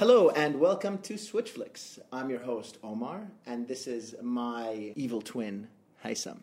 Hello 0.00 0.30
and 0.30 0.58
welcome 0.58 0.96
to 1.02 1.18
Switch/Flicks. 1.18 1.98
I'm 2.10 2.30
your 2.30 2.38
host 2.38 2.78
Omar, 2.82 3.30
and 3.44 3.68
this 3.68 3.86
is 3.86 4.14
my 4.22 4.94
evil 4.96 5.20
twin, 5.20 5.68
Hysum. 6.02 6.38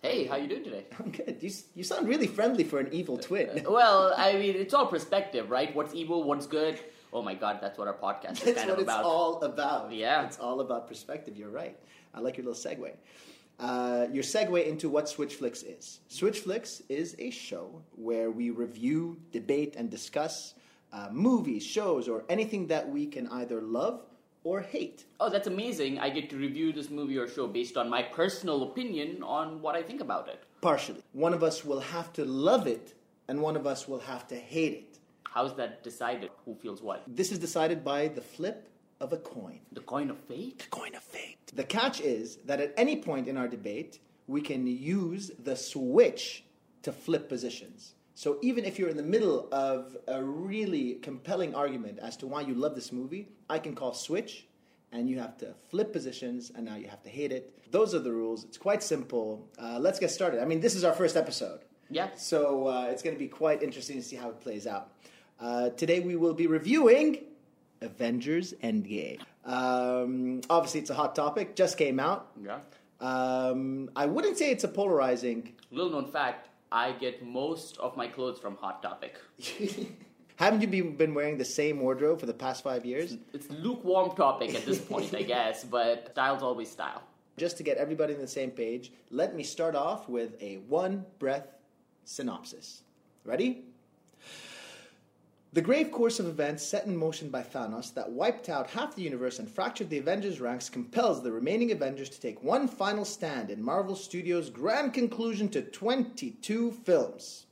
Hey, 0.00 0.24
how 0.24 0.36
you 0.36 0.48
doing 0.48 0.64
today? 0.64 0.86
I'm 0.98 1.10
good. 1.10 1.36
You, 1.42 1.50
you 1.74 1.84
sound 1.84 2.08
really 2.08 2.26
friendly 2.26 2.64
for 2.64 2.78
an 2.80 2.88
evil 2.92 3.18
twin. 3.18 3.62
Well, 3.68 4.14
I 4.16 4.32
mean, 4.32 4.54
it's 4.56 4.72
all 4.72 4.86
perspective, 4.86 5.50
right? 5.50 5.76
What's 5.76 5.94
evil, 5.94 6.22
what's 6.22 6.46
good? 6.46 6.80
Oh 7.12 7.20
my 7.20 7.34
God, 7.34 7.58
that's 7.60 7.76
what 7.76 7.88
our 7.88 7.98
podcast 8.06 8.38
is 8.38 8.44
That's 8.44 8.60
kind 8.60 8.70
what 8.70 8.78
it's 8.78 8.84
about. 8.84 9.04
all 9.04 9.42
about. 9.42 9.92
Yeah. 9.92 10.24
It's 10.24 10.38
all 10.38 10.60
about 10.60 10.88
perspective. 10.88 11.36
You're 11.36 11.50
right. 11.50 11.78
I 12.14 12.20
like 12.20 12.38
your 12.38 12.46
little 12.46 12.58
segue. 12.58 12.90
Uh, 13.60 14.06
your 14.14 14.24
segue 14.24 14.66
into 14.66 14.88
what 14.88 15.10
Switch/Flicks 15.10 15.62
is. 15.62 16.00
Switch/Flicks 16.08 16.80
is 16.88 17.16
a 17.18 17.28
show 17.28 17.82
where 17.96 18.30
we 18.30 18.48
review, 18.48 19.18
debate, 19.30 19.74
and 19.76 19.90
discuss 19.90 20.54
uh, 20.94 21.08
movies, 21.10 21.66
shows, 21.66 22.08
or 22.08 22.24
anything 22.28 22.68
that 22.68 22.88
we 22.88 23.06
can 23.06 23.26
either 23.28 23.60
love 23.60 24.02
or 24.44 24.60
hate. 24.60 25.04
Oh, 25.18 25.28
that's 25.28 25.48
amazing. 25.48 25.98
I 25.98 26.08
get 26.10 26.30
to 26.30 26.36
review 26.36 26.72
this 26.72 26.88
movie 26.88 27.18
or 27.18 27.26
show 27.26 27.46
based 27.46 27.76
on 27.76 27.90
my 27.90 28.02
personal 28.02 28.62
opinion 28.62 29.22
on 29.22 29.60
what 29.60 29.74
I 29.74 29.82
think 29.82 30.00
about 30.00 30.28
it. 30.28 30.44
Partially. 30.60 31.02
One 31.12 31.34
of 31.34 31.42
us 31.42 31.64
will 31.64 31.80
have 31.80 32.12
to 32.14 32.24
love 32.24 32.66
it, 32.66 32.94
and 33.28 33.42
one 33.42 33.56
of 33.56 33.66
us 33.66 33.88
will 33.88 33.98
have 34.00 34.28
to 34.28 34.36
hate 34.36 34.74
it. 34.74 34.98
How's 35.24 35.56
that 35.56 35.82
decided? 35.82 36.30
Who 36.44 36.54
feels 36.54 36.80
what? 36.80 37.02
This 37.08 37.32
is 37.32 37.38
decided 37.38 37.84
by 37.84 38.08
the 38.08 38.20
flip 38.20 38.68
of 39.00 39.12
a 39.12 39.16
coin. 39.16 39.60
The 39.72 39.80
coin 39.80 40.10
of 40.10 40.18
fate? 40.18 40.60
The 40.60 40.76
coin 40.76 40.94
of 40.94 41.02
fate. 41.02 41.38
The 41.52 41.64
catch 41.64 42.00
is 42.00 42.36
that 42.44 42.60
at 42.60 42.72
any 42.76 42.96
point 42.96 43.26
in 43.26 43.36
our 43.36 43.48
debate, 43.48 43.98
we 44.28 44.40
can 44.40 44.66
use 44.66 45.32
the 45.42 45.56
switch 45.56 46.44
to 46.82 46.92
flip 46.92 47.28
positions. 47.28 47.94
So 48.14 48.38
even 48.42 48.64
if 48.64 48.78
you're 48.78 48.88
in 48.88 48.96
the 48.96 49.02
middle 49.02 49.48
of 49.52 49.96
a 50.06 50.22
really 50.22 50.94
compelling 50.94 51.54
argument 51.54 51.98
as 52.00 52.16
to 52.18 52.26
why 52.26 52.42
you 52.42 52.54
love 52.54 52.74
this 52.74 52.92
movie, 52.92 53.28
I 53.50 53.58
can 53.58 53.74
call 53.74 53.92
switch 53.92 54.46
and 54.92 55.10
you 55.10 55.18
have 55.18 55.36
to 55.38 55.54
flip 55.68 55.92
positions 55.92 56.52
and 56.54 56.64
now 56.64 56.76
you 56.76 56.88
have 56.88 57.02
to 57.02 57.10
hate 57.10 57.32
it. 57.32 57.52
Those 57.72 57.94
are 57.94 57.98
the 57.98 58.12
rules. 58.12 58.44
It's 58.44 58.56
quite 58.56 58.82
simple. 58.82 59.48
Uh, 59.58 59.78
let's 59.80 59.98
get 59.98 60.12
started. 60.12 60.40
I 60.40 60.44
mean, 60.44 60.60
this 60.60 60.76
is 60.76 60.84
our 60.84 60.92
first 60.92 61.16
episode. 61.16 61.60
Yeah. 61.90 62.10
So 62.16 62.68
uh, 62.68 62.86
it's 62.90 63.02
going 63.02 63.16
to 63.16 63.18
be 63.18 63.28
quite 63.28 63.62
interesting 63.62 63.96
to 63.96 64.02
see 64.02 64.16
how 64.16 64.28
it 64.28 64.40
plays 64.40 64.66
out. 64.66 64.92
Uh, 65.40 65.70
today 65.70 65.98
we 65.98 66.14
will 66.14 66.34
be 66.34 66.46
reviewing 66.46 67.18
Avengers 67.80 68.54
Endgame. 68.62 69.20
Um, 69.44 70.40
obviously, 70.48 70.80
it's 70.80 70.90
a 70.90 70.94
hot 70.94 71.14
topic, 71.14 71.56
just 71.56 71.76
came 71.76 71.98
out. 71.98 72.30
Yeah. 72.42 72.60
Um, 73.00 73.90
I 73.94 74.06
wouldn't 74.06 74.38
say 74.38 74.50
it's 74.50 74.64
a 74.64 74.68
polarizing. 74.68 75.52
Little 75.70 75.90
known 75.90 76.06
fact, 76.06 76.48
I 76.74 76.90
get 76.90 77.24
most 77.24 77.78
of 77.78 77.96
my 77.96 78.08
clothes 78.08 78.40
from 78.40 78.56
Hot 78.56 78.82
Topic. 78.82 79.14
Haven't 80.36 80.60
you 80.60 80.66
been, 80.66 80.96
been 80.96 81.14
wearing 81.14 81.38
the 81.38 81.44
same 81.44 81.78
wardrobe 81.78 82.18
for 82.18 82.26
the 82.26 82.34
past 82.34 82.64
five 82.64 82.84
years? 82.84 83.16
It's 83.32 83.48
lukewarm 83.48 84.16
topic 84.16 84.56
at 84.56 84.66
this 84.66 84.80
point, 84.80 85.14
I 85.14 85.22
guess, 85.22 85.62
but 85.76 86.08
style's 86.10 86.42
always 86.42 86.68
style. 86.68 87.04
Just 87.36 87.56
to 87.58 87.62
get 87.62 87.76
everybody 87.76 88.12
on 88.14 88.20
the 88.20 88.26
same 88.26 88.50
page, 88.50 88.90
let 89.12 89.36
me 89.36 89.44
start 89.44 89.76
off 89.76 90.08
with 90.08 90.34
a 90.42 90.56
one 90.66 91.06
breath 91.20 91.46
synopsis. 92.04 92.82
Ready? 93.24 93.66
The 95.54 95.62
grave 95.62 95.92
course 95.92 96.18
of 96.18 96.26
events 96.26 96.64
set 96.64 96.86
in 96.86 96.96
motion 96.96 97.28
by 97.28 97.44
Thanos 97.44 97.94
that 97.94 98.10
wiped 98.10 98.48
out 98.48 98.68
half 98.70 98.96
the 98.96 99.02
universe 99.02 99.38
and 99.38 99.48
fractured 99.48 99.88
the 99.88 99.98
Avengers' 99.98 100.40
ranks 100.40 100.68
compels 100.68 101.22
the 101.22 101.30
remaining 101.30 101.70
Avengers 101.70 102.08
to 102.08 102.20
take 102.20 102.42
one 102.42 102.66
final 102.66 103.04
stand 103.04 103.50
in 103.50 103.62
Marvel 103.62 103.94
Studios' 103.94 104.50
grand 104.50 104.92
conclusion 104.92 105.48
to 105.50 105.62
22 105.62 106.72
films. 106.72 107.46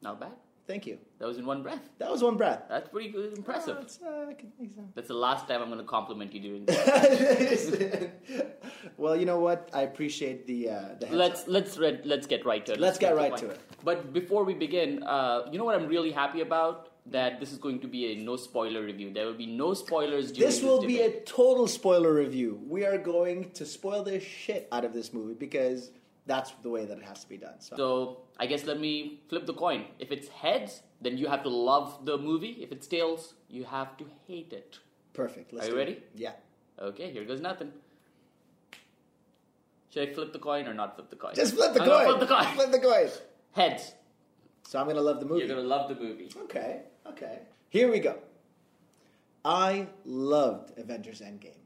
Not 0.00 0.18
bad. 0.18 0.32
Thank 0.66 0.86
you. 0.86 0.96
That 1.18 1.26
was 1.28 1.36
in 1.36 1.44
one 1.44 1.62
breath. 1.62 1.90
That 1.98 2.10
was 2.10 2.22
one 2.22 2.38
breath. 2.38 2.62
That's 2.70 2.88
pretty 2.88 3.10
good, 3.10 3.36
impressive. 3.36 3.76
Oh, 3.78 3.82
it's, 3.82 3.98
uh, 4.00 4.26
I 4.30 4.32
can 4.32 4.50
think 4.52 4.72
so. 4.74 4.80
That's 4.94 5.08
the 5.08 5.14
last 5.14 5.46
time 5.46 5.60
I'm 5.60 5.68
going 5.68 5.78
to 5.78 5.84
compliment 5.84 6.32
you 6.32 6.40
doing 6.40 6.64
that. 6.64 8.12
well, 8.96 9.14
you 9.14 9.26
know 9.26 9.40
what? 9.40 9.68
I 9.74 9.82
appreciate 9.82 10.46
the 10.46 10.70
uh, 10.70 10.84
the 11.00 11.08
let's 11.10 11.46
let's 11.48 11.76
read, 11.76 12.06
let's 12.06 12.26
get 12.26 12.46
right 12.46 12.64
to 12.64 12.72
it. 12.72 12.80
Let's 12.80 12.96
get 12.96 13.10
the 13.10 13.16
right 13.16 13.36
to 13.36 13.50
it. 13.50 13.60
But 13.84 14.14
before 14.14 14.44
we 14.44 14.54
begin, 14.54 15.02
uh, 15.02 15.42
you 15.52 15.58
know 15.58 15.64
what 15.64 15.74
I'm 15.74 15.88
really 15.88 16.12
happy 16.12 16.40
about? 16.40 16.91
That 17.06 17.40
this 17.40 17.50
is 17.52 17.58
going 17.58 17.80
to 17.80 17.88
be 17.88 18.12
a 18.12 18.16
no 18.16 18.36
spoiler 18.36 18.82
review. 18.82 19.12
There 19.12 19.26
will 19.26 19.34
be 19.34 19.46
no 19.46 19.74
spoilers 19.74 20.30
during 20.30 20.48
This 20.48 20.62
will 20.62 20.82
be 20.86 21.00
a 21.00 21.20
total 21.22 21.66
spoiler 21.66 22.14
review. 22.14 22.60
We 22.68 22.86
are 22.86 22.96
going 22.96 23.50
to 23.52 23.66
spoil 23.66 24.04
the 24.04 24.20
shit 24.20 24.68
out 24.70 24.84
of 24.84 24.92
this 24.94 25.12
movie 25.12 25.34
because 25.34 25.90
that's 26.26 26.52
the 26.62 26.70
way 26.70 26.84
that 26.84 26.96
it 26.98 27.04
has 27.04 27.22
to 27.24 27.28
be 27.28 27.36
done. 27.36 27.54
So, 27.58 27.76
So 27.76 28.20
I 28.38 28.46
guess 28.46 28.64
let 28.64 28.78
me 28.78 29.20
flip 29.28 29.46
the 29.46 29.52
coin. 29.54 29.86
If 29.98 30.12
it's 30.12 30.28
heads, 30.28 30.82
then 31.00 31.18
you 31.18 31.26
have 31.26 31.42
to 31.42 31.48
love 31.48 32.04
the 32.04 32.16
movie. 32.16 32.58
If 32.62 32.70
it's 32.70 32.86
tails, 32.86 33.34
you 33.48 33.64
have 33.64 33.96
to 33.96 34.06
hate 34.28 34.52
it. 34.52 34.78
perfect. 35.12 35.52
Let's 35.52 35.66
Are 35.66 35.70
you 35.70 35.74
do 35.74 35.80
it. 35.80 35.84
ready? 35.84 36.02
Yeah. 36.14 36.32
Okay, 36.80 37.10
here 37.12 37.24
goes 37.24 37.40
nothing. 37.40 37.72
Should 39.90 40.08
I 40.08 40.12
flip 40.14 40.32
the 40.32 40.38
coin 40.38 40.66
or 40.68 40.74
not 40.74 40.94
flip 40.94 41.10
the 41.10 41.16
coin? 41.16 41.34
Just 41.34 41.54
flip 41.54 41.74
the 41.74 41.82
I'm 41.82 41.88
coin. 41.88 42.06
Flip 42.06 42.20
the 42.20 42.26
coin. 42.34 42.44
Flip 42.54 42.70
the 42.70 42.78
coin. 42.78 43.08
Heads. 43.52 43.92
So 44.66 44.78
I'm 44.80 44.86
gonna 44.86 45.00
love 45.02 45.18
the 45.20 45.26
movie. 45.26 45.40
You're 45.40 45.48
gonna 45.48 45.68
love 45.68 45.88
the 45.88 45.96
movie. 45.96 46.30
Okay. 46.44 46.82
Okay. 47.06 47.40
Here 47.68 47.90
we 47.90 47.98
go. 47.98 48.18
I 49.44 49.88
loved 50.04 50.78
Avengers 50.78 51.20
Endgame. 51.20 51.56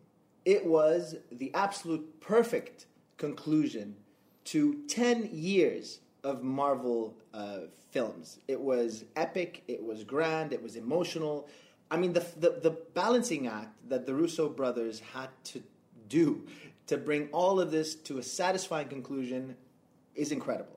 It 0.45 0.65
was 0.65 1.17
the 1.31 1.53
absolute 1.55 2.21
perfect 2.21 2.87
conclusion 3.19 3.97
to 4.45 4.83
10 4.89 5.31
years 5.33 6.01
of 6.23 6.43
Marvel 6.43 7.17
uh, 7.35 7.59
films. 7.91 8.39
It 8.49 8.61
was 8.61 9.05
epic, 9.17 9.63
it 9.69 9.83
was 9.83 10.05
grand, 10.05 10.53
it 10.53 10.63
was 10.63 10.77
emotional. 10.77 11.49
I 11.91 11.97
mean, 11.97 12.13
the, 12.13 12.25
the, 12.39 12.61
the 12.63 12.71
balancing 12.95 13.47
act 13.47 13.75
that 13.89 14.07
the 14.07 14.15
Russo 14.15 14.49
brothers 14.49 15.01
had 15.13 15.29
to 15.45 15.63
do 16.09 16.47
to 16.87 16.97
bring 16.97 17.29
all 17.33 17.61
of 17.61 17.71
this 17.71 17.95
to 17.95 18.19
a 18.19 18.23
satisfying 18.23 18.89
conclusion 18.89 19.57
is 20.15 20.33
incredible. 20.33 20.76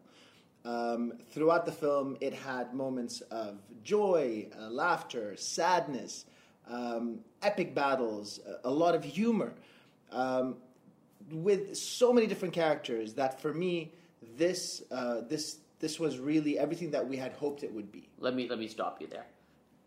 Um, 0.65 1.13
throughout 1.31 1.65
the 1.65 1.71
film, 1.71 2.17
it 2.19 2.33
had 2.33 2.73
moments 2.73 3.21
of 3.31 3.59
joy, 3.83 4.47
uh, 4.59 4.69
laughter, 4.69 5.35
sadness, 5.37 6.25
um, 6.69 7.19
epic 7.41 7.73
battles, 7.73 8.39
a, 8.63 8.69
lot 8.69 8.93
of 8.93 9.03
humor, 9.03 9.53
um, 10.11 10.57
with 11.31 11.75
so 11.77 12.11
many 12.11 12.27
different 12.27 12.53
characters 12.53 13.13
that 13.13 13.41
for 13.41 13.53
me, 13.53 13.93
this 14.37 14.83
uh, 14.91 15.21
this 15.21 15.59
this 15.79 15.99
was 15.99 16.19
really 16.19 16.59
everything 16.59 16.91
that 16.91 17.07
we 17.07 17.15
had 17.15 17.31
hoped 17.33 17.63
it 17.63 17.73
would 17.73 17.91
be. 17.91 18.09
Let 18.19 18.35
me 18.35 18.47
let 18.49 18.59
me 18.59 18.67
stop 18.67 19.01
you 19.01 19.07
there. 19.07 19.25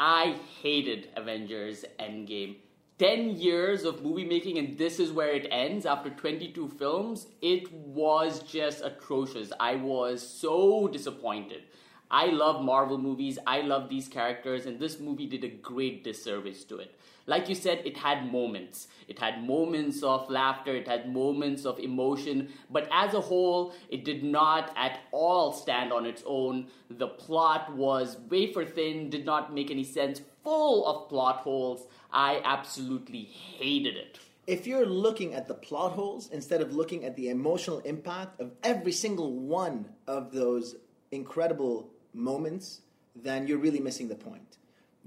I 0.00 0.36
hated 0.62 1.08
Avengers 1.16 1.84
Endgame. 2.00 2.56
10 2.98 3.36
years 3.36 3.84
of 3.84 4.02
movie 4.02 4.24
making 4.24 4.58
and 4.58 4.78
this 4.78 5.00
is 5.00 5.12
where 5.12 5.30
it 5.30 5.48
ends 5.50 5.86
after 5.86 6.10
22 6.10 6.68
films. 6.68 7.26
It 7.40 7.72
was 7.72 8.40
just 8.40 8.84
atrocious. 8.84 9.52
I 9.58 9.76
was 9.76 10.26
so 10.26 10.88
disappointed. 10.88 11.62
I 12.12 12.26
love 12.26 12.62
Marvel 12.62 12.98
movies. 12.98 13.38
I 13.46 13.62
love 13.62 13.88
these 13.88 14.06
characters 14.06 14.66
and 14.66 14.78
this 14.78 15.00
movie 15.00 15.26
did 15.26 15.44
a 15.44 15.48
great 15.48 16.04
disservice 16.04 16.62
to 16.64 16.76
it. 16.76 16.94
Like 17.26 17.48
you 17.48 17.54
said, 17.54 17.80
it 17.86 17.96
had 17.96 18.30
moments. 18.30 18.88
It 19.08 19.18
had 19.18 19.46
moments 19.46 20.02
of 20.02 20.28
laughter, 20.28 20.76
it 20.76 20.86
had 20.86 21.10
moments 21.10 21.64
of 21.64 21.78
emotion, 21.78 22.52
but 22.68 22.86
as 22.92 23.14
a 23.14 23.20
whole, 23.20 23.72
it 23.88 24.04
did 24.04 24.24
not 24.24 24.74
at 24.76 25.00
all 25.10 25.52
stand 25.52 25.92
on 25.92 26.04
its 26.04 26.22
own. 26.26 26.66
The 26.90 27.08
plot 27.08 27.74
was 27.74 28.18
wafer 28.28 28.66
thin, 28.66 29.08
did 29.08 29.24
not 29.24 29.54
make 29.54 29.70
any 29.70 29.84
sense, 29.84 30.20
full 30.44 30.86
of 30.86 31.08
plot 31.08 31.36
holes. 31.36 31.86
I 32.12 32.42
absolutely 32.44 33.22
hated 33.22 33.96
it. 33.96 34.18
If 34.46 34.66
you're 34.66 34.84
looking 34.84 35.32
at 35.32 35.46
the 35.46 35.54
plot 35.54 35.92
holes 35.92 36.28
instead 36.30 36.60
of 36.60 36.74
looking 36.74 37.04
at 37.04 37.16
the 37.16 37.28
emotional 37.30 37.78
impact 37.80 38.40
of 38.40 38.50
every 38.64 38.92
single 38.92 39.32
one 39.32 39.88
of 40.08 40.32
those 40.32 40.74
incredible 41.12 41.88
moments, 42.14 42.80
then 43.14 43.46
you're 43.46 43.58
really 43.58 43.80
missing 43.80 44.08
the 44.08 44.14
point. 44.14 44.58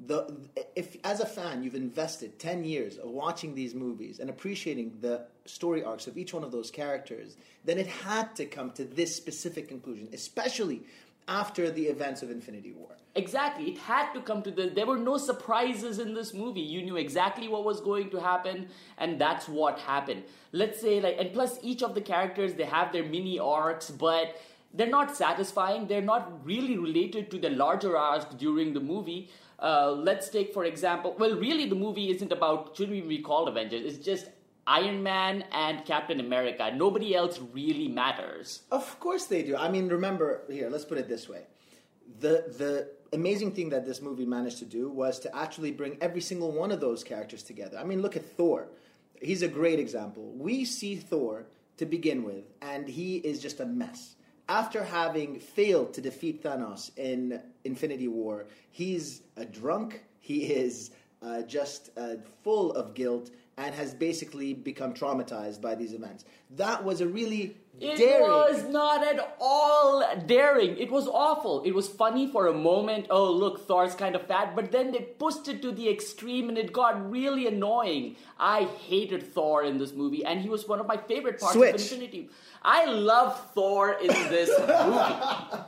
The, 0.07 0.35
if 0.75 0.97
as 1.05 1.21
a 1.21 1.25
fan 1.25 1.63
you've 1.63 1.75
invested 1.75 2.37
10 2.37 2.65
years 2.65 2.97
of 2.97 3.09
watching 3.11 3.55
these 3.55 3.73
movies 3.73 4.19
and 4.19 4.29
appreciating 4.29 4.97
the 4.99 5.25
story 5.45 5.85
arcs 5.85 6.05
of 6.07 6.17
each 6.17 6.33
one 6.33 6.43
of 6.43 6.51
those 6.51 6.69
characters 6.69 7.37
then 7.63 7.77
it 7.77 7.87
had 7.87 8.35
to 8.35 8.45
come 8.45 8.71
to 8.71 8.83
this 8.83 9.15
specific 9.15 9.69
conclusion 9.69 10.09
especially 10.11 10.81
after 11.29 11.71
the 11.71 11.85
events 11.85 12.21
of 12.21 12.29
infinity 12.29 12.73
war 12.73 12.97
Exactly. 13.15 13.71
It 13.71 13.77
had 13.77 14.11
to 14.13 14.21
come 14.21 14.41
to 14.41 14.51
this. 14.51 14.73
There 14.75 14.85
were 14.85 14.97
no 14.97 15.17
surprises 15.17 15.99
in 15.99 16.13
this 16.13 16.33
movie. 16.33 16.59
You 16.59 16.81
knew 16.81 16.97
exactly 16.97 17.47
what 17.47 17.63
was 17.63 17.79
going 17.79 18.09
to 18.09 18.19
happen, 18.19 18.67
and 18.97 19.19
that's 19.19 19.47
what 19.47 19.79
happened. 19.79 20.23
Let's 20.51 20.81
say, 20.81 20.99
like, 20.99 21.15
and 21.17 21.31
plus, 21.31 21.57
each 21.61 21.81
of 21.81 21.95
the 21.95 22.01
characters 22.01 22.55
they 22.55 22.65
have 22.65 22.91
their 22.91 23.05
mini 23.05 23.39
arcs, 23.39 23.89
but 23.89 24.35
they're 24.75 24.89
not 24.89 25.15
satisfying. 25.15 25.87
They're 25.87 26.01
not 26.01 26.45
really 26.45 26.77
related 26.77 27.31
to 27.31 27.37
the 27.39 27.49
larger 27.49 27.97
arc 27.97 28.37
during 28.37 28.73
the 28.73 28.79
movie. 28.79 29.29
Uh, 29.59 29.91
let's 29.91 30.29
take, 30.29 30.53
for 30.53 30.65
example, 30.65 31.15
well, 31.17 31.35
really, 31.35 31.67
the 31.67 31.75
movie 31.75 32.09
isn't 32.11 32.31
about 32.31 32.75
should 32.75 32.89
we 32.89 33.01
be 33.01 33.19
called 33.19 33.47
Avengers? 33.47 33.85
It's 33.85 34.05
just 34.05 34.29
Iron 34.67 35.01
Man 35.01 35.45
and 35.51 35.85
Captain 35.85 36.19
America. 36.19 36.71
Nobody 36.75 37.15
else 37.15 37.39
really 37.53 37.87
matters. 37.87 38.63
Of 38.71 38.99
course 38.99 39.25
they 39.25 39.43
do. 39.43 39.55
I 39.55 39.69
mean, 39.69 39.87
remember 39.87 40.41
here. 40.49 40.69
Let's 40.69 40.85
put 40.85 40.97
it 40.97 41.07
this 41.07 41.29
way: 41.29 41.43
the 42.19 42.45
the 42.57 42.89
amazing 43.13 43.51
thing 43.51 43.69
that 43.69 43.85
this 43.85 44.01
movie 44.01 44.25
managed 44.25 44.57
to 44.59 44.65
do 44.65 44.89
was 44.89 45.19
to 45.19 45.35
actually 45.35 45.71
bring 45.71 45.97
every 46.01 46.21
single 46.21 46.51
one 46.51 46.71
of 46.71 46.81
those 46.81 47.03
characters 47.03 47.43
together. 47.43 47.77
I 47.77 47.83
mean, 47.83 48.01
look 48.01 48.17
at 48.17 48.25
Thor. 48.25 48.67
He's 49.21 49.41
a 49.41 49.47
great 49.47 49.79
example. 49.79 50.33
We 50.35 50.65
see 50.65 50.97
Thor 50.97 51.45
to 51.77 51.85
begin 51.85 52.23
with, 52.23 52.43
and 52.61 52.87
he 52.87 53.17
is 53.17 53.41
just 53.41 53.59
a 53.61 53.65
mess. 53.65 54.15
After 54.47 54.83
having 54.83 55.39
failed 55.39 55.93
to 55.95 56.01
defeat 56.01 56.43
Thanos 56.43 56.91
in 56.97 57.41
Infinity 57.63 58.07
War, 58.07 58.45
he's 58.69 59.23
a 59.37 59.45
drunk. 59.45 60.03
He 60.19 60.43
is 60.43 60.91
uh, 61.23 61.41
just 61.41 61.89
uh, 61.97 62.17
full 62.43 62.71
of 62.73 62.93
guilt 62.93 63.31
and 63.57 63.73
has 63.73 63.93
basically 63.93 64.53
become 64.53 64.93
traumatized 64.93 65.61
by 65.61 65.75
these 65.75 65.93
events. 65.93 66.25
That 66.51 66.83
was 66.83 66.99
a 66.99 67.07
really 67.07 67.55
It 67.79 67.97
daring. 67.97 68.27
was 68.29 68.63
not 68.65 69.05
at 69.07 69.35
all 69.39 70.03
daring. 70.25 70.77
It 70.77 70.91
was 70.91 71.07
awful. 71.07 71.63
It 71.63 71.71
was 71.71 71.87
funny 71.87 72.29
for 72.29 72.47
a 72.47 72.53
moment. 72.53 73.07
Oh, 73.09 73.31
look, 73.31 73.65
Thor's 73.65 73.95
kind 73.95 74.13
of 74.13 74.27
fat. 74.27 74.55
But 74.57 74.71
then 74.73 74.91
they 74.91 74.99
pushed 74.99 75.47
it 75.47 75.61
to 75.61 75.71
the 75.71 75.87
extreme 75.89 76.49
and 76.49 76.57
it 76.57 76.73
got 76.73 77.09
really 77.09 77.47
annoying. 77.47 78.17
I 78.37 78.63
hated 78.89 79.33
Thor 79.33 79.63
in 79.63 79.77
this 79.77 79.93
movie, 79.93 80.25
and 80.25 80.41
he 80.41 80.49
was 80.49 80.67
one 80.67 80.81
of 80.81 80.87
my 80.87 80.97
favorite 80.97 81.39
parts 81.39 81.55
Switch. 81.55 81.75
of 81.75 81.81
Infinity. 81.81 82.29
I 82.61 82.85
love 82.85 83.51
Thor 83.53 83.93
in 84.01 84.07
this 84.07 84.49
movie. 84.59 85.61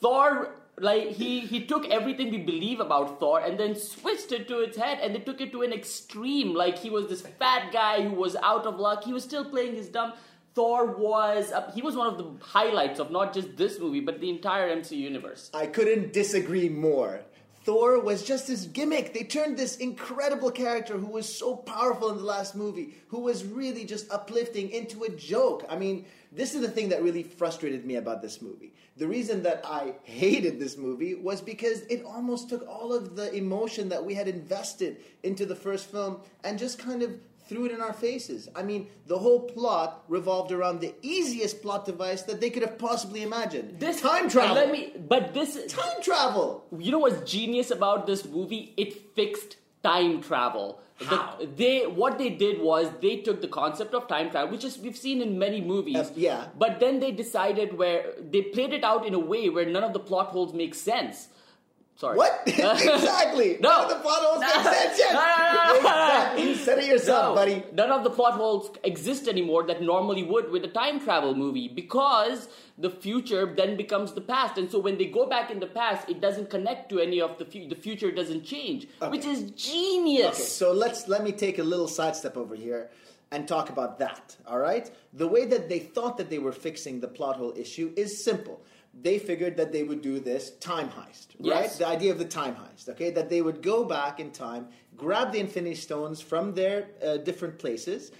Thor 0.00 0.54
like 0.78 1.08
he 1.08 1.40
he 1.40 1.64
took 1.64 1.86
everything 1.88 2.30
we 2.30 2.38
believe 2.38 2.80
about 2.80 3.20
Thor 3.20 3.40
and 3.40 3.58
then 3.58 3.74
switched 3.76 4.32
it 4.32 4.48
to 4.48 4.60
its 4.60 4.76
head 4.76 4.98
and 5.00 5.14
they 5.14 5.20
took 5.20 5.40
it 5.40 5.52
to 5.52 5.62
an 5.62 5.72
extreme. 5.72 6.54
Like 6.54 6.78
he 6.78 6.90
was 6.90 7.08
this 7.08 7.22
fat 7.22 7.72
guy 7.72 8.02
who 8.02 8.14
was 8.14 8.36
out 8.36 8.66
of 8.66 8.78
luck. 8.78 9.04
He 9.04 9.12
was 9.12 9.24
still 9.24 9.44
playing 9.44 9.74
his 9.74 9.88
dumb. 9.88 10.14
Thor 10.54 10.86
was 10.86 11.52
he 11.74 11.82
was 11.82 11.96
one 11.96 12.06
of 12.08 12.18
the 12.18 12.44
highlights 12.44 13.00
of 13.00 13.10
not 13.10 13.32
just 13.32 13.56
this 13.56 13.78
movie 13.78 14.00
but 14.00 14.20
the 14.20 14.30
entire 14.30 14.74
MCU 14.74 14.96
universe. 14.96 15.50
I 15.54 15.66
couldn't 15.66 16.12
disagree 16.12 16.68
more. 16.68 17.20
Thor 17.64 18.00
was 18.00 18.24
just 18.24 18.48
this 18.48 18.64
gimmick. 18.64 19.14
They 19.14 19.22
turned 19.22 19.56
this 19.56 19.76
incredible 19.76 20.50
character 20.50 20.98
who 20.98 21.06
was 21.06 21.32
so 21.32 21.54
powerful 21.54 22.10
in 22.10 22.16
the 22.16 22.24
last 22.24 22.56
movie, 22.56 22.94
who 23.08 23.20
was 23.20 23.44
really 23.44 23.84
just 23.84 24.10
uplifting, 24.10 24.70
into 24.70 25.04
a 25.04 25.10
joke. 25.10 25.64
I 25.68 25.76
mean, 25.76 26.04
this 26.32 26.54
is 26.54 26.60
the 26.60 26.70
thing 26.70 26.88
that 26.88 27.02
really 27.02 27.22
frustrated 27.22 27.84
me 27.84 27.96
about 27.96 28.20
this 28.20 28.42
movie. 28.42 28.72
The 28.96 29.06
reason 29.06 29.42
that 29.44 29.62
I 29.64 29.94
hated 30.02 30.58
this 30.58 30.76
movie 30.76 31.14
was 31.14 31.40
because 31.40 31.82
it 31.82 32.04
almost 32.04 32.48
took 32.48 32.66
all 32.68 32.92
of 32.92 33.16
the 33.16 33.32
emotion 33.32 33.88
that 33.90 34.04
we 34.04 34.14
had 34.14 34.28
invested 34.28 34.96
into 35.22 35.46
the 35.46 35.54
first 35.56 35.90
film 35.90 36.20
and 36.42 36.58
just 36.58 36.78
kind 36.78 37.02
of 37.02 37.18
threw 37.48 37.66
it 37.66 37.72
in 37.72 37.80
our 37.80 37.92
faces. 37.92 38.48
I 38.54 38.62
mean, 38.62 38.88
the 39.06 39.18
whole 39.18 39.40
plot 39.40 40.04
revolved 40.08 40.52
around 40.52 40.80
the 40.80 40.94
easiest 41.02 41.62
plot 41.62 41.84
device 41.84 42.22
that 42.22 42.40
they 42.40 42.50
could 42.50 42.62
have 42.62 42.78
possibly 42.78 43.22
imagined. 43.22 43.78
this 43.80 44.00
time 44.00 44.28
travel. 44.28 44.54
let 44.54 44.70
me 44.70 44.92
but 45.08 45.34
this 45.34 45.66
time 45.72 46.02
travel. 46.02 46.64
you 46.78 46.90
know 46.90 46.98
what's 46.98 47.30
genius 47.30 47.70
about 47.70 48.06
this 48.06 48.24
movie? 48.24 48.72
It 48.76 49.14
fixed 49.14 49.56
time 49.82 50.20
travel. 50.20 50.80
The- 50.98 51.06
How? 51.06 51.38
they 51.56 51.80
what 51.86 52.16
they 52.18 52.30
did 52.30 52.60
was 52.60 52.88
they 53.00 53.16
took 53.16 53.40
the 53.40 53.48
concept 53.48 53.92
of 53.94 54.06
time 54.06 54.30
travel, 54.30 54.50
which 54.52 54.64
is 54.64 54.78
we've 54.78 54.96
seen 54.96 55.20
in 55.20 55.38
many 55.38 55.60
movies. 55.60 55.96
Uh, 55.96 56.10
yeah. 56.14 56.44
But 56.56 56.78
then 56.78 57.00
they 57.00 57.10
decided 57.10 57.76
where 57.76 58.12
they 58.20 58.42
played 58.42 58.72
it 58.72 58.84
out 58.84 59.04
in 59.06 59.14
a 59.14 59.18
way 59.18 59.48
where 59.48 59.66
none 59.66 59.82
of 59.82 59.92
the 59.92 59.98
plot 59.98 60.28
holes 60.28 60.52
make 60.54 60.74
sense. 60.74 61.28
Sorry. 62.02 62.16
What? 62.16 62.42
exactly. 62.46 63.58
No. 63.60 63.68
None 63.68 63.84
of 63.84 63.88
the 63.90 63.94
plot 64.02 64.22
holes 64.22 64.40
make 64.40 64.74
sense 64.74 64.98
yet. 64.98 65.12
No, 65.12 65.20
no, 65.20 65.52
no. 65.52 65.76
Exactly. 65.76 66.48
You 66.48 66.54
said 66.56 66.78
it 66.80 66.86
yourself, 66.86 67.36
buddy. 67.36 67.62
None 67.72 67.92
of 67.92 68.02
the 68.02 68.10
plot 68.10 68.32
holes 68.32 68.72
exist 68.82 69.28
anymore 69.28 69.62
that 69.68 69.80
normally 69.80 70.24
would 70.24 70.50
with 70.50 70.64
a 70.64 70.68
time 70.68 70.98
travel 70.98 71.36
movie 71.36 71.68
because 71.68 72.48
the 72.76 72.90
future 72.90 73.54
then 73.56 73.76
becomes 73.76 74.14
the 74.14 74.20
past, 74.20 74.58
and 74.58 74.68
so 74.68 74.80
when 74.80 74.98
they 74.98 75.04
go 75.04 75.26
back 75.26 75.52
in 75.52 75.60
the 75.60 75.68
past, 75.68 76.10
it 76.10 76.20
doesn't 76.20 76.50
connect 76.50 76.88
to 76.88 76.98
any 76.98 77.20
of 77.20 77.38
the 77.38 77.44
future. 77.44 77.68
The 77.68 77.80
future 77.80 78.10
doesn't 78.10 78.44
change, 78.44 78.88
which 79.10 79.24
is 79.24 79.52
genius. 79.52 80.34
Okay, 80.34 80.42
so 80.42 80.72
let's 80.72 81.06
let 81.06 81.22
me 81.22 81.30
take 81.30 81.60
a 81.60 81.62
little 81.62 81.86
sidestep 81.86 82.36
over 82.36 82.56
here 82.56 82.90
and 83.30 83.46
talk 83.46 83.70
about 83.70 84.00
that. 84.00 84.36
All 84.48 84.58
right, 84.58 84.90
the 85.12 85.28
way 85.28 85.44
that 85.44 85.68
they 85.68 85.78
thought 85.78 86.16
that 86.16 86.30
they 86.30 86.40
were 86.40 86.50
fixing 86.50 86.98
the 86.98 87.06
plot 87.06 87.36
hole 87.36 87.52
issue 87.56 87.92
is 87.94 88.24
simple. 88.24 88.60
They 89.00 89.18
figured 89.18 89.56
that 89.56 89.72
they 89.72 89.82
would 89.84 90.02
do 90.02 90.20
this 90.20 90.50
time 90.58 90.88
heist, 90.90 91.28
right? 91.38 91.64
Yes. 91.64 91.78
The 91.78 91.86
idea 91.88 92.12
of 92.12 92.18
the 92.18 92.24
time 92.26 92.54
heist, 92.54 92.88
okay? 92.90 93.10
That 93.10 93.30
they 93.30 93.40
would 93.40 93.62
go 93.62 93.84
back 93.84 94.20
in 94.20 94.30
time, 94.30 94.68
grab 94.96 95.32
the 95.32 95.40
Infinity 95.40 95.76
Stones 95.76 96.20
from 96.20 96.54
their 96.54 96.88
uh, 97.04 97.16
different 97.16 97.58
places, 97.58 98.12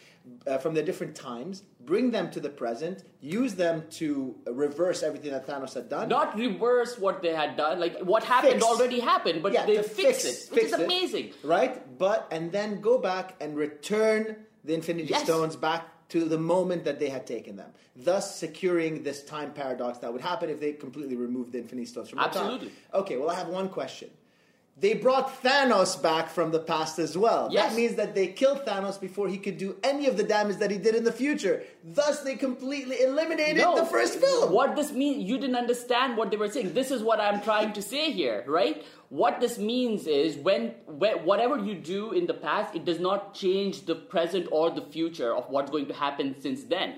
uh, 0.47 0.57
from 0.59 0.73
their 0.75 0.85
different 0.85 1.15
times, 1.15 1.63
bring 1.85 2.11
them 2.11 2.31
to 2.31 2.41
the 2.41 2.49
present, 2.49 3.05
use 3.21 3.55
them 3.55 3.85
to 3.91 4.35
reverse 4.47 5.03
everything 5.03 5.33
that 5.33 5.47
Thanos 5.47 5.75
had 5.75 5.89
done. 5.89 6.09
Not 6.09 6.37
reverse 6.39 6.99
what 6.99 7.21
they 7.23 7.35
had 7.35 7.57
done. 7.57 7.79
Like 7.79 7.99
what 8.01 8.25
happened 8.25 8.55
Fix. 8.55 8.65
already 8.65 9.01
happened, 9.01 9.43
but 9.43 9.53
yeah, 9.53 9.67
they 9.67 9.77
fixed 9.83 9.97
fix, 9.97 10.25
it, 10.25 10.51
which 10.53 10.61
fix 10.63 10.73
is 10.73 10.79
it, 10.81 10.85
amazing. 10.85 11.33
right? 11.45 11.99
But 11.99 12.29
and 12.31 12.51
then 12.51 12.81
go 12.81 12.99
back 12.99 13.35
and 13.41 13.57
return 13.57 14.37
the 14.65 14.75
Infinity 14.75 15.09
Yes. 15.09 15.25
Stones 15.25 15.57
back 15.57 15.92
to 16.13 16.27
the 16.27 16.37
moment 16.37 16.85
that 16.85 16.99
they 16.99 17.09
had 17.09 17.27
taken 17.27 17.57
them, 17.57 17.71
thus 17.97 18.37
securing 18.37 19.03
this 19.03 19.25
time 19.25 19.51
paradox 19.51 19.97
that 19.97 20.13
would 20.13 20.21
happen 20.21 20.51
if 20.51 20.61
they 20.61 20.75
completely 20.75 21.17
removed 21.17 21.53
the 21.53 21.59
Infinity 21.59 21.87
Stones 21.87 22.11
from 22.11 22.19
the 22.19 22.25
time. 22.25 22.37
Absolutely. 22.37 22.71
Okay, 22.93 23.17
well, 23.17 23.31
I 23.31 23.35
have 23.35 23.49
one 23.49 23.71
question. 23.71 24.11
They 24.79 24.95
brought 24.95 25.43
Thanos 25.43 26.03
back 26.03 26.29
from 26.31 26.51
the 26.51 26.59
past 26.59 26.99
as 26.99 27.17
well. 27.17 27.49
Yes. 27.53 27.69
That 27.71 27.77
means 27.77 27.95
that 27.97 28.15
they 28.15 28.29
killed 28.29 28.65
Thanos 28.65 28.99
before 29.01 29.29
he 29.29 29.37
could 29.39 29.59
do 29.59 29.77
any 29.85 30.07
of 30.07 30.17
the 30.17 30.23
damage 30.25 30.57
that 30.57 30.71
he 30.71 30.79
did 30.79 30.95
in 30.95 31.05
the 31.05 31.13
future. 31.13 31.63
Thus, 31.85 32.23
they 32.23 32.37
completely 32.37 33.03
eliminated 33.03 33.59
No. 33.59 33.77
the 33.77 33.85
first 33.85 34.19
film. 34.19 34.51
What 34.51 34.75
this 34.75 34.91
means, 34.91 35.23
you 35.29 35.39
didn't 35.39 35.57
understand 35.57 36.17
what 36.17 36.31
they 36.31 36.37
were 36.37 36.49
saying. 36.51 36.73
This 36.73 36.91
is 36.91 37.03
what 37.03 37.21
I'm 37.21 37.43
trying 37.43 37.75
to 37.75 37.83
say 37.83 38.11
here, 38.11 38.45
right? 38.49 38.83
What 39.11 39.41
this 39.41 39.59
means 39.59 40.07
is 40.07 40.37
when, 40.39 40.75
when 40.87 41.19
whatever 41.27 41.59
you 41.59 41.75
do 41.75 42.13
in 42.13 42.27
the 42.27 42.35
past, 42.35 42.75
it 42.75 42.87
does 42.87 42.99
not 42.99 43.35
change 43.35 43.85
the 43.85 43.95
present 43.95 44.49
or 44.51 44.71
the 44.71 44.83
future 44.83 45.37
of 45.37 45.51
what's 45.51 45.71
going 45.71 45.87
to 45.87 45.95
happen 45.95 46.35
since 46.41 46.65
then. 46.65 46.95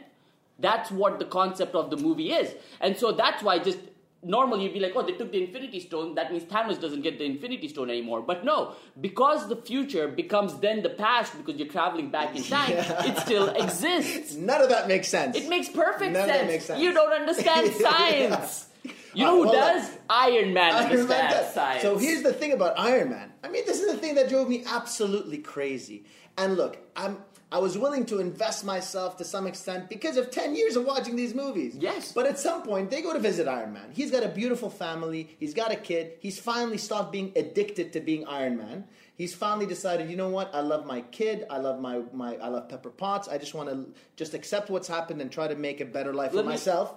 That's 0.60 0.92
what 0.92 1.18
the 1.18 1.24
concept 1.24 1.74
of 1.74 1.90
the 1.90 1.96
movie 1.96 2.32
is. 2.32 2.54
And 2.80 2.96
so 2.96 3.10
that's 3.10 3.42
why 3.42 3.58
just 3.58 3.78
normally 4.24 4.64
you'd 4.64 4.72
be 4.74 4.80
like, 4.80 4.92
oh, 4.96 5.02
they 5.06 5.12
took 5.12 5.30
the 5.32 5.42
Infinity 5.44 5.80
Stone, 5.80 6.14
that 6.16 6.32
means 6.32 6.44
Thanos 6.44 6.80
doesn't 6.80 7.02
get 7.02 7.18
the 7.18 7.24
Infinity 7.24 7.68
Stone 7.68 7.90
anymore. 7.90 8.22
But 8.22 8.44
no, 8.44 8.72
because 9.00 9.48
the 9.48 9.56
future 9.56 10.08
becomes 10.08 10.54
then 10.58 10.82
the 10.82 10.90
past 10.90 11.36
because 11.36 11.56
you're 11.60 11.68
traveling 11.68 12.10
back 12.10 12.34
in 12.36 12.42
time, 12.42 12.70
Yeah. 12.70 13.06
it 13.06 13.18
still 13.18 13.48
exists. 13.50 14.34
None 14.36 14.62
of 14.62 14.68
that 14.70 14.88
makes 14.88 15.08
sense. 15.08 15.36
It 15.36 15.48
makes 15.48 15.68
perfect 15.68 16.12
None 16.12 16.22
of 16.22 16.28
that 16.28 16.36
sense. 16.40 16.48
makes 16.50 16.64
sense. 16.64 16.80
You 16.80 16.92
don't 16.92 17.12
understand 17.12 17.72
science. 17.80 18.68
You 19.14 19.24
know 19.24 19.30
Uh, 19.30 19.34
who 19.36 19.42
well, 19.44 19.52
does? 19.52 19.90
Iron 20.10 20.52
Man 20.54 20.72
Iron 20.74 20.74
Man 20.74 20.90
understands 20.90 21.34
does. 21.34 21.54
science. 21.54 21.82
So 21.82 21.98
here's 21.98 22.22
the 22.22 22.32
thing 22.32 22.52
about 22.52 22.78
Iron 22.78 23.10
Man. 23.10 23.32
I 23.44 23.48
mean, 23.48 23.64
this 23.64 23.80
is 23.80 23.90
the 23.92 23.98
thing 23.98 24.16
that 24.16 24.28
drove 24.28 24.48
me 24.48 24.64
absolutely 24.66 25.38
crazy. 25.38 26.04
And 26.36 26.56
look, 26.56 26.78
I'm 26.96 27.18
I 27.52 27.58
was 27.58 27.78
willing 27.78 28.04
to 28.06 28.18
invest 28.18 28.64
myself 28.64 29.16
to 29.18 29.24
some 29.24 29.46
extent 29.46 29.88
because 29.88 30.16
of 30.16 30.30
10 30.30 30.56
years 30.56 30.74
of 30.76 30.84
watching 30.84 31.14
these 31.14 31.34
movies. 31.34 31.76
Yes. 31.78 32.10
But 32.12 32.26
at 32.26 32.38
some 32.38 32.62
point, 32.62 32.90
they 32.90 33.00
go 33.00 33.12
to 33.12 33.18
visit 33.20 33.46
Iron 33.46 33.72
Man. 33.72 33.90
He's 33.92 34.10
got 34.10 34.24
a 34.24 34.28
beautiful 34.28 34.70
family. 34.70 35.36
He's 35.38 35.54
got 35.54 35.70
a 35.70 35.76
kid. 35.76 36.14
He's 36.20 36.38
finally 36.38 36.78
stopped 36.78 37.12
being 37.12 37.32
addicted 37.36 37.92
to 37.92 38.00
being 38.00 38.26
Iron 38.26 38.56
Man. 38.56 38.84
He's 39.16 39.34
finally 39.34 39.66
decided, 39.66 40.10
you 40.10 40.16
know 40.16 40.30
what? 40.30 40.52
I 40.52 40.60
love 40.60 40.84
my 40.86 41.02
kid. 41.02 41.46
I 41.48 41.58
love 41.58 41.80
my, 41.80 42.02
my 42.12 42.34
I 42.36 42.48
love 42.48 42.68
Pepper 42.68 42.90
Potts. 42.90 43.28
I 43.28 43.38
just 43.38 43.54
want 43.54 43.68
to 43.68 43.86
just 44.16 44.34
accept 44.34 44.68
what's 44.70 44.88
happened 44.88 45.20
and 45.20 45.30
try 45.30 45.46
to 45.46 45.54
make 45.54 45.80
a 45.80 45.84
better 45.84 46.12
life 46.12 46.32
Let 46.34 46.42
for 46.42 46.48
me- 46.48 46.54
myself. 46.54 46.94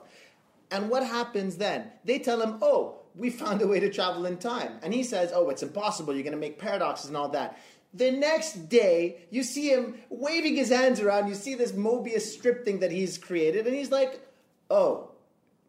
And 0.71 0.89
what 0.89 1.05
happens 1.05 1.57
then? 1.57 1.91
They 2.03 2.19
tell 2.19 2.41
him, 2.41 2.57
oh, 2.61 2.95
we 3.15 3.29
found 3.29 3.61
a 3.61 3.67
way 3.67 3.79
to 3.79 3.89
travel 3.91 4.25
in 4.25 4.37
time. 4.37 4.79
And 4.83 4.93
he 4.93 5.03
says, 5.03 5.31
oh, 5.33 5.49
it's 5.49 5.63
impossible. 5.63 6.13
You're 6.13 6.23
going 6.23 6.33
to 6.33 6.39
make 6.39 6.57
paradoxes 6.59 7.07
and 7.07 7.15
all 7.15 7.29
that. 7.29 7.57
The 7.93 8.11
next 8.11 8.69
day, 8.69 9.25
you 9.29 9.43
see 9.43 9.69
him 9.69 9.95
waving 10.09 10.55
his 10.55 10.69
hands 10.69 10.99
around. 10.99 11.27
You 11.27 11.35
see 11.35 11.55
this 11.55 11.71
Mobius 11.71 12.21
strip 12.21 12.65
thing 12.65 12.79
that 12.79 12.91
he's 12.91 13.17
created. 13.17 13.65
And 13.65 13.75
he's 13.75 13.91
like, 13.91 14.21
oh, 14.69 15.11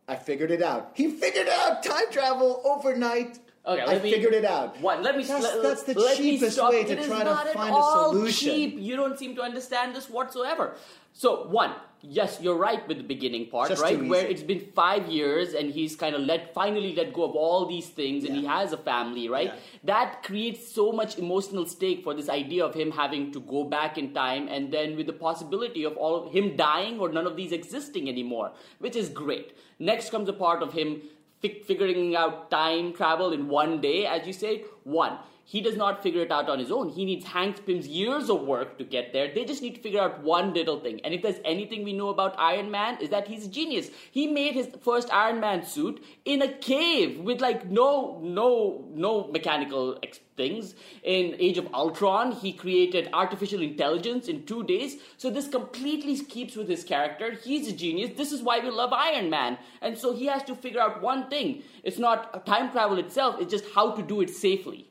I 0.06 0.16
figured 0.16 0.50
it 0.50 0.62
out. 0.62 0.92
He 0.94 1.10
figured 1.10 1.48
out 1.48 1.82
time 1.82 2.10
travel 2.10 2.60
overnight. 2.64 3.38
Okay, 3.68 3.82
I 3.82 3.98
me- 4.02 4.10
figured 4.10 4.32
it 4.32 4.46
out. 4.46 4.80
One, 4.80 5.02
let 5.02 5.16
me. 5.16 5.25
That's, 5.25 5.44
let, 5.44 5.62
that's 5.62 5.82
the 5.82 5.94
let 5.94 6.16
cheapest 6.16 6.62
way 6.62 6.84
to 6.84 6.92
It 6.92 7.06
try 7.06 7.22
not 7.22 7.42
to 7.42 7.48
at 7.50 7.54
find 7.54 7.75
all 7.75 8.10
a 8.10 8.14
solution. 8.14 8.48
Cheap. 8.48 8.76
You 8.78 8.96
don't 8.96 9.18
seem 9.18 9.37
to 9.37 9.42
understand 9.42 9.94
this 9.94 10.08
whatsoever. 10.08 10.75
So 11.12 11.48
one, 11.48 11.75
yes, 12.00 12.38
you're 12.40 12.56
right 12.56 12.87
with 12.87 12.98
the 12.98 13.02
beginning 13.02 13.50
part, 13.50 13.70
Just 13.70 13.82
right? 13.82 14.02
Where 14.02 14.25
it's 14.25 14.42
been 14.42 14.60
five 14.75 15.08
years 15.08 15.52
and 15.52 15.70
he's 15.70 15.96
kind 15.96 16.14
of 16.14 16.22
let 16.22 16.54
finally 16.54 16.94
let 16.94 17.12
go 17.12 17.25
of 17.25 17.32
all 17.32 17.66
these 17.66 17.88
things 17.88 18.25
and 18.25 18.37
he 18.37 18.44
has 18.46 18.72
a 18.72 18.76
family, 18.76 19.28
right? 19.28 19.46
Yeah. 19.46 19.60
That 19.84 20.22
creates 20.22 20.72
so 20.72 20.92
much 20.92 21.18
emotional 21.18 21.66
stake 21.66 22.04
for 22.04 22.14
this 22.14 22.28
idea 22.28 22.64
of 22.64 22.72
him 22.75 22.92
having 22.92 23.32
to 23.32 23.40
go 23.40 23.64
back 23.64 23.98
in 23.98 24.14
time 24.14 24.46
and 24.48 24.72
then 24.72 24.96
with 24.96 25.06
the 25.06 25.12
possibility 25.12 25.84
of 25.84 25.96
all 25.96 26.25
of 26.26 26.32
him 26.32 26.56
dying 26.56 27.00
or 27.00 27.10
none 27.10 27.26
of 27.26 27.37
these 27.37 27.50
existing 27.50 28.08
anymore, 28.08 28.52
which 28.78 28.94
is 28.94 29.08
great. 29.08 29.56
Next 29.80 30.10
comes 30.10 30.26
the 30.26 30.32
part 30.32 30.62
of 30.62 30.72
him 30.72 31.02
figuring 31.40 32.16
out 32.16 32.50
time 32.50 32.92
travel 32.92 33.33
in 33.33 33.49
one 33.49 33.80
day, 33.80 34.07
as 34.07 34.26
you 34.26 34.33
say, 34.33 34.64
One, 34.85 35.18
he 35.50 35.62
does 35.62 35.78
not 35.78 36.02
figure 36.02 36.21
it 36.21 36.31
out 36.31 36.50
on 36.50 36.59
his 36.59 36.71
own. 36.71 36.90
He 36.90 37.07
needs 37.07 37.25
Hank 37.25 37.64
Pym's 37.64 37.88
years 37.88 38.28
of 38.28 38.43
work 38.43 38.76
to 38.76 38.85
get 38.85 39.14
there. 39.14 39.33
They 39.35 39.47
just 39.47 39.62
need 39.62 39.76
to 39.76 39.81
figure 39.81 40.02
out 40.02 40.23
one 40.23 40.52
little 40.52 40.78
thing. 40.78 41.00
And 41.05 41.14
if 41.14 41.23
there's 41.23 41.40
anything 41.43 41.85
we 41.85 41.95
know 41.95 42.11
about 42.11 42.38
Iron 42.38 42.71
Man, 42.71 42.99
is 43.00 43.09
that 43.09 43.26
he's 43.26 43.47
a 43.47 43.49
genius. 43.49 43.88
He 44.11 44.26
made 44.26 44.52
his 44.52 44.69
first 44.83 45.11
Iron 45.11 45.40
Man 45.40 45.64
suit 45.64 46.05
in 46.26 46.43
a 46.43 46.52
cave 46.52 47.21
with 47.21 47.40
like 47.40 47.64
no, 47.71 48.21
no, 48.23 48.85
no 48.93 49.28
mechanical 49.28 49.99
things. 50.37 50.75
In 51.02 51.35
Age 51.38 51.57
of 51.57 51.73
Ultron, 51.73 52.33
he 52.33 52.52
created 52.52 53.09
artificial 53.14 53.62
intelligence 53.62 54.28
in 54.28 54.45
two 54.45 54.64
days. 54.64 54.99
So 55.17 55.31
this 55.31 55.49
completely 55.49 56.19
keeps 56.19 56.57
with 56.57 56.69
his 56.69 56.85
character. 56.85 57.33
He's 57.33 57.69
a 57.69 57.73
genius. 57.73 58.19
This 58.19 58.33
is 58.33 58.43
why 58.43 58.61
we 58.61 58.69
love 58.69 58.93
Iron 58.93 59.31
Man. 59.31 59.57
And 59.81 59.97
so 59.97 60.14
he 60.14 60.26
has 60.26 60.43
to 60.43 60.55
figure 60.55 60.83
out 60.83 61.00
one 61.00 61.31
thing. 61.31 61.62
It's 61.83 61.99
not 61.99 62.45
time 62.45 62.71
travel 62.71 62.99
itself. 62.99 63.40
It's 63.40 63.50
just 63.50 63.64
how 63.75 63.93
to 63.93 64.02
do 64.02 64.21
it 64.21 64.28
safely. 64.28 64.88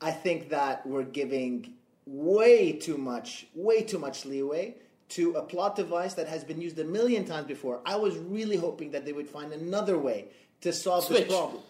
I 0.00 0.10
think 0.10 0.50
that 0.50 0.86
we're 0.86 1.04
giving 1.04 1.74
way 2.06 2.72
too 2.72 2.96
much, 2.96 3.46
way 3.54 3.82
too 3.82 3.98
much 3.98 4.24
leeway 4.24 4.76
to 5.10 5.32
a 5.32 5.42
plot 5.42 5.76
device 5.76 6.14
that 6.14 6.28
has 6.28 6.44
been 6.44 6.60
used 6.60 6.78
a 6.78 6.84
million 6.84 7.24
times 7.24 7.46
before. 7.46 7.80
I 7.84 7.96
was 7.96 8.16
really 8.16 8.56
hoping 8.56 8.92
that 8.92 9.04
they 9.04 9.12
would 9.12 9.28
find 9.28 9.52
another 9.52 9.98
way 9.98 10.26
to 10.62 10.72
solve 10.72 11.04
Switch. 11.04 11.24
this 11.24 11.32
problem. 11.32 11.62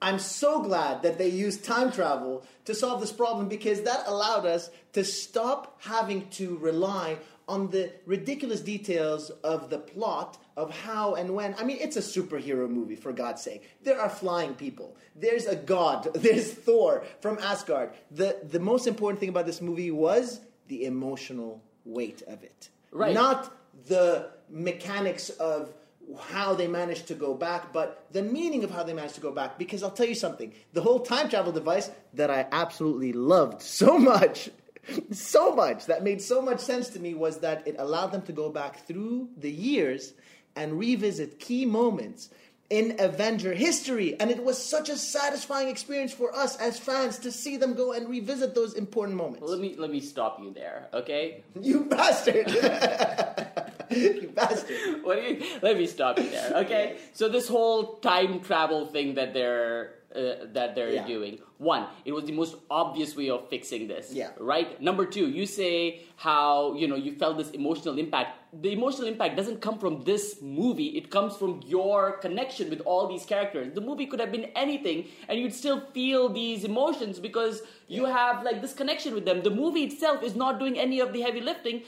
I'm 0.00 0.18
so 0.18 0.62
glad 0.62 1.02
that 1.02 1.18
they 1.18 1.28
used 1.28 1.64
time 1.64 1.90
travel 1.90 2.44
to 2.66 2.74
solve 2.74 3.00
this 3.00 3.12
problem 3.12 3.48
because 3.48 3.82
that 3.82 4.06
allowed 4.06 4.46
us 4.46 4.70
to 4.92 5.04
stop 5.04 5.80
having 5.82 6.28
to 6.30 6.56
rely 6.58 7.18
on 7.48 7.70
the 7.70 7.90
ridiculous 8.04 8.60
details 8.60 9.30
of 9.42 9.70
the 9.70 9.78
plot 9.78 10.38
of 10.56 10.70
how 10.70 11.14
and 11.14 11.34
when. 11.34 11.54
I 11.58 11.64
mean, 11.64 11.78
it's 11.80 11.96
a 11.96 12.00
superhero 12.00 12.68
movie, 12.68 12.96
for 12.96 13.12
God's 13.12 13.42
sake. 13.42 13.68
There 13.82 14.00
are 14.00 14.10
flying 14.10 14.54
people. 14.54 14.96
There's 15.16 15.46
a 15.46 15.56
god. 15.56 16.08
There's 16.14 16.52
Thor 16.52 17.04
from 17.20 17.38
Asgard. 17.38 17.90
The, 18.10 18.38
the 18.42 18.60
most 18.60 18.86
important 18.86 19.20
thing 19.20 19.30
about 19.30 19.46
this 19.46 19.62
movie 19.62 19.90
was 19.90 20.40
the 20.68 20.84
emotional 20.84 21.62
weight 21.84 22.22
of 22.28 22.42
it. 22.42 22.68
Right. 22.92 23.14
Not 23.14 23.54
the 23.86 24.30
mechanics 24.50 25.30
of 25.30 25.72
how 26.18 26.54
they 26.54 26.66
managed 26.66 27.06
to 27.08 27.14
go 27.14 27.34
back, 27.34 27.72
but 27.72 28.06
the 28.12 28.22
meaning 28.22 28.64
of 28.64 28.70
how 28.70 28.82
they 28.82 28.92
managed 28.92 29.16
to 29.16 29.20
go 29.20 29.32
back. 29.32 29.58
Because 29.58 29.82
I'll 29.82 29.90
tell 29.90 30.06
you 30.06 30.14
something 30.14 30.52
the 30.72 30.80
whole 30.80 31.00
time 31.00 31.28
travel 31.28 31.52
device 31.52 31.90
that 32.14 32.30
I 32.30 32.46
absolutely 32.50 33.12
loved 33.12 33.62
so 33.62 33.98
much, 34.14 34.50
so 35.12 35.54
much, 35.54 35.86
that 35.86 36.02
made 36.02 36.20
so 36.20 36.40
much 36.42 36.60
sense 36.60 36.88
to 36.90 37.00
me 37.00 37.14
was 37.14 37.38
that 37.38 37.66
it 37.66 37.76
allowed 37.78 38.08
them 38.08 38.22
to 38.22 38.32
go 38.32 38.50
back 38.50 38.86
through 38.86 39.28
the 39.36 39.50
years 39.50 40.14
and 40.56 40.78
revisit 40.78 41.38
key 41.38 41.64
moments 41.64 42.30
in 42.70 42.96
Avenger 42.98 43.54
history. 43.54 44.18
And 44.20 44.30
it 44.30 44.42
was 44.42 44.62
such 44.62 44.88
a 44.88 44.96
satisfying 44.96 45.68
experience 45.68 46.12
for 46.12 46.34
us 46.34 46.56
as 46.56 46.78
fans 46.78 47.18
to 47.20 47.32
see 47.32 47.56
them 47.56 47.74
go 47.74 47.92
and 47.92 48.08
revisit 48.08 48.54
those 48.54 48.74
important 48.74 49.16
moments. 49.16 49.48
Let 49.48 49.60
me 49.60 49.74
let 49.76 49.90
me 49.90 50.00
stop 50.00 50.40
you 50.40 50.52
there, 50.52 50.88
okay? 50.92 51.42
You 51.60 51.84
bastard! 51.84 52.50
you 53.90 54.32
bastard! 54.34 55.02
What 55.02 55.16
do 55.16 55.22
you? 55.22 55.58
Let 55.62 55.78
me 55.78 55.86
stop 55.86 56.18
you 56.18 56.28
there, 56.28 56.52
okay? 56.56 56.98
So 57.14 57.28
this 57.28 57.48
whole 57.48 57.96
time 57.96 58.40
travel 58.40 58.86
thing 58.86 59.14
that 59.14 59.32
they're 59.32 59.97
uh, 60.18 60.46
that 60.52 60.74
they're 60.74 60.92
Yeah. 60.94 61.06
doing. 61.06 61.38
One, 61.58 61.86
it 62.04 62.12
was 62.12 62.24
the 62.24 62.32
most 62.32 62.54
obvious 62.70 63.16
way 63.16 63.30
of 63.30 63.48
fixing 63.48 63.88
this. 63.88 64.12
Yeah. 64.12 64.30
Right. 64.38 64.80
Number 64.88 65.04
two, 65.06 65.26
you 65.38 65.44
say 65.46 66.02
how 66.16 66.74
you 66.74 66.86
know 66.90 66.96
you 67.06 67.12
felt 67.22 67.36
this 67.38 67.50
emotional 67.50 67.98
impact. 67.98 68.30
The 68.66 68.72
emotional 68.72 69.08
impact 69.08 69.36
doesn't 69.36 69.60
come 69.60 69.78
from 69.78 70.04
this 70.04 70.40
movie. 70.40 70.90
It 71.00 71.10
comes 71.10 71.36
from 71.36 71.60
your 71.66 72.12
connection 72.26 72.70
with 72.70 72.80
all 72.82 73.06
these 73.08 73.26
characters. 73.32 73.74
The 73.74 73.80
movie 73.88 74.06
could 74.06 74.20
have 74.20 74.32
been 74.32 74.46
anything, 74.64 75.06
and 75.28 75.38
you'd 75.40 75.54
still 75.62 75.80
feel 75.98 76.28
these 76.28 76.64
emotions 76.64 77.18
because 77.28 77.62
you 77.88 78.04
have 78.06 78.42
like 78.44 78.60
this 78.62 78.74
connection 78.74 79.14
with 79.14 79.24
them. 79.24 79.42
The 79.42 79.50
movie 79.62 79.84
itself 79.84 80.22
is 80.22 80.34
not 80.44 80.58
doing 80.58 80.78
any 80.78 81.00
of 81.00 81.12
the 81.12 81.22
heavy 81.22 81.40
lifting 81.40 81.82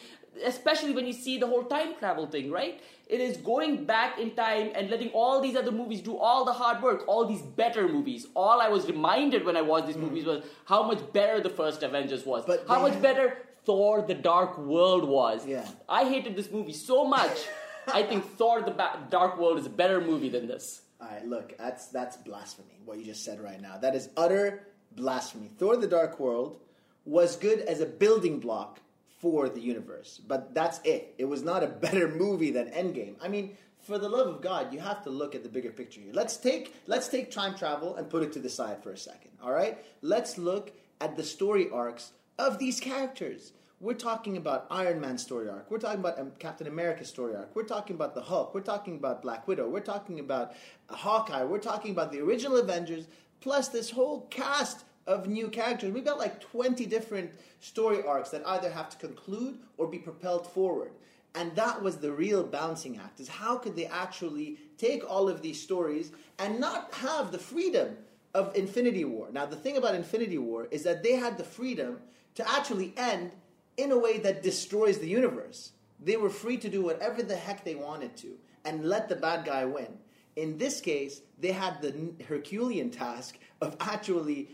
especially 0.45 0.93
when 0.93 1.07
you 1.07 1.13
see 1.13 1.39
the 1.39 1.47
whole 1.47 1.65
time 1.65 1.95
travel 1.99 2.27
thing, 2.27 2.51
right? 2.51 2.81
It 3.07 3.21
is 3.21 3.37
going 3.39 3.85
back 3.85 4.19
in 4.19 4.31
time 4.37 4.71
and 4.75 4.89
letting 4.89 5.09
all 5.11 5.41
these 5.41 5.57
other 5.57 5.73
movies 5.73 6.01
do 6.01 6.17
all 6.17 6.45
the 6.45 6.53
hard 6.53 6.83
work, 6.83 7.05
all 7.09 7.27
these 7.27 7.43
better 7.43 7.89
movies. 7.89 8.27
All 8.35 8.61
I 8.61 8.69
was 8.69 8.87
reminded 8.87 9.45
when 9.45 9.57
I 9.57 9.63
watched 9.63 9.89
these 9.89 9.97
movies 9.97 10.25
was 10.25 10.45
how 10.65 10.83
much 10.85 11.01
better 11.13 11.41
the 11.41 11.51
first 11.51 11.83
Avengers 11.83 12.25
was, 12.25 12.45
But 12.47 12.65
how 12.69 12.81
much 12.83 12.93
have- 12.95 13.03
better 13.03 13.39
Thor: 13.65 14.03
The 14.03 14.15
Dark 14.15 14.57
World 14.59 15.05
was. 15.07 15.45
Yeah. 15.47 15.69
I 15.89 16.05
hated 16.05 16.35
this 16.37 16.51
movie 16.51 16.73
so 16.73 17.05
much. 17.05 17.47
I 17.93 18.03
think 18.03 18.25
Thor: 18.39 18.63
The 18.63 18.71
ba- 18.71 19.07
Dark 19.11 19.39
World 19.39 19.59
is 19.59 19.67
a 19.67 19.71
better 19.71 20.01
movie 20.01 20.29
than 20.31 20.47
this. 20.47 20.83
All 21.01 21.09
right, 21.09 21.27
look, 21.27 21.57
that's 21.59 21.89
that's 21.89 22.17
blasphemy. 22.17 22.79
What 22.85 22.99
you 22.99 23.05
just 23.05 23.25
said 23.25 23.41
right 23.41 23.61
now, 23.61 23.77
that 23.79 23.95
is 23.95 24.09
utter 24.17 24.67
blasphemy. 24.93 25.51
Thor: 25.59 25.77
The 25.77 25.87
Dark 25.89 26.19
World 26.21 26.59
was 27.05 27.37
good 27.37 27.61
as 27.61 27.81
a 27.81 27.87
building 27.87 28.39
block 28.41 28.81
for 29.21 29.49
the 29.49 29.61
universe, 29.61 30.21
but 30.27 30.55
that's 30.55 30.81
it. 30.85 31.15
It 31.19 31.27
was 31.27 31.43
not 31.43 31.63
a 31.63 31.67
better 31.85 32.09
movie 32.09 32.51
than 32.51 32.67
Endgame. 32.71 33.15
I 33.23 33.29
mean, 33.29 33.57
for 33.83 33.99
the 33.99 34.09
love 34.09 34.27
of 34.27 34.43
God, 34.43 34.73
you 34.73 34.81
have 34.81 35.03
to 35.05 35.11
look 35.11 35.35
at 35.35 35.43
the 35.43 35.49
bigger 35.49 35.71
picture 35.71 36.01
here. 36.01 36.13
Let's 36.13 36.37
take 36.37 36.75
let's 36.87 37.09
take 37.09 37.31
time 37.31 37.55
travel 37.55 37.97
and 37.97 38.09
put 38.09 38.23
it 38.23 38.33
to 38.33 38.39
the 38.39 38.49
side 38.49 38.83
for 38.83 38.91
a 38.93 38.99
second. 38.99 39.31
All 39.43 39.53
right, 39.53 39.79
let's 40.03 40.39
look 40.39 40.73
at 41.01 41.17
the 41.17 41.23
story 41.23 41.69
arcs 41.71 42.13
of 42.39 42.59
these 42.59 42.81
characters. 42.81 43.53
We're 43.81 43.95
talking 43.95 44.37
about 44.37 44.67
Iron 44.71 45.01
Man's 45.01 45.23
story 45.23 45.49
arc. 45.49 45.71
We're 45.71 45.79
talking 45.79 46.01
about 46.01 46.19
um, 46.19 46.33
Captain 46.39 46.67
America's 46.67 47.09
story 47.09 47.35
arc. 47.35 47.57
We're 47.57 47.63
talking 47.63 47.97
about 47.97 48.15
the 48.15 48.21
Hulk. 48.21 48.55
We're 48.55 48.61
talking 48.61 48.97
about 48.97 49.23
Black 49.23 49.49
Widow. 49.49 49.71
We're 49.71 49.81
talking 49.81 50.21
about 50.21 50.53
Hawkeye. 50.91 51.45
We're 51.45 51.59
talking 51.59 51.93
about 51.93 52.13
the 52.13 52.21
original 52.21 52.59
Avengers, 52.59 53.07
plus 53.41 53.69
this 53.69 53.91
whole 53.91 54.27
cast 54.29 54.85
of 55.11 55.27
new 55.27 55.49
characters. 55.49 55.93
We've 55.93 56.05
got 56.05 56.19
like 56.19 56.41
20 56.41 56.87
different 56.87 57.31
story 57.59 58.03
arcs 58.03 58.31
that 58.31 58.47
either 58.47 58.71
have 58.71 58.89
to 58.91 58.97
conclude 58.97 59.59
or 59.77 59.89
be 59.89 59.99
propelled 59.99 60.47
forward. 60.47 60.93
And 61.35 61.55
that 61.57 61.83
was 61.83 61.97
the 61.97 62.13
real 62.13 62.45
balancing 62.45 62.97
act 62.99 63.21
is 63.21 63.29
how 63.29 63.59
could 63.59 63.77
they 63.77 63.87
actually 63.87 64.59
take 64.79 65.09
all 65.09 65.29
of 65.29 65.43
these 65.43 65.61
stories 65.61 66.13
and 66.39 66.59
not 66.59 66.93
have 66.95 67.33
the 67.33 67.39
freedom 67.39 67.97
of 68.35 68.55
Infinity 68.57 69.05
War. 69.05 69.29
Now 69.33 69.47
the 69.47 69.57
thing 69.57 69.77
about 69.77 69.95
Infinity 69.95 70.39
War 70.39 70.69
is 70.71 70.85
that 70.85 71.03
they 71.03 71.17
had 71.17 71.37
the 71.37 71.45
freedom 71.45 71.99
to 72.37 72.49
actually 72.49 72.95
end 72.97 73.33
in 73.77 73.91
a 73.91 73.99
way 73.99 74.19
that 74.19 74.43
destroys 74.43 74.99
the 74.99 75.09
universe. 75.09 75.73
They 76.03 76.17
were 76.17 76.31
free 76.31 76.57
to 76.59 76.69
do 76.69 76.83
whatever 76.83 77.23
the 77.23 77.37
heck 77.37 77.65
they 77.65 77.75
wanted 77.75 78.17
to 78.19 78.29
and 78.65 78.85
let 78.85 79.09
the 79.09 79.17
bad 79.17 79.45
guy 79.45 79.65
win. 79.65 79.89
In 80.37 80.57
this 80.57 80.81
case, 80.81 81.23
they 81.39 81.53
had 81.53 81.83
the 81.83 82.13
Herculean 82.29 82.91
task 82.91 83.39
of 83.61 83.77
actually 83.81 84.49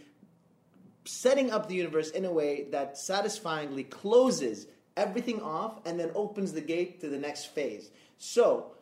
setting 1.06 1.50
up 1.50 1.68
the 1.68 1.74
universe 1.74 2.10
in 2.10 2.24
a 2.24 2.32
way 2.32 2.66
that 2.70 2.98
satisfyingly 2.98 3.84
closes 3.84 4.66
everything 4.96 5.40
off 5.40 5.80
and 5.84 5.98
then 5.98 6.10
opens 6.14 6.52
the 6.52 6.60
gate 6.60 7.00
to 7.00 7.08
the 7.08 7.18
next 7.18 7.46
phase. 7.46 7.90
So, 8.18 8.72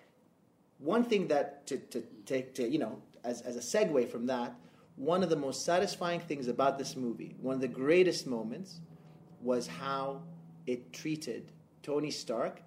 one 0.79 1.05
thing 1.05 1.29
that 1.29 1.67
to, 1.69 1.79
to 1.79 2.03
take 2.27 2.55
to 2.55 2.69
you 2.69 2.79
know 2.79 3.01
as, 3.25 3.41
as 3.43 3.57
a 3.57 3.61
segue 3.61 4.11
from 4.11 4.27
that, 4.27 4.55
one 4.97 5.23
of 5.23 5.31
the 5.31 5.37
most 5.37 5.65
satisfying 5.65 6.21
things 6.21 6.49
about 6.49 6.79
this 6.79 6.97
movie, 6.97 7.35
one 7.41 7.55
of 7.55 7.61
the 7.61 7.69
greatest 7.69 8.27
moments, 8.27 8.81
was 9.41 9.67
how 9.67 10.23
it 10.67 10.93
treated 10.93 11.53
Tony 11.83 12.11
Stark 12.11 12.63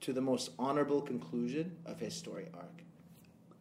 to 0.00 0.12
the 0.12 0.20
most 0.20 0.50
honorable 0.58 1.00
conclusion 1.00 1.76
of 1.86 2.00
his 2.00 2.14
story 2.14 2.48
arc. 2.54 2.82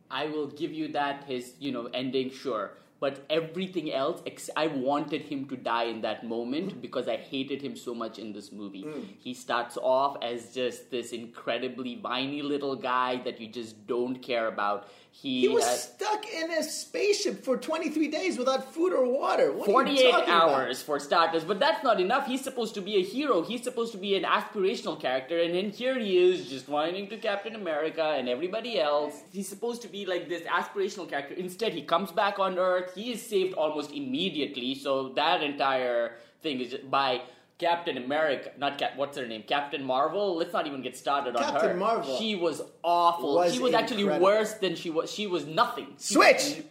I 0.09 0.25
will 0.25 0.47
give 0.47 0.73
you 0.73 0.87
that 0.89 1.25
his 1.25 1.53
you 1.59 1.71
know 1.71 1.85
ending 1.93 2.31
sure 2.31 2.71
but 2.99 3.25
everything 3.29 3.91
else 3.93 4.21
ex- 4.25 4.49
I 4.57 4.67
wanted 4.67 5.21
him 5.21 5.45
to 5.49 5.55
die 5.55 5.85
in 5.85 6.01
that 6.01 6.25
moment 6.25 6.81
because 6.81 7.07
I 7.07 7.15
hated 7.17 7.61
him 7.61 7.75
so 7.75 7.93
much 7.93 8.19
in 8.19 8.33
this 8.33 8.51
movie. 8.51 8.81
Hmm. 8.83 9.01
He 9.19 9.33
starts 9.33 9.77
off 9.77 10.17
as 10.21 10.53
just 10.53 10.91
this 10.91 11.11
incredibly 11.11 11.95
whiny 11.97 12.41
little 12.41 12.75
guy 12.75 13.21
that 13.23 13.39
you 13.39 13.47
just 13.47 13.87
don't 13.87 14.17
care 14.21 14.47
about. 14.47 14.87
He, 15.11 15.41
He 15.41 15.47
was 15.47 15.65
has 15.65 15.83
stuck 15.83 16.23
in 16.31 16.51
a 16.51 16.61
spaceship 16.63 17.43
for 17.43 17.57
23 17.57 18.07
days 18.09 18.37
without 18.37 18.73
food 18.73 18.93
or 18.93 19.05
water. 19.07 19.51
What 19.51 19.67
are 19.67 19.91
you 19.91 19.97
48 19.97 20.11
talking 20.11 20.23
about? 20.33 20.49
hours 20.51 20.81
for 20.83 20.99
starters, 20.99 21.43
but 21.43 21.59
that's 21.59 21.83
not 21.83 21.99
enough. 21.99 22.27
He's 22.27 22.43
supposed 22.43 22.75
to 22.75 22.81
be 22.81 22.97
a 22.97 23.03
hero. 23.03 23.41
He's 23.41 23.63
supposed 23.63 23.91
to 23.93 23.97
be 23.97 24.15
an 24.15 24.23
aspirational 24.23 24.99
character, 25.01 25.39
and 25.41 25.55
then 25.55 25.71
here 25.71 25.97
he 25.97 26.17
is 26.29 26.47
just 26.47 26.69
whining 26.69 27.07
to 27.09 27.17
Captain 27.17 27.55
America 27.55 28.03
and 28.17 28.29
everybody 28.29 28.79
else. 28.79 29.15
He's 29.31 29.47
supposed 29.49 29.81
to 29.81 29.87
be 29.87 30.05
like 30.05 30.29
this 30.29 30.43
aspirational 30.43 31.09
character. 31.09 31.33
Instead, 31.33 31.73
he 31.73 31.81
comes 31.81 32.11
back 32.11 32.37
on 32.37 32.59
Earth. 32.59 32.88
He 32.95 33.11
is 33.11 33.21
saved 33.25 33.53
almost 33.55 33.91
immediately. 33.91 34.75
So 34.75 35.09
that 35.09 35.41
entire 35.43 36.17
thing 36.41 36.59
is 36.61 36.75
by 36.89 37.21
Captain 37.57 37.97
America, 37.97 38.51
not 38.57 38.77
Cap. 38.77 38.93
What's 38.95 39.17
her 39.17 39.27
name? 39.27 39.43
Captain 39.43 39.83
Marvel. 39.83 40.35
Let's 40.37 40.53
not 40.53 40.65
even 40.67 40.81
get 40.81 40.95
started 40.97 41.35
on 41.35 41.43
Captain 41.43 41.69
her. 41.71 41.75
Marvel 41.75 42.17
She 42.17 42.35
was 42.35 42.61
awful. 42.83 43.35
was 43.35 43.53
she 43.53 43.59
was 43.59 43.73
actually 43.73 44.05
worse 44.05 44.53
than 44.53 44.75
she 44.75 44.89
was. 44.89 45.11
She 45.11 45.27
was 45.27 45.45
nothing. 45.45 45.87
She 45.99 46.13
Switch! 46.15 46.63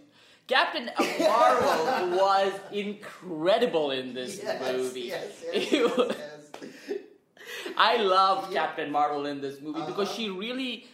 Captain 0.47 0.87
Marvel 1.21 2.17
was 2.17 2.53
incredible 2.73 3.91
in 3.91 4.15
this 4.15 4.43
movie. 4.73 5.01
yes, 5.03 5.43
It 5.53 5.73
yes, 5.73 5.97
was- 5.97 6.17
yes. 6.17 6.99
I 7.77 7.97
love 7.99 8.51
Yeah. 8.51 8.61
Captain 8.67 8.91
Marvel 8.91 9.27
in 9.27 9.41
this 9.41 9.61
movie 9.61 9.81
because 9.85 10.09
Uh-huh. 10.09 10.17
she 10.17 10.31
really 10.31 10.87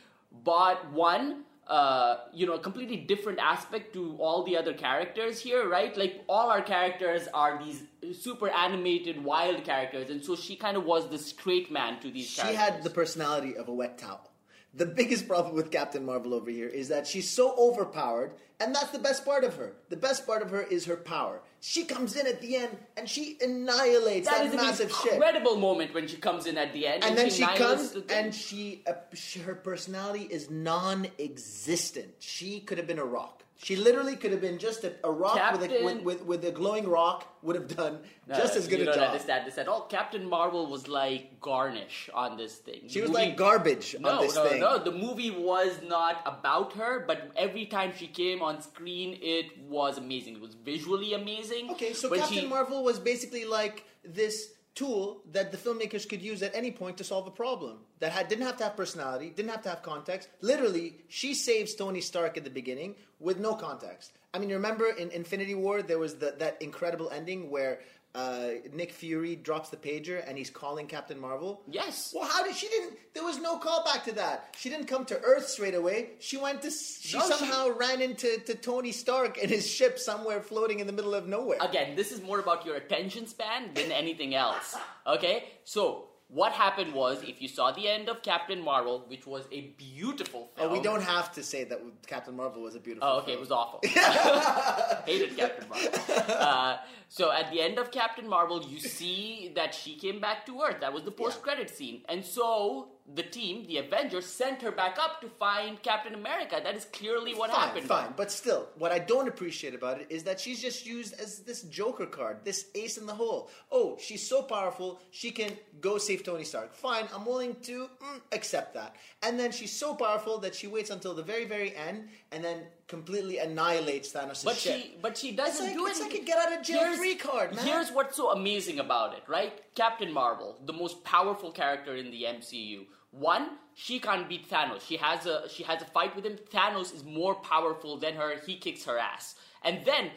bought 0.43 0.91
one 0.93 1.45
uh, 1.67 2.17
you 2.33 2.47
know, 2.47 2.55
a 2.55 2.59
completely 2.59 2.97
different 2.97 3.39
aspect 3.39 3.93
to 3.95 4.17
all 4.19 4.45
the 4.45 4.57
other 4.57 4.75
characters 4.75 5.41
here, 5.41 5.69
right? 5.69 5.97
Like 5.97 6.23
all 6.29 6.51
our 6.51 6.63
characters 6.63 7.27
are 7.33 7.63
these 7.65 7.85
super 8.13 8.49
animated, 8.51 9.23
wild 9.25 9.65
characters, 9.65 10.11
and 10.11 10.23
so 10.23 10.37
she 10.37 10.57
kind 10.57 10.77
of 10.77 10.85
was 10.85 11.09
the 11.09 11.19
straight 11.19 11.71
man 11.71 12.01
to 12.01 12.11
these. 12.11 12.27
She 12.27 12.43
characters. 12.43 12.61
had 12.61 12.83
the 12.83 12.91
personality 12.91 13.57
of 13.57 13.69
a 13.69 13.73
wet 13.73 13.99
towel. 13.99 14.31
The 14.77 14.87
biggest 14.87 15.29
problem 15.29 15.55
with 15.55 15.71
Captain 15.71 16.05
Marvel 16.05 16.35
over 16.35 16.51
here 16.51 16.67
is 16.67 16.89
that 16.89 17.07
she's 17.07 17.31
so 17.31 17.55
overpowered, 17.57 18.35
and 18.59 18.75
that's 18.75 18.91
the 18.91 18.99
best 18.99 19.25
part 19.25 19.45
of 19.45 19.55
her. 19.55 19.75
The 19.89 19.97
best 19.97 20.27
part 20.27 20.43
of 20.43 20.51
her 20.51 20.63
is 20.63 20.85
her 20.87 20.97
power. 20.97 21.41
She 21.61 21.85
comes 21.85 22.17
in 22.17 22.27
at 22.27 22.41
the 22.41 22.57
end 22.57 22.77
and 22.97 23.09
she 23.09 23.39
annihilates 23.41 24.27
That 24.29 24.39
that, 24.39 24.47
is 24.47 24.53
an 24.53 24.57
massive 24.59 24.93
shit. 24.93 25.13
incredible 25.15 25.57
moment 25.57 25.95
when 25.95 26.09
she 26.09 26.17
comes 26.17 26.47
in 26.47 26.59
at 26.59 26.73
the 26.73 26.87
end, 26.89 27.05
And 27.05 27.17
then 27.17 27.31
she 27.31 27.43
annihilates 27.45 27.93
comes 27.93 28.07
the 28.07 28.15
and 28.17 28.35
she, 28.35 28.83
uh, 28.87 28.95
she 29.15 29.39
her 29.41 29.55
personality 29.55 30.25
is 30.29 30.51
non-existent. 30.51 32.15
She 32.19 32.61
could 32.61 32.79
have 32.79 32.87
been 32.87 32.99
a 32.99 33.05
rock. 33.05 33.44
She 33.65 33.77
literally 33.77 34.15
could 34.17 34.31
have 34.33 34.43
been 34.43 34.59
just 34.59 34.85
a, 34.85 34.93
a 35.03 35.11
rock 35.11 35.41
with 35.59 35.71
a, 35.71 35.85
with, 35.85 36.03
with, 36.03 36.23
with 36.31 36.45
a 36.45 36.51
glowing 36.51 36.87
rock 36.87 37.19
would 37.43 37.57
have 37.57 37.69
done 37.75 37.99
No, 38.29 38.35
just 38.37 38.57
as 38.57 38.69
good 38.69 38.81
you 38.81 38.85
a 38.85 38.87
don't 38.89 38.97
job. 38.97 39.09
understand 39.13 39.47
this 39.47 39.57
at 39.57 39.69
all. 39.69 39.83
Captain 39.97 40.29
Marvel 40.29 40.67
was 40.67 40.87
like 40.87 41.41
garnish 41.41 42.11
on 42.13 42.37
this 42.37 42.57
thing. 42.57 42.83
She 42.89 43.01
The 43.01 43.03
was 43.07 43.11
movie- 43.13 43.23
like 43.29 43.37
garbage 43.39 43.97
No, 43.99 44.11
on 44.11 44.21
this 44.21 44.35
no, 44.35 44.49
thing. 44.49 44.61
no. 44.61 44.79
The 44.79 44.93
movie 44.93 45.31
was 45.31 45.73
not 45.87 46.21
about 46.27 46.75
her, 46.75 47.05
but 47.07 47.33
every 47.37 47.65
time 47.65 47.93
she 47.97 48.07
came 48.07 48.43
on 48.43 48.61
screen, 48.61 49.19
it 49.23 49.47
was 49.67 49.97
amazing. 49.97 50.35
It 50.35 50.43
was 50.43 50.55
visually 50.55 51.15
amazing. 51.15 51.71
Okay, 51.71 51.95
so 51.95 52.11
Captain 52.11 52.41
she- 52.41 52.47
Marvel 52.47 52.85
was 52.85 52.99
basically 52.99 53.47
like 53.47 53.85
this 54.05 54.51
tool 54.75 55.23
that 55.33 55.53
the 55.53 55.59
filmmakers 55.59 56.09
could 56.09 56.21
use 56.21 56.43
at 56.43 56.55
any 56.55 56.71
point 56.71 56.99
to 56.99 57.05
solve 57.05 57.27
a 57.27 57.31
problem 57.31 57.79
that 58.01 58.13
had, 58.13 58.29
didn't 58.29 58.45
have 58.45 58.57
to 58.57 58.65
have 58.65 58.77
personality, 58.77 59.31
didn't 59.31 59.51
have 59.51 59.63
to 59.63 59.69
have 59.69 59.83
context. 59.83 60.29
Literally, 60.41 60.97
she 61.09 61.35
saves 61.35 61.75
Tony 61.75 62.01
Stark 62.01 62.37
at 62.37 62.45
the 62.45 62.51
beginning 62.51 62.97
with 63.21 63.39
no 63.39 63.55
context. 63.55 64.13
I 64.33 64.39
mean, 64.39 64.49
you 64.49 64.57
remember 64.57 64.89
in 64.89 65.11
Infinity 65.11 65.55
War 65.55 65.83
there 65.83 65.99
was 65.99 66.17
the, 66.17 66.35
that 66.39 66.61
incredible 66.61 67.09
ending 67.11 67.51
where 67.51 67.81
uh, 68.15 68.49
Nick 68.73 68.93
Fury 68.93 69.35
drops 69.37 69.71
the 69.71 69.77
pager 69.77 70.23
and 70.29 70.39
he's 70.39 70.51
calling 70.51 70.87
Captain 70.87 71.19
Marvel. 71.19 71.63
Yes. 71.67 72.13
Well, 72.15 72.29
how 72.29 72.45
did 72.45 72.55
she 72.55 72.69
didn't? 72.69 72.97
There 73.13 73.25
was 73.25 73.39
no 73.41 73.59
callback 73.59 74.05
to 74.05 74.13
that. 74.13 74.55
She 74.59 74.69
didn't 74.71 74.87
come 74.87 75.05
to 75.07 75.19
Earth 75.21 75.49
straight 75.49 75.75
away. 75.75 76.11
She 76.21 76.37
went 76.37 76.63
to. 76.63 76.71
She 76.71 77.17
No, 77.19 77.25
she- 77.25 77.33
somehow 77.33 77.71
ran 77.71 78.01
into 78.01 78.39
to 78.47 78.55
Tony 78.55 78.93
Stark 78.93 79.39
in 79.39 79.49
his 79.49 79.69
ship 79.69 79.99
somewhere 79.99 80.41
floating 80.41 80.79
in 80.81 80.87
the 80.87 80.93
middle 80.93 81.15
of 81.15 81.27
nowhere. 81.27 81.59
Again, 81.61 81.97
this 81.97 82.13
is 82.13 82.23
more 82.23 82.39
about 82.39 82.65
your 82.65 82.77
attention 82.77 83.27
span 83.27 83.75
than 83.75 83.91
anything 83.93 84.35
else. 84.35 84.77
Okay? 85.07 85.45
So, 85.65 86.07
what 86.35 86.53
happened 86.53 86.93
was, 86.93 87.23
if 87.23 87.41
you 87.41 87.47
saw 87.47 87.71
the 87.71 87.89
end 87.89 88.09
of 88.09 88.21
Captain 88.23 88.61
Marvel, 88.61 89.05
which 89.07 89.25
was 89.25 89.47
a 89.53 89.73
beautiful 89.79 90.51
film. 90.57 90.69
Oh, 90.69 90.73
we 90.73 90.83
don't 90.83 91.03
have 91.03 91.33
to 91.35 91.45
say 91.45 91.63
that 91.63 91.81
Captain 92.09 92.35
Marvel 92.35 92.61
was 92.61 92.75
a 92.75 92.81
beautiful. 92.81 93.09
Oh, 93.09 93.19
okay, 93.19 93.27
film. 93.27 93.39
it 93.39 93.41
was 93.41 93.53
awful. 93.53 93.81
Hated 95.07 95.37
Captain 95.37 95.69
Marvel. 95.69 95.91
Uh, 96.45 96.79
so 97.09 97.31
at 97.31 97.51
the 97.53 97.61
end 97.61 97.79
of 97.79 97.91
Captain 97.91 98.29
Marvel, 98.29 98.63
you 98.65 98.81
see 98.81 99.53
that 99.55 99.75
she 99.75 99.95
came 99.95 100.21
back 100.21 100.45
to 100.47 100.61
Earth. 100.63 100.81
That 100.81 100.93
was 100.93 101.05
the 101.05 101.11
post-credit 101.11 101.71
scene, 101.71 102.03
and 102.09 102.25
so 102.25 102.89
the 103.13 103.23
team, 103.23 103.67
the 103.67 103.77
Avengers, 103.79 104.25
sent 104.25 104.63
her 104.63 104.71
back 104.71 104.99
up 104.99 105.21
to 105.21 105.29
find 105.29 105.83
Captain 105.83 106.15
America. 106.15 106.59
That 106.63 106.75
is 106.75 106.87
clearly 106.87 107.35
what 107.35 107.51
fine, 107.51 107.61
happened. 107.61 107.87
fine, 107.87 108.15
but 108.17 108.31
still, 108.33 108.69
what 108.79 108.93
I 108.93 108.99
don't 108.99 109.29
appreciate 109.29 109.75
about 109.75 110.01
it 110.01 110.07
is 110.09 110.23
that 110.25 110.41
she's 110.41 110.61
just 110.61 110.87
used 110.87 111.13
as 111.21 111.41
this 111.41 111.63
Joker 111.63 112.07
card, 112.07 112.39
this 112.45 112.67
ace 112.75 112.97
in 112.97 113.05
the 113.07 113.15
hole. 113.15 113.51
Oh, 113.71 113.99
she's 114.01 114.27
so 114.27 114.43
powerful, 114.43 115.01
she 115.11 115.31
can 115.31 115.53
go 115.83 115.99
save 115.99 116.25
Tony 116.25 116.45
Stark. 116.45 116.75
Fine, 116.75 117.05
I'm 117.15 117.27
willing 117.27 117.57
to 117.63 117.91
mm, 118.03 118.21
accept 118.33 118.73
that. 118.75 118.97
And 119.23 119.39
then 119.39 119.53
she's 119.53 119.73
so 119.73 119.95
powerful 119.95 120.39
that 120.39 120.55
she 120.55 120.67
waits 120.67 120.89
until 120.89 121.13
the 121.13 121.23
very, 121.23 121.45
very 121.45 121.77
end, 121.77 122.09
and 122.33 122.43
then 122.43 122.63
completely 122.87 123.39
annihilates 123.39 124.13
Thanos' 124.13 124.45
But 124.45 124.57
ship. 124.57 124.81
she, 124.83 124.97
but 125.01 125.17
she 125.17 125.33
doesn't 125.33 125.65
like- 125.67 125.75
do 125.75 125.87
it's 125.87 126.01
anything. 126.01 126.19
like 126.19 126.23
a 126.23 126.27
get 126.27 126.39
out 126.39 126.59
of 126.59 126.65
jail 126.65 126.97
free 126.97 127.15
card, 127.17 127.55
man. 127.55 127.67
Here's 127.67 127.91
what's 127.91 128.17
so 128.17 128.31
amazing 128.33 128.79
about 128.79 129.15
it, 129.17 129.23
right? 129.27 129.53
Captain 129.75 130.13
Marvel, 130.13 130.59
the 130.65 130.73
most 130.73 131.03
powerful 131.05 131.51
character 131.51 131.95
in 131.97 132.11
the 132.11 132.25
MCU. 132.25 132.87
One, 133.11 133.51
she 133.75 133.99
can't 134.01 134.29
beat 134.29 134.51
Thanos. 134.51 134.83
She 134.87 134.97
has 134.97 135.25
a 135.27 135.49
she 135.49 135.63
has 135.63 135.81
a 135.83 135.85
fight 135.87 136.15
with 136.17 136.25
him. 136.27 136.37
Thanos 136.53 136.93
is 136.95 137.05
more 137.05 137.35
powerful 137.37 137.97
than 137.97 138.15
her. 138.17 138.35
He 138.45 138.57
kicks 138.57 138.85
her 138.85 138.99
ass. 138.99 139.37
And 139.63 139.85
then 139.85 140.11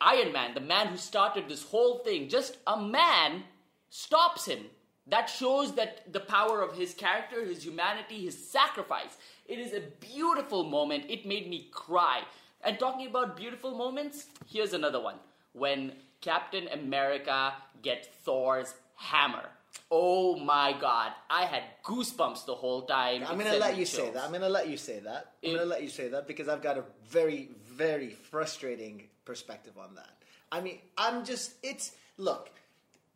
Iron 0.00 0.32
Man, 0.32 0.54
the 0.54 0.60
man 0.60 0.88
who 0.88 0.96
started 0.96 1.48
this 1.48 1.62
whole 1.64 1.98
thing, 1.98 2.28
just 2.28 2.56
a 2.66 2.80
man 2.80 3.44
stops 3.90 4.46
him. 4.46 4.66
That 5.08 5.28
shows 5.28 5.74
that 5.74 6.12
the 6.12 6.20
power 6.20 6.62
of 6.62 6.76
his 6.76 6.94
character, 6.94 7.44
his 7.44 7.64
humanity, 7.64 8.24
his 8.24 8.48
sacrifice. 8.50 9.16
It 9.52 9.58
is 9.58 9.74
a 9.74 9.82
beautiful 10.00 10.64
moment. 10.64 11.04
It 11.10 11.26
made 11.26 11.46
me 11.46 11.68
cry. 11.70 12.22
And 12.64 12.78
talking 12.78 13.06
about 13.06 13.36
beautiful 13.36 13.72
moments, 13.76 14.28
here's 14.46 14.72
another 14.72 14.98
one. 14.98 15.16
When 15.52 15.92
Captain 16.22 16.68
America 16.68 17.52
gets 17.82 18.08
Thor's 18.24 18.72
hammer. 18.96 19.50
Oh 19.90 20.36
my 20.36 20.74
god. 20.80 21.12
I 21.28 21.44
had 21.44 21.64
goosebumps 21.84 22.46
the 22.46 22.54
whole 22.54 22.82
time. 22.86 23.24
I'm 23.28 23.36
gonna 23.36 23.58
let 23.58 23.76
you 23.76 23.84
say 23.84 24.08
that. 24.08 24.24
I'm 24.24 24.32
gonna 24.32 24.48
let 24.48 24.70
you 24.70 24.78
say 24.78 25.00
that. 25.00 25.34
I'm 25.44 25.50
It- 25.50 25.54
gonna 25.56 25.66
let 25.66 25.82
you 25.82 25.90
say 25.90 26.08
that 26.08 26.26
because 26.26 26.48
I've 26.48 26.62
got 26.62 26.78
a 26.78 26.84
very, 27.04 27.50
very 27.62 28.08
frustrating 28.08 29.10
perspective 29.26 29.76
on 29.76 29.94
that. 29.96 30.14
I 30.50 30.62
mean, 30.62 30.80
I'm 30.96 31.26
just. 31.26 31.56
It's 31.62 31.92
look. 32.16 32.50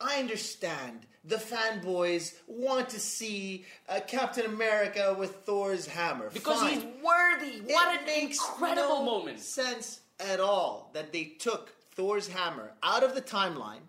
I 0.01 0.19
understand 0.19 1.07
the 1.25 1.37
fanboys 1.37 2.35
want 2.47 2.89
to 2.91 3.01
see 3.01 3.65
uh, 3.89 4.01
Captain 4.07 4.47
America 4.47 5.15
with 5.19 5.37
Thor's 5.45 5.87
hammer 5.87 6.31
Because 6.33 6.61
Fine. 6.61 6.75
he's 6.75 6.83
worthy. 7.03 7.61
What 7.73 7.95
it 7.95 8.01
an 8.01 8.07
makes 8.07 8.39
incredible 8.39 8.99
no 8.99 9.05
moment. 9.05 9.41
sense 9.41 10.01
at 10.21 10.39
all 10.41 10.91
that 10.95 11.13
they 11.13 11.25
took 11.39 11.73
Thor's 11.93 12.29
hammer 12.29 12.73
out 12.83 13.03
of 13.03 13.15
the 13.15 13.23
timeline. 13.23 13.81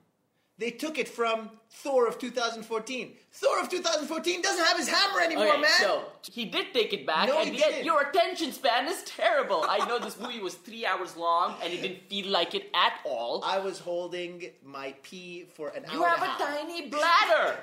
They 0.59 0.71
took 0.71 0.97
it 0.97 1.07
from 1.07 1.51
Thor 1.69 2.07
of 2.07 2.17
2014. 2.17 3.13
Thor 3.31 3.59
of 3.59 3.69
2014 3.69 4.41
doesn't 4.41 4.65
have 4.65 4.77
his 4.77 4.89
hammer 4.89 5.19
anymore, 5.21 5.49
Okay, 5.49 5.61
man. 5.61 5.69
so 5.79 6.05
he 6.31 6.45
did 6.45 6.73
take 6.73 6.93
it 6.93 7.05
back, 7.05 7.27
No, 7.27 7.39
and 7.39 7.49
he 7.51 7.59
yet 7.59 7.69
didn't. 7.69 7.85
your 7.85 8.01
attention 8.01 8.51
span 8.51 8.87
is 8.87 9.03
terrible. 9.03 9.63
I 9.69 9.87
know 9.87 9.99
this 9.99 10.19
movie 10.19 10.39
was 10.39 10.55
three 10.55 10.83
hours 10.83 11.15
long, 11.15 11.55
and 11.63 11.71
it 11.71 11.81
didn't 11.83 12.09
feel 12.09 12.27
like 12.31 12.55
it 12.55 12.71
at 12.73 12.93
all. 13.05 13.43
I 13.45 13.59
was 13.59 13.77
holding 13.77 14.49
my 14.65 14.95
pee 15.03 15.45
for 15.53 15.69
an 15.69 15.83
You 15.91 15.99
hour 16.03 16.09
You 16.09 16.15
have 16.15 16.21
a 16.23 16.25
half. 16.25 16.39
tiny 16.39 16.89
bladder, 16.89 17.57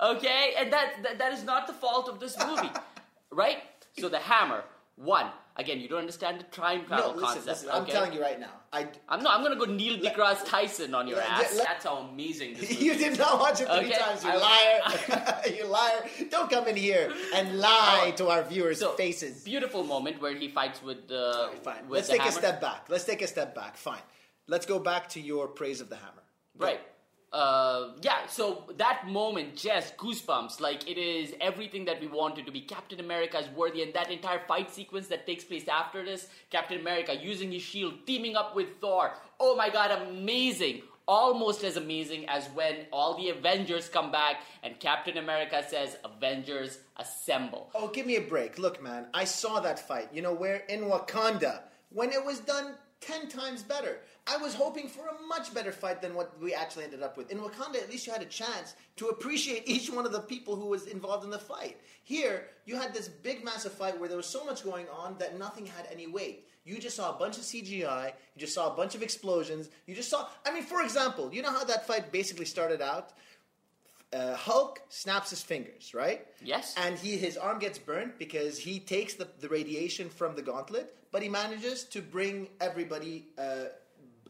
okay, 0.00 0.54
and 0.56 0.72
that, 0.72 0.94
that 1.02 1.18
that 1.18 1.32
is 1.34 1.44
not 1.44 1.66
the 1.66 1.74
fault 1.74 2.08
of 2.08 2.20
this 2.20 2.38
movie, 2.46 2.70
right? 3.30 3.58
So 3.98 4.08
the 4.08 4.18
hammer, 4.18 4.64
one. 5.02 5.26
Again, 5.56 5.80
you 5.80 5.88
don't 5.88 5.98
understand 5.98 6.40
the 6.40 6.44
time 6.44 6.84
No, 6.88 7.08
listen, 7.08 7.20
concept. 7.20 7.46
listen. 7.46 7.68
I'm 7.70 7.82
okay? 7.82 7.92
telling 7.92 8.12
you 8.14 8.22
right 8.22 8.40
now. 8.40 8.52
I 8.72 8.86
I'm 9.08 9.22
not. 9.22 9.36
I'm 9.36 9.42
gonna 9.42 9.56
go 9.56 9.66
Neil 9.66 9.98
deGrasse 9.98 10.46
Tyson 10.46 10.94
on 10.94 11.06
your 11.08 11.18
let- 11.18 11.28
ass. 11.28 11.54
let- 11.56 11.66
That's 11.66 11.84
how 11.84 11.96
amazing 11.96 12.54
this 12.54 12.80
you 12.86 12.94
did 12.94 13.18
not 13.18 13.38
watch 13.38 13.60
it 13.60 13.66
three 13.66 13.88
Okay, 13.88 13.98
times, 13.98 14.24
you 14.24 14.30
I- 14.30 14.36
liar. 14.36 15.40
you 15.56 15.66
liar. 15.66 16.00
Don't 16.30 16.48
come 16.48 16.66
in 16.68 16.76
here 16.76 17.12
and 17.34 17.58
lie 17.58 18.06
Oh, 18.12 18.16
to 18.16 18.28
our 18.28 18.42
viewers' 18.44 18.78
So, 18.78 18.92
faces. 18.92 19.42
Beautiful 19.42 19.82
moment 19.84 20.22
where 20.22 20.34
he 20.34 20.48
fights 20.48 20.82
with 20.82 21.08
the. 21.08 21.50
Fine. 21.62 21.88
With 21.88 21.98
Let's 21.98 22.08
take 22.08 22.22
a 22.24 22.32
step 22.32 22.60
back. 22.60 22.86
Let's 22.88 23.04
take 23.04 23.20
a 23.20 23.26
step 23.26 23.54
back. 23.54 23.76
Fine. 23.76 24.02
Let's 24.46 24.64
go 24.66 24.78
back 24.78 25.08
to 25.10 25.20
your 25.20 25.48
praise 25.48 25.80
of 25.82 25.88
the 25.90 25.96
hammer. 25.96 26.22
Right. 26.56 26.80
Uh, 27.32 27.92
yeah, 28.02 28.26
so 28.26 28.64
that 28.76 29.06
moment, 29.06 29.54
just 29.54 29.96
goosebumps. 29.96 30.60
Like, 30.60 30.90
it 30.90 30.98
is 30.98 31.32
everything 31.40 31.84
that 31.84 32.00
we 32.00 32.08
wanted 32.08 32.44
to 32.46 32.52
be. 32.52 32.60
Captain 32.60 32.98
America 32.98 33.38
is 33.38 33.48
worthy, 33.50 33.82
and 33.82 33.94
that 33.94 34.10
entire 34.10 34.40
fight 34.48 34.72
sequence 34.74 35.06
that 35.08 35.26
takes 35.26 35.44
place 35.44 35.68
after 35.68 36.04
this 36.04 36.26
Captain 36.50 36.80
America 36.80 37.14
using 37.14 37.52
his 37.52 37.62
shield, 37.62 37.94
teaming 38.04 38.34
up 38.34 38.56
with 38.56 38.80
Thor. 38.80 39.12
Oh 39.38 39.54
my 39.54 39.70
god, 39.70 39.92
amazing! 40.08 40.82
Almost 41.06 41.64
as 41.64 41.76
amazing 41.76 42.28
as 42.28 42.46
when 42.48 42.86
all 42.92 43.16
the 43.16 43.30
Avengers 43.30 43.88
come 43.88 44.12
back 44.12 44.42
and 44.62 44.78
Captain 44.78 45.16
America 45.16 45.64
says, 45.68 45.96
Avengers 46.04 46.78
assemble. 46.98 47.70
Oh, 47.74 47.88
give 47.88 48.06
me 48.06 48.16
a 48.16 48.20
break. 48.20 48.58
Look, 48.60 48.80
man, 48.80 49.06
I 49.12 49.24
saw 49.24 49.58
that 49.60 49.78
fight. 49.88 50.08
You 50.12 50.22
know 50.22 50.34
where? 50.34 50.62
In 50.68 50.82
Wakanda. 50.82 51.62
When 51.90 52.12
it 52.12 52.24
was 52.24 52.38
done 52.38 52.74
ten 53.00 53.28
times 53.28 53.62
better. 53.62 54.00
I 54.26 54.36
was 54.36 54.54
hoping 54.54 54.88
for 54.88 55.06
a 55.06 55.26
much 55.26 55.52
better 55.52 55.72
fight 55.72 56.00
than 56.02 56.14
what 56.14 56.40
we 56.40 56.54
actually 56.54 56.84
ended 56.84 57.02
up 57.02 57.16
with. 57.16 57.30
In 57.30 57.38
Wakanda, 57.38 57.76
at 57.76 57.90
least 57.90 58.06
you 58.06 58.12
had 58.12 58.22
a 58.22 58.26
chance 58.26 58.74
to 58.96 59.08
appreciate 59.08 59.62
each 59.66 59.90
one 59.90 60.06
of 60.06 60.12
the 60.12 60.20
people 60.20 60.56
who 60.56 60.66
was 60.66 60.86
involved 60.86 61.24
in 61.24 61.30
the 61.30 61.38
fight. 61.38 61.78
Here, 62.04 62.48
you 62.64 62.76
had 62.76 62.94
this 62.94 63.08
big, 63.08 63.44
massive 63.44 63.72
fight 63.72 63.98
where 63.98 64.08
there 64.08 64.16
was 64.16 64.26
so 64.26 64.44
much 64.44 64.64
going 64.64 64.86
on 64.88 65.16
that 65.18 65.38
nothing 65.38 65.66
had 65.66 65.88
any 65.90 66.06
weight. 66.06 66.46
You 66.64 66.78
just 66.78 66.96
saw 66.96 67.14
a 67.14 67.18
bunch 67.18 67.38
of 67.38 67.44
CGI. 67.44 68.06
You 68.34 68.40
just 68.40 68.54
saw 68.54 68.72
a 68.72 68.76
bunch 68.76 68.94
of 68.94 69.02
explosions. 69.02 69.70
You 69.86 69.94
just 69.94 70.10
saw. 70.10 70.28
I 70.46 70.52
mean, 70.52 70.62
for 70.62 70.82
example, 70.82 71.32
you 71.32 71.42
know 71.42 71.50
how 71.50 71.64
that 71.64 71.86
fight 71.86 72.12
basically 72.12 72.44
started 72.44 72.82
out? 72.82 73.12
Uh, 74.12 74.34
Hulk 74.34 74.80
snaps 74.88 75.30
his 75.30 75.42
fingers, 75.42 75.94
right? 75.94 76.26
Yes. 76.42 76.74
And 76.76 76.98
he 76.98 77.16
his 77.16 77.36
arm 77.36 77.60
gets 77.60 77.78
burnt 77.78 78.18
because 78.18 78.58
he 78.58 78.80
takes 78.80 79.14
the, 79.14 79.28
the 79.40 79.48
radiation 79.48 80.08
from 80.10 80.34
the 80.34 80.42
gauntlet, 80.42 80.94
but 81.12 81.22
he 81.22 81.28
manages 81.28 81.84
to 81.84 82.02
bring 82.02 82.48
everybody 82.60 83.26
uh, 83.38 83.66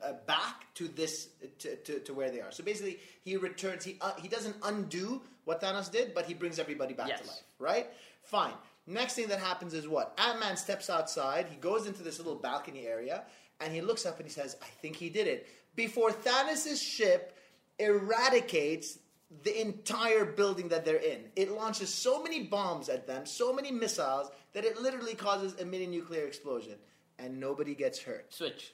uh, 0.04 0.12
back 0.26 0.72
to 0.74 0.88
this 0.88 1.28
to, 1.60 1.76
to, 1.76 1.98
to 2.00 2.14
where 2.14 2.30
they 2.30 2.40
are. 2.40 2.50
So 2.52 2.62
basically, 2.64 2.98
he 3.22 3.36
returns. 3.36 3.84
He 3.84 3.96
uh, 4.00 4.12
he 4.20 4.28
doesn't 4.28 4.56
undo 4.62 5.22
what 5.44 5.60
Thanos 5.62 5.90
did, 5.90 6.14
but 6.14 6.26
he 6.26 6.34
brings 6.34 6.58
everybody 6.58 6.94
back 6.94 7.08
Yes. 7.08 7.20
to 7.22 7.26
life. 7.26 7.42
Right? 7.58 7.86
Fine. 8.24 8.54
Next 8.86 9.14
thing 9.14 9.28
that 9.28 9.38
happens 9.40 9.74
is 9.74 9.86
what? 9.88 10.18
Ant 10.18 10.40
Man 10.40 10.56
steps 10.56 10.90
outside. 10.90 11.46
He 11.48 11.56
goes 11.56 11.86
into 11.86 12.02
this 12.02 12.18
little 12.18 12.34
balcony 12.36 12.86
area, 12.86 13.24
and 13.60 13.72
he 13.72 13.80
looks 13.80 14.04
up 14.06 14.16
and 14.18 14.26
he 14.26 14.32
says, 14.32 14.56
"I 14.62 14.66
think 14.82 14.96
he 14.96 15.08
did 15.10 15.26
it." 15.26 15.46
Before 15.76 16.10
Thanos' 16.10 16.80
ship 16.80 17.36
eradicates 17.78 18.98
the 19.44 19.60
entire 19.60 20.24
building 20.24 20.68
that 20.68 20.84
they're 20.84 20.96
in, 20.96 21.20
it 21.36 21.50
launches 21.52 21.92
so 21.92 22.20
many 22.22 22.42
bombs 22.44 22.88
at 22.88 23.06
them, 23.06 23.24
so 23.26 23.52
many 23.52 23.70
missiles 23.70 24.28
that 24.54 24.64
it 24.64 24.80
literally 24.80 25.14
causes 25.14 25.54
a 25.60 25.64
mini 25.64 25.86
nuclear 25.86 26.24
explosion, 26.26 26.74
and 27.18 27.38
nobody 27.38 27.74
gets 27.74 28.00
hurt. 28.00 28.32
Switch. 28.34 28.72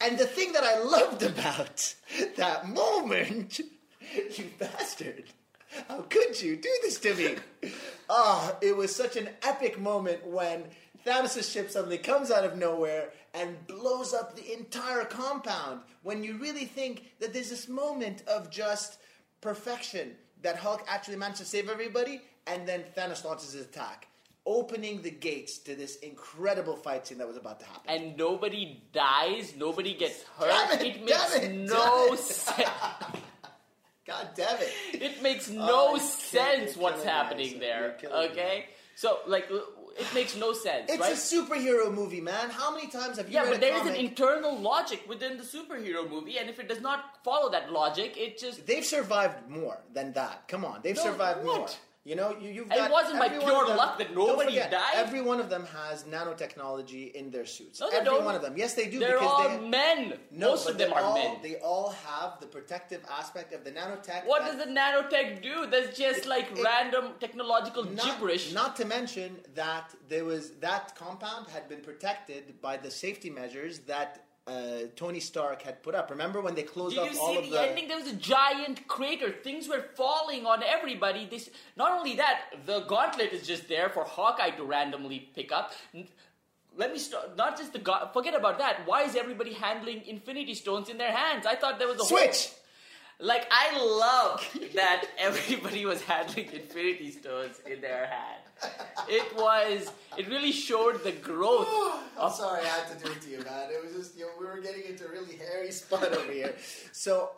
And 0.00 0.18
the 0.18 0.26
thing 0.26 0.52
that 0.52 0.64
I 0.64 0.82
loved 0.82 1.22
about 1.22 1.94
that 2.36 2.68
moment, 2.68 3.60
you 4.36 4.50
bastard, 4.58 5.24
how 5.88 6.02
could 6.02 6.40
you 6.40 6.56
do 6.56 6.70
this 6.82 6.98
to 7.00 7.14
me? 7.14 7.36
Ah, 8.08 8.54
it 8.62 8.76
was 8.76 8.94
such 8.94 9.16
an 9.16 9.28
epic 9.42 9.80
moment 9.80 10.24
when 10.24 10.66
Thanos' 11.04 11.52
ship 11.52 11.68
suddenly 11.68 11.98
comes 11.98 12.30
out 12.30 12.44
of 12.44 12.56
nowhere 12.56 13.10
and 13.34 13.66
blows 13.66 14.14
up 14.14 14.36
the 14.36 14.52
entire 14.52 15.04
compound. 15.04 15.80
When 16.04 16.22
you 16.22 16.38
really 16.38 16.66
think 16.66 17.10
that 17.18 17.32
there's 17.32 17.50
this 17.50 17.68
moment 17.68 18.22
of 18.28 18.48
just 18.48 18.98
perfection 19.40 20.12
that 20.42 20.56
Hulk 20.56 20.84
actually 20.86 21.16
managed 21.16 21.38
to 21.38 21.44
save 21.44 21.68
everybody, 21.68 22.20
and 22.46 22.66
then 22.66 22.84
Thanos 22.96 23.24
launches 23.24 23.52
his 23.52 23.66
attack, 23.66 24.06
opening 24.46 25.02
the 25.02 25.10
gates 25.10 25.58
to 25.58 25.74
this 25.74 25.96
incredible 25.96 26.76
fight 26.76 27.06
scene 27.06 27.18
that 27.18 27.26
was 27.26 27.36
about 27.36 27.58
to 27.60 27.66
happen. 27.66 27.82
And 27.88 28.16
nobody 28.16 28.82
dies, 28.92 29.54
nobody 29.56 29.94
gets 29.94 30.24
Damn 30.40 30.48
hurt. 30.68 30.80
it, 30.82 30.96
It, 30.96 31.04
makes 31.04 31.34
damn 31.40 31.42
it, 31.50 31.54
no 31.68 32.14
sense. 32.16 32.68
God 34.06 34.28
damn 34.36 34.56
it! 34.60 34.72
It 34.94 35.20
makes 35.22 35.50
Oh, 35.50 35.54
no 35.54 35.90
you're 35.96 35.98
sense 36.00 36.76
what's 36.76 36.98
you're 36.98 37.06
me, 37.06 37.10
happening 37.10 37.58
there. 37.58 37.96
You're 38.00 38.10
me. 38.12 38.26
Okay? 38.30 38.66
So, 38.94 39.18
like, 39.26 39.50
it 39.50 40.06
makes 40.14 40.36
no 40.36 40.52
sense, 40.52 40.90
It's 40.90 41.00
right? 41.00 41.12
a 41.12 41.16
superhero 41.16 41.92
movie, 41.92 42.20
man. 42.20 42.48
How 42.50 42.72
many 42.72 42.86
times 42.88 43.16
have 43.18 43.28
you 43.28 43.34
yeah, 43.34 43.46
but 43.50 43.60
there 43.60 43.76
is 43.76 43.86
an 43.86 43.96
internal 43.96 44.56
logic 44.56 45.02
within 45.08 45.36
the 45.36 45.42
superhero 45.42 46.08
movie, 46.08 46.38
and 46.38 46.48
if 46.48 46.60
it 46.60 46.68
does 46.68 46.80
not 46.80 47.18
follow 47.24 47.50
that 47.50 47.72
logic, 47.72 48.16
it 48.16 48.38
just. 48.38 48.64
They've 48.64 48.84
survived 48.84 49.48
more 49.50 49.80
than 49.92 50.12
that. 50.12 50.46
Come 50.46 50.64
on, 50.64 50.80
they've 50.84 50.94
No, 50.96 51.02
survived 51.02 51.44
what? 51.44 51.56
more. 51.58 51.68
You 52.06 52.14
know, 52.14 52.36
you, 52.40 52.50
you've 52.50 52.70
And 52.70 52.84
it 52.86 52.90
wasn't 52.92 53.18
by 53.18 53.28
pure 53.28 53.66
them- 53.66 53.76
luck 53.76 53.98
that 53.98 54.14
nobody 54.14 54.50
forget, 54.50 54.70
died. 54.70 54.94
Every 54.94 55.20
one 55.20 55.40
of 55.40 55.50
them 55.50 55.66
has 55.66 56.04
nanotechnology 56.04 57.12
in 57.14 57.32
their 57.32 57.44
suits. 57.44 57.80
No, 57.80 57.90
they 57.90 57.96
every 57.96 58.04
don't. 58.10 58.24
one 58.24 58.36
of 58.36 58.42
them. 58.42 58.54
Yes, 58.56 58.74
they 58.74 58.84
do. 58.88 59.00
Because 59.00 59.08
they're 59.08 59.18
all 59.18 59.48
they, 59.48 59.68
men. 59.68 60.14
No, 60.30 60.50
Most 60.50 60.68
of 60.68 60.78
them 60.78 60.92
are 60.92 61.00
all, 61.00 61.14
men. 61.14 61.38
They 61.42 61.56
all 61.56 61.90
have 62.06 62.38
the 62.38 62.46
protective 62.46 63.02
aspect 63.10 63.52
of 63.52 63.64
the 63.64 63.72
nanotech. 63.72 64.24
What 64.24 64.42
does 64.46 64.56
the 64.56 64.70
nanotech 64.70 65.42
do? 65.42 65.66
That's 65.66 65.98
just 65.98 66.20
It- 66.20 66.26
like 66.26 66.46
it- 66.56 66.62
random 66.62 67.14
technological 67.18 67.82
not, 67.82 68.04
gibberish. 68.04 68.52
Not 68.52 68.76
to 68.76 68.84
mention 68.84 69.40
that 69.54 69.92
there 70.08 70.24
was 70.24 70.52
that 70.60 70.94
compound 70.94 71.48
had 71.48 71.68
been 71.68 71.80
protected 71.80 72.60
by 72.62 72.76
the 72.76 72.90
safety 72.90 73.30
measures 73.30 73.80
that 73.80 74.22
uh, 74.46 74.86
Tony 74.94 75.18
Stark 75.20 75.62
had 75.62 75.82
put 75.82 75.94
up. 75.94 76.10
Remember 76.10 76.40
when 76.40 76.54
they 76.54 76.62
closed 76.62 76.94
Did 76.94 77.12
you 77.12 77.20
all 77.20 77.32
see 77.32 77.38
of 77.38 77.44
the, 77.44 77.50
the 77.50 77.68
ending? 77.68 77.88
There 77.88 77.98
was 77.98 78.06
a 78.06 78.14
giant 78.14 78.86
crater. 78.86 79.32
Things 79.32 79.68
were 79.68 79.84
falling 79.96 80.46
on 80.46 80.62
everybody. 80.62 81.26
This 81.28 81.50
not 81.76 81.90
only 81.92 82.14
that, 82.16 82.42
the 82.64 82.80
gauntlet 82.80 83.32
is 83.32 83.46
just 83.46 83.68
there 83.68 83.88
for 83.88 84.04
Hawkeye 84.04 84.50
to 84.50 84.64
randomly 84.64 85.28
pick 85.34 85.50
up. 85.50 85.72
Let 86.76 86.92
me 86.92 86.98
start. 86.98 87.36
Not 87.36 87.56
just 87.56 87.72
the 87.72 87.78
ga- 87.80 88.12
forget 88.12 88.34
about 88.34 88.58
that. 88.58 88.86
Why 88.86 89.02
is 89.02 89.16
everybody 89.16 89.52
handling 89.54 90.02
Infinity 90.06 90.54
Stones 90.54 90.88
in 90.90 90.98
their 90.98 91.12
hands? 91.12 91.46
I 91.46 91.56
thought 91.56 91.78
there 91.78 91.88
was 91.88 91.96
a 91.96 92.04
whole- 92.04 92.18
switch? 92.18 92.50
Like 93.18 93.48
I 93.50 93.82
love 93.82 94.46
that 94.74 95.06
everybody 95.18 95.86
was 95.86 96.02
handling 96.02 96.52
Infinity 96.52 97.12
Stones 97.12 97.56
in 97.66 97.80
their 97.80 98.06
hand. 98.06 98.35
It 99.08 99.36
was. 99.36 99.90
It 100.16 100.28
really 100.28 100.52
showed 100.52 101.04
the 101.04 101.12
growth. 101.12 101.68
I'm 102.20 102.32
sorry 102.32 102.62
I 102.62 102.68
had 102.68 102.98
to 102.98 103.04
do 103.04 103.12
it 103.12 103.20
to 103.22 103.30
you, 103.30 103.38
man. 103.38 103.70
It 103.70 103.84
was 103.84 103.94
just, 103.94 104.18
you 104.18 104.24
know, 104.24 104.30
we 104.40 104.46
were 104.46 104.60
getting 104.60 104.84
into 104.84 105.06
a 105.06 105.10
really 105.10 105.36
hairy 105.36 105.70
spot 105.70 106.04
over 106.04 106.32
here. 106.32 106.54
So, 106.92 107.30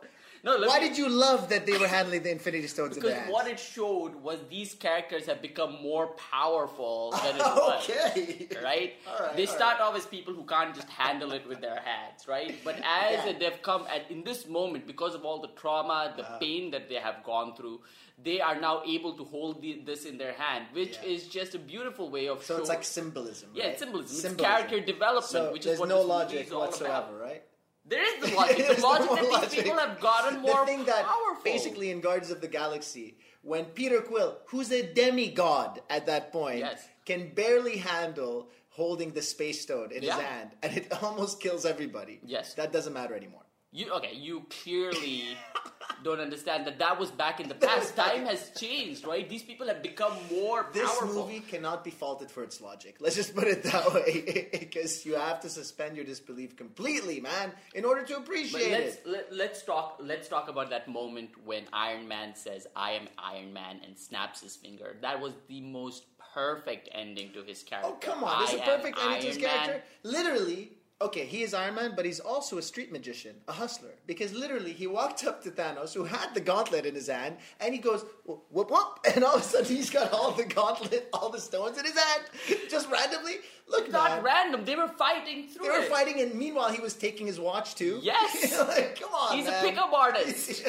No, 0.45 0.59
why 0.67 0.79
me- 0.79 0.89
did 0.89 0.97
you 0.99 1.09
love 1.09 1.49
that 1.49 1.67
they 1.67 1.77
were 1.77 1.89
handling 1.89 2.23
the 2.23 2.31
Infinity 2.31 2.67
Stones 2.69 2.95
Because 2.95 3.29
what 3.29 3.47
it 3.49 3.59
showed 3.59 4.15
was 4.17 4.39
these 4.49 4.75
characters 4.75 5.27
have 5.27 5.43
become 5.43 5.83
more 5.83 6.09
powerful 6.09 7.11
than 7.23 7.37
it 7.37 7.39
was. 7.67 7.85
okay. 7.91 8.49
Right? 8.63 8.95
All 9.09 9.27
right, 9.27 9.37
they 9.37 9.47
start 9.47 9.81
off 9.81 9.97
as 9.97 10.07
people 10.07 10.33
who 10.35 10.45
can't 10.45 10.75
just 10.75 10.89
handle 10.89 11.33
it 11.33 11.47
with 11.49 11.61
their 11.61 11.81
hands, 11.81 12.27
right? 12.29 12.55
But 12.65 12.77
as 12.85 13.25
Yeah. 13.27 13.33
they've 13.39 13.61
come 13.63 13.87
at 13.95 14.11
in 14.11 14.23
this 14.25 14.47
moment, 14.49 14.87
because 14.87 15.15
of 15.15 15.25
all 15.25 15.41
the 15.41 15.49
trauma, 15.63 16.13
the 16.17 16.23
Uh-huh. 16.23 16.39
pain 16.39 16.71
that 16.73 16.89
they 16.89 16.97
have 17.09 17.23
gone 17.25 17.55
through, 17.57 17.81
they 18.23 18.41
are 18.41 18.59
now 18.61 18.83
able 18.87 19.13
to 19.17 19.25
hold 19.25 19.61
the, 19.63 19.81
this 19.85 20.05
in 20.05 20.19
their 20.19 20.33
hand, 20.33 20.67
which 20.73 20.95
Yeah. 21.03 21.13
is 21.15 21.27
just 21.29 21.55
a 21.55 21.59
beautiful 21.59 22.11
way 22.11 22.27
of 22.29 22.39
So 22.43 22.47
showing. 22.55 22.61
it's 22.61 22.69
like 22.69 22.85
symbolism. 22.85 23.51
yeah, 23.55 23.65
right? 23.65 23.71
it's 23.73 23.81
symbolism. 23.81 24.33
It's 24.33 24.41
character 24.43 24.81
development, 24.81 25.25
So 25.31 25.53
which 25.53 25.65
there's 25.65 25.75
is 25.75 25.81
what 25.81 25.89
no 25.89 26.03
logic 26.03 26.53
whatsoever, 26.53 27.17
right? 27.17 27.43
There 27.89 28.03
is 28.03 28.31
the 28.31 28.37
logic. 28.41 28.57
The 28.77 28.81
logic 28.83 29.09
that 29.11 29.21
these 29.23 29.31
logic. 29.33 29.65
people 29.65 29.79
have 29.79 29.99
gotten 30.01 30.41
more 30.41 30.61
the 30.61 30.67
thing 30.67 30.85
that 30.85 31.05
powerful. 31.05 31.43
basically 31.45 31.91
in 31.91 32.01
Guardians 32.01 32.31
of 32.31 32.41
the 32.41 32.49
Galaxy, 32.49 33.17
when 33.43 33.65
Peter 33.67 34.01
Quill, 34.01 34.39
who's 34.47 34.71
a 34.73 34.83
demigod 34.93 35.81
at 35.89 36.07
that 36.07 36.33
point, 36.33 36.59
Yes. 36.59 36.87
can 37.07 37.33
barely 37.35 37.77
handle 37.79 38.49
holding 38.71 39.11
the 39.13 39.23
space 39.23 39.63
stone 39.63 39.91
in 39.91 40.03
Yeah. 40.03 40.17
his 40.17 40.23
hand, 40.25 40.51
and 40.63 40.77
it 40.77 40.93
almost 41.03 41.41
kills 41.41 41.65
everybody. 41.65 42.21
Yes. 42.25 42.55
that 42.55 42.73
doesn't 42.73 42.93
matter 42.93 43.15
anymore. 43.15 43.43
You 43.71 43.93
okay? 43.95 44.15
You 44.15 44.47
clearly 44.63 45.25
don't 46.03 46.21
understand 46.21 46.67
that 46.67 46.79
that 46.79 46.99
was 46.99 47.11
back 47.11 47.39
in 47.41 47.49
the 47.49 47.55
past. 47.67 47.95
Time 47.97 48.25
has 48.25 48.51
changed, 48.59 49.07
right? 49.07 49.29
These 49.29 49.43
people 49.43 49.67
have 49.69 49.83
become 49.83 50.13
more 50.33 50.67
This 50.73 50.89
powerful. 50.89 51.27
movie 51.27 51.41
cannot 51.41 51.85
be 51.85 51.91
faulted 51.91 52.31
for 52.31 52.43
its 52.43 52.61
logic. 52.63 52.97
Let's 52.99 53.17
just 53.17 53.35
put 53.35 53.47
it 53.47 53.63
that 53.65 53.93
way, 53.93 54.49
because 54.59 55.05
you 55.05 55.15
have 55.17 55.41
to 55.41 55.49
suspend 55.51 55.97
your 55.97 56.05
disbelief 56.07 56.57
completely, 56.57 57.21
man, 57.21 57.53
in 57.75 57.85
order 57.85 58.03
to 58.05 58.15
But 58.15 58.23
appreciate 58.23 58.71
let's 58.73 58.97
it. 58.97 59.07
let, 59.07 59.33
let's 59.35 59.63
talk 59.63 59.99
let's 60.01 60.29
talk 60.29 60.49
about 60.49 60.71
that 60.71 60.89
moment 60.89 61.31
when 61.45 61.65
Iron 61.73 62.09
Man 62.09 62.35
says 62.35 62.67
"I 62.75 62.93
am 62.93 63.09
Iron 63.19 63.53
Man" 63.53 63.81
and 63.85 63.99
snaps 63.99 64.41
his 64.41 64.57
finger. 64.57 64.97
That 65.03 65.21
was 65.21 65.35
the 65.49 65.61
most 65.61 66.05
perfect 66.35 66.89
ending 66.93 67.33
to 67.33 67.43
his 67.43 67.65
oh, 67.67 67.69
character. 67.71 67.91
Oh 67.93 67.99
come 68.01 68.25
on! 68.25 68.41
This 68.43 68.55
is 68.55 68.61
I 68.61 68.65
a 68.65 68.77
perfect 68.77 68.99
ending 68.99 69.21
to 69.21 69.27
his 69.27 69.37
Iron 69.37 69.45
Man. 69.47 69.67
character. 69.67 69.83
Literally, 70.05 70.73
okay, 71.01 71.25
he 71.25 71.43
is 71.43 71.55
Iron 71.55 71.77
Man, 71.77 71.93
but 71.95 72.05
he's 72.05 72.21
also 72.21 72.59
a 72.59 72.63
street 72.63 72.91
magician, 72.91 73.37
a 73.47 73.53
hustler. 73.53 73.95
Because 74.07 74.33
literally, 74.33 74.73
he 74.73 74.87
walked 74.87 75.25
up 75.25 75.43
to 75.45 75.51
Thanos, 75.51 75.95
who 75.95 76.05
had 76.05 76.35
the 76.35 76.41
gauntlet 76.41 76.87
in 76.87 76.95
his 76.95 77.09
hand, 77.09 77.37
and 77.61 77.73
he 77.73 77.81
goes 77.81 78.05
whoop 78.25 78.71
whoop, 78.71 78.99
and 79.15 79.25
all 79.25 79.37
of 79.37 79.43
a 79.43 79.45
sudden 79.45 79.77
he's 79.77 79.91
got 79.91 80.13
all 80.13 80.33
the 80.33 80.45
gauntlet, 80.45 81.09
all 81.13 81.31
the 81.31 81.41
stones 81.41 81.79
in 81.79 81.85
his 81.85 81.99
hand, 81.99 82.23
just 82.71 82.91
randomly. 82.91 83.37
Look, 83.71 83.91
Not 83.93 84.11
man, 84.11 84.23
random. 84.23 84.65
They 84.65 84.77
were 84.77 84.89
fighting 84.89 85.47
through 85.47 85.65
they 85.67 85.71
were 85.71 85.85
it. 85.85 85.91
fighting, 85.91 86.21
and 86.23 86.35
meanwhile 86.35 86.71
he 86.73 86.81
was 86.81 86.95
taking 86.95 87.27
his 87.27 87.39
watch 87.39 87.75
too. 87.75 88.01
Yes. 88.03 88.59
like, 88.67 88.99
come 88.99 89.13
on, 89.13 89.37
He's 89.37 89.47
a 89.47 89.61
pickup 89.63 89.93
artist. 89.93 90.67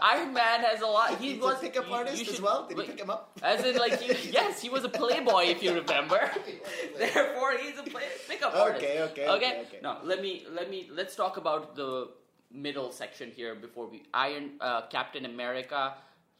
Iron 0.00 0.32
Man 0.34 0.60
has 0.62 0.80
a 0.80 0.86
lot. 0.86 1.18
He 1.18 1.34
He's 1.34 1.40
was 1.42 1.58
a 1.58 1.60
pickup 1.60 1.86
you- 1.86 1.94
artist 1.94 2.16
you 2.16 2.22
as 2.28 2.34
should- 2.34 2.42
well. 2.44 2.66
Did 2.68 2.78
he 2.78 2.84
pick 2.86 3.00
him 3.00 3.10
up? 3.10 3.30
As 3.42 3.64
in, 3.64 3.76
like, 3.76 4.00
he, 4.00 4.30
yes, 4.38 4.60
he 4.60 4.68
was 4.68 4.82
a 4.84 4.88
playboy, 4.88 5.44
if 5.54 5.62
you 5.62 5.72
remember. 5.72 6.20
Therefore, 6.98 7.52
he's 7.62 7.78
a 7.78 7.84
play, 7.84 8.02
pickup 8.28 8.54
artist. 8.56 8.84
Okay, 8.84 9.00
okay, 9.02 9.28
okay, 9.28 9.60
okay. 9.68 9.78
No, 9.82 9.98
let 10.02 10.20
me 10.20 10.44
let 10.50 10.68
me 10.70 10.88
let's 10.92 11.14
talk 11.14 11.36
about 11.36 11.76
the 11.76 12.08
middle 12.50 12.90
section 12.92 13.30
here 13.30 13.54
before 13.54 13.86
we 13.86 14.02
Iron 14.12 14.52
uh, 14.60 14.82
Captain 14.88 15.24
America 15.24 15.94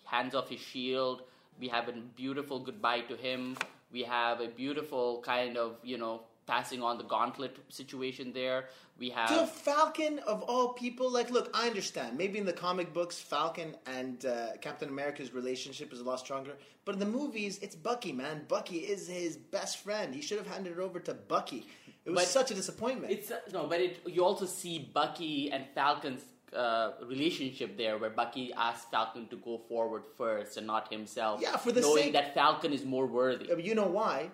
hands 0.04 0.34
off 0.34 0.48
his 0.50 0.60
shield. 0.60 1.22
We 1.60 1.68
have 1.68 1.88
a 1.88 1.92
beautiful 1.92 2.58
goodbye 2.58 3.02
to 3.02 3.16
him. 3.16 3.56
We 3.92 4.02
have 4.02 4.40
a 4.40 4.48
beautiful 4.48 5.22
kind 5.22 5.56
of 5.56 5.76
you 5.82 5.98
know 5.98 6.22
passing 6.46 6.82
on 6.82 6.98
the 6.98 7.04
gauntlet 7.04 7.56
situation 7.68 8.32
there. 8.32 8.68
We 8.98 9.10
have 9.10 9.28
To 9.28 9.46
Falcon 9.46 10.18
of 10.20 10.42
all 10.42 10.72
people, 10.74 11.10
like, 11.10 11.30
look, 11.30 11.50
I 11.54 11.66
understand. 11.66 12.18
Maybe 12.18 12.38
in 12.38 12.44
the 12.44 12.52
comic 12.52 12.92
books, 12.92 13.18
Falcon 13.18 13.76
and 13.86 14.26
uh, 14.26 14.56
Captain 14.60 14.88
America's 14.88 15.32
relationship 15.32 15.92
is 15.92 16.00
a 16.00 16.04
lot 16.04 16.18
stronger. 16.18 16.54
But 16.84 16.94
in 16.94 16.98
the 16.98 17.06
movies, 17.06 17.58
it's 17.62 17.76
Bucky, 17.76 18.12
man. 18.12 18.42
Bucky 18.48 18.78
is 18.78 19.08
his 19.08 19.36
best 19.36 19.78
friend. 19.78 20.14
He 20.14 20.20
should 20.20 20.38
have 20.38 20.46
handed 20.46 20.72
it 20.72 20.78
over 20.78 20.98
to 21.00 21.14
Bucky. 21.14 21.66
It 22.04 22.10
was 22.10 22.20
But 22.20 22.28
such 22.28 22.50
a 22.50 22.54
disappointment. 22.54 23.12
It's 23.12 23.30
uh, 23.30 23.38
no, 23.52 23.66
but 23.66 23.80
it, 23.80 24.00
you 24.06 24.24
also 24.24 24.46
see 24.46 24.90
Bucky 24.92 25.52
and 25.52 25.64
Falcon's 25.74 26.22
uh, 26.56 26.92
relationship 27.06 27.76
there, 27.76 27.98
where 27.98 28.10
Bucky 28.10 28.52
asks 28.52 28.86
Falcon 28.90 29.26
to 29.28 29.36
go 29.36 29.58
forward 29.68 30.02
first 30.16 30.56
and 30.56 30.66
not 30.66 30.92
himself. 30.92 31.40
Yeah, 31.40 31.56
for 31.56 31.72
the 31.72 31.80
knowing 31.80 32.04
sake- 32.04 32.12
that 32.14 32.34
Falcon 32.34 32.72
is 32.72 32.84
more 32.84 33.06
worthy. 33.06 33.50
I 33.50 33.54
mean, 33.56 33.66
you 33.66 33.74
know 33.74 33.86
why? 33.86 34.30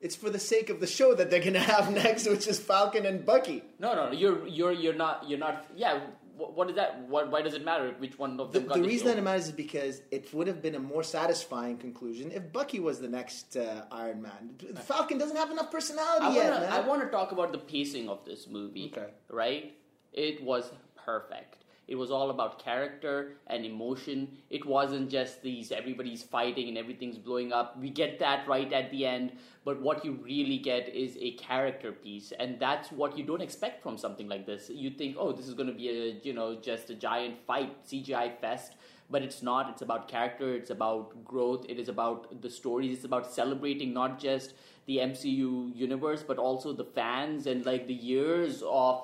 It's 0.00 0.16
for 0.16 0.30
the 0.30 0.38
sake 0.38 0.70
of 0.70 0.80
the 0.80 0.86
show 0.86 1.14
that 1.14 1.30
they're 1.30 1.40
going 1.40 1.52
to 1.54 1.60
have 1.60 1.92
next, 2.04 2.26
which 2.28 2.46
is 2.46 2.58
Falcon 2.58 3.04
and 3.06 3.24
Bucky. 3.24 3.62
No, 3.78 3.94
no, 3.94 4.06
no, 4.06 4.12
you're 4.12 4.46
you're 4.46 4.72
you're 4.72 4.94
not 4.94 5.28
you're 5.28 5.38
not. 5.38 5.66
Yeah, 5.76 6.00
what, 6.38 6.56
what 6.56 6.70
is 6.70 6.76
that? 6.76 7.00
What, 7.06 7.30
why 7.30 7.42
does 7.42 7.52
it 7.52 7.62
matter 7.62 7.94
which 7.98 8.18
one 8.18 8.40
of 8.40 8.50
The, 8.50 8.60
them 8.60 8.68
got 8.68 8.76
the 8.76 8.80
the 8.82 8.88
reason 8.88 9.06
show? 9.08 9.10
that 9.12 9.18
it 9.18 9.22
matters 9.22 9.46
is 9.48 9.52
because 9.52 10.00
it 10.10 10.32
would 10.32 10.46
have 10.46 10.62
been 10.62 10.74
a 10.74 10.78
more 10.80 11.02
satisfying 11.02 11.76
conclusion 11.76 12.32
if 12.32 12.50
Bucky 12.50 12.80
was 12.80 12.98
the 12.98 13.08
next 13.08 13.56
uh, 13.58 13.84
Iron 13.92 14.22
Man. 14.22 14.56
Falcon 14.86 15.18
doesn't 15.18 15.36
have 15.36 15.50
enough 15.50 15.70
personality 15.70 16.24
I 16.24 16.34
yet, 16.34 16.50
wanna, 16.50 16.60
man. 16.64 16.72
I 16.72 16.80
want 16.80 17.02
to 17.02 17.08
talk 17.08 17.32
about 17.32 17.52
the 17.52 17.58
pacing 17.58 18.08
of 18.08 18.24
this 18.24 18.48
movie. 18.48 18.90
Okay. 18.96 19.10
Right? 19.28 19.76
It 20.14 20.42
was 20.42 20.70
perfect. 20.96 21.59
It 21.90 21.96
was 21.96 22.10
all 22.10 22.30
about 22.30 22.64
character 22.64 23.32
and 23.48 23.66
emotion. 23.66 24.38
It 24.48 24.64
wasn't 24.64 25.10
just 25.10 25.42
these 25.42 25.72
everybody's 25.72 26.22
fighting 26.22 26.68
and 26.68 26.78
everything's 26.78 27.18
blowing 27.18 27.52
up. 27.52 27.78
We 27.78 27.90
get 27.90 28.20
that 28.20 28.46
right 28.48 28.72
at 28.72 28.92
the 28.92 29.04
end, 29.04 29.32
but 29.64 29.82
what 29.82 30.04
you 30.04 30.12
really 30.24 30.58
get 30.58 30.88
is 30.88 31.18
a 31.20 31.32
character 31.32 31.90
piece, 31.92 32.32
and 32.38 32.60
that's 32.60 32.92
what 32.92 33.18
you 33.18 33.24
don't 33.24 33.42
expect 33.42 33.82
from 33.82 33.98
something 33.98 34.28
like 34.28 34.46
this. 34.46 34.70
You 34.72 34.90
think, 34.90 35.16
oh, 35.18 35.32
this 35.32 35.48
is 35.48 35.54
going 35.54 35.68
to 35.68 35.74
be 35.74 35.88
a 35.90 36.20
you 36.22 36.32
know 36.32 36.54
just 36.54 36.90
a 36.90 36.94
giant 36.94 37.44
fight 37.46 37.84
CGI 37.84 38.40
fest 38.40 38.76
but 39.10 39.22
it's 39.22 39.42
not. 39.42 39.68
It's 39.70 39.82
about 39.82 40.06
character, 40.08 40.54
it's 40.54 40.70
about 40.70 41.24
growth, 41.24 41.66
it 41.68 41.78
is 41.78 41.88
about 41.88 42.40
the 42.42 42.48
stories, 42.48 42.94
it's 42.94 43.04
about 43.04 43.30
celebrating 43.32 43.92
not 43.92 44.20
just 44.20 44.54
the 44.86 44.98
MCU 44.98 45.76
universe, 45.76 46.22
but 46.22 46.38
also 46.38 46.72
the 46.72 46.84
fans 46.84 47.46
and 47.46 47.66
like 47.66 47.86
the 47.86 47.94
years 47.94 48.62
of 48.64 49.02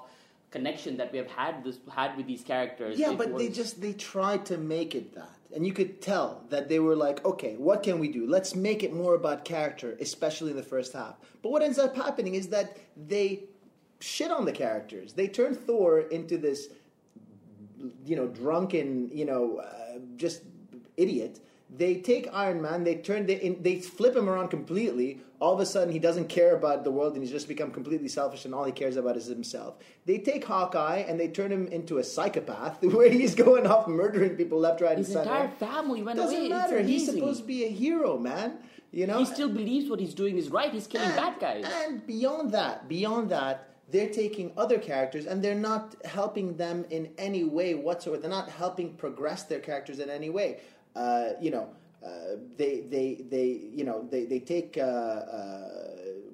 connection 0.50 0.96
that 0.96 1.12
we 1.12 1.18
have 1.18 1.30
had 1.30 1.64
this 1.64 1.78
had 1.92 2.16
with 2.16 2.26
these 2.26 2.42
characters. 2.42 2.98
Yeah, 2.98 3.12
It 3.12 3.18
but 3.18 3.36
they 3.36 3.48
just 3.48 3.80
they 3.80 3.92
tried 3.92 4.46
to 4.46 4.58
make 4.58 4.94
it 4.94 5.14
that, 5.14 5.38
and 5.54 5.66
you 5.66 5.72
could 5.72 6.00
tell 6.00 6.44
that 6.50 6.68
they 6.68 6.78
were 6.78 6.96
like, 6.96 7.24
okay, 7.24 7.56
what 7.56 7.82
can 7.82 7.98
we 7.98 8.08
do? 8.08 8.26
Let's 8.26 8.54
make 8.54 8.82
it 8.82 8.92
more 8.92 9.14
about 9.14 9.44
character, 9.44 9.96
especially 10.00 10.50
in 10.50 10.56
the 10.56 10.62
first 10.62 10.92
half. 10.92 11.16
But 11.42 11.50
what 11.52 11.62
ends 11.62 11.78
up 11.78 11.96
happening 11.96 12.34
is 12.34 12.48
that 12.48 12.76
they 12.96 13.44
shit 14.00 14.30
on 14.30 14.44
the 14.44 14.52
characters. 14.52 15.12
They 15.12 15.28
turn 15.28 15.54
Thor 15.54 16.00
into 16.00 16.38
this, 16.38 16.68
you 18.04 18.16
know, 18.16 18.26
drunken, 18.26 19.10
you 19.12 19.24
know, 19.24 19.58
uh, 19.58 19.98
just 20.16 20.42
idiot. 20.96 21.40
They 21.74 21.96
take 21.96 22.28
Iron 22.32 22.62
Man, 22.62 22.84
they 22.84 22.96
turn, 22.96 23.26
they, 23.26 23.36
in, 23.36 23.62
they 23.62 23.80
flip 23.80 24.14
him 24.14 24.28
around 24.28 24.48
completely. 24.48 25.20
All 25.38 25.52
of 25.52 25.60
a 25.60 25.66
sudden, 25.66 25.92
he 25.92 25.98
doesn't 25.98 26.28
care 26.28 26.56
about 26.56 26.82
the 26.84 26.90
world, 26.90 27.12
and 27.14 27.22
he's 27.22 27.30
just 27.30 27.46
become 27.48 27.70
completely 27.70 28.08
selfish, 28.08 28.44
and 28.46 28.54
all 28.54 28.64
he 28.64 28.72
cares 28.72 28.96
about 28.96 29.16
is 29.16 29.26
himself. 29.26 29.74
They 30.06 30.18
take 30.18 30.44
Hawkeye 30.44 31.04
and 31.06 31.20
they 31.20 31.28
turn 31.28 31.52
him 31.52 31.66
into 31.68 31.98
a 31.98 32.04
psychopath, 32.04 32.82
where 32.82 33.10
he's 33.10 33.34
going 33.34 33.66
off 33.66 33.86
murdering 33.86 34.36
people 34.36 34.58
left, 34.58 34.80
right, 34.80 34.96
his 34.96 35.08
and 35.08 35.24
center. 35.24 35.30
His 35.34 35.52
entire 35.52 35.56
family 35.58 36.02
went 36.02 36.18
Doesn't 36.18 36.36
away. 36.38 36.48
matter. 36.48 36.78
It's 36.78 36.88
He's 36.88 37.02
amazing. 37.02 37.20
supposed 37.20 37.40
to 37.40 37.46
be 37.46 37.64
a 37.64 37.68
hero, 37.68 38.18
man. 38.18 38.58
You 38.92 39.06
know, 39.06 39.18
He 39.18 39.26
still 39.26 39.48
believes 39.50 39.90
what 39.90 40.00
he's 40.00 40.14
doing 40.14 40.38
is 40.38 40.48
right. 40.48 40.72
He's 40.72 40.86
killing 40.86 41.08
and, 41.08 41.16
bad 41.16 41.38
guys. 41.38 41.64
And 41.84 42.06
beyond 42.06 42.52
that, 42.52 42.88
beyond 42.88 43.28
that, 43.30 43.68
they're 43.90 44.08
taking 44.08 44.52
other 44.56 44.78
characters 44.78 45.26
and 45.26 45.42
they're 45.42 45.54
not 45.54 45.94
helping 46.04 46.56
them 46.56 46.84
in 46.90 47.10
any 47.18 47.44
way 47.44 47.74
whatsoever. 47.74 48.20
They're 48.20 48.30
not 48.30 48.48
helping 48.48 48.94
progress 48.94 49.42
their 49.44 49.60
characters 49.60 49.98
in 49.98 50.08
any 50.08 50.30
way. 50.30 50.60
Uh, 50.94 51.30
you 51.40 51.50
know, 51.50 51.68
they 52.56 52.80
they 52.94 53.24
they 53.30 53.60
you 53.78 53.84
know 53.84 54.06
they 54.10 54.24
they 54.24 54.40
take 54.40 54.76
uh, 54.78 54.82
uh, 54.82 55.68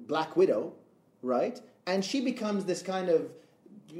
Black 0.07 0.35
Widow, 0.35 0.73
right, 1.21 1.59
and 1.87 2.03
she 2.03 2.21
becomes 2.21 2.65
this 2.65 2.81
kind 2.81 3.09
of 3.09 3.29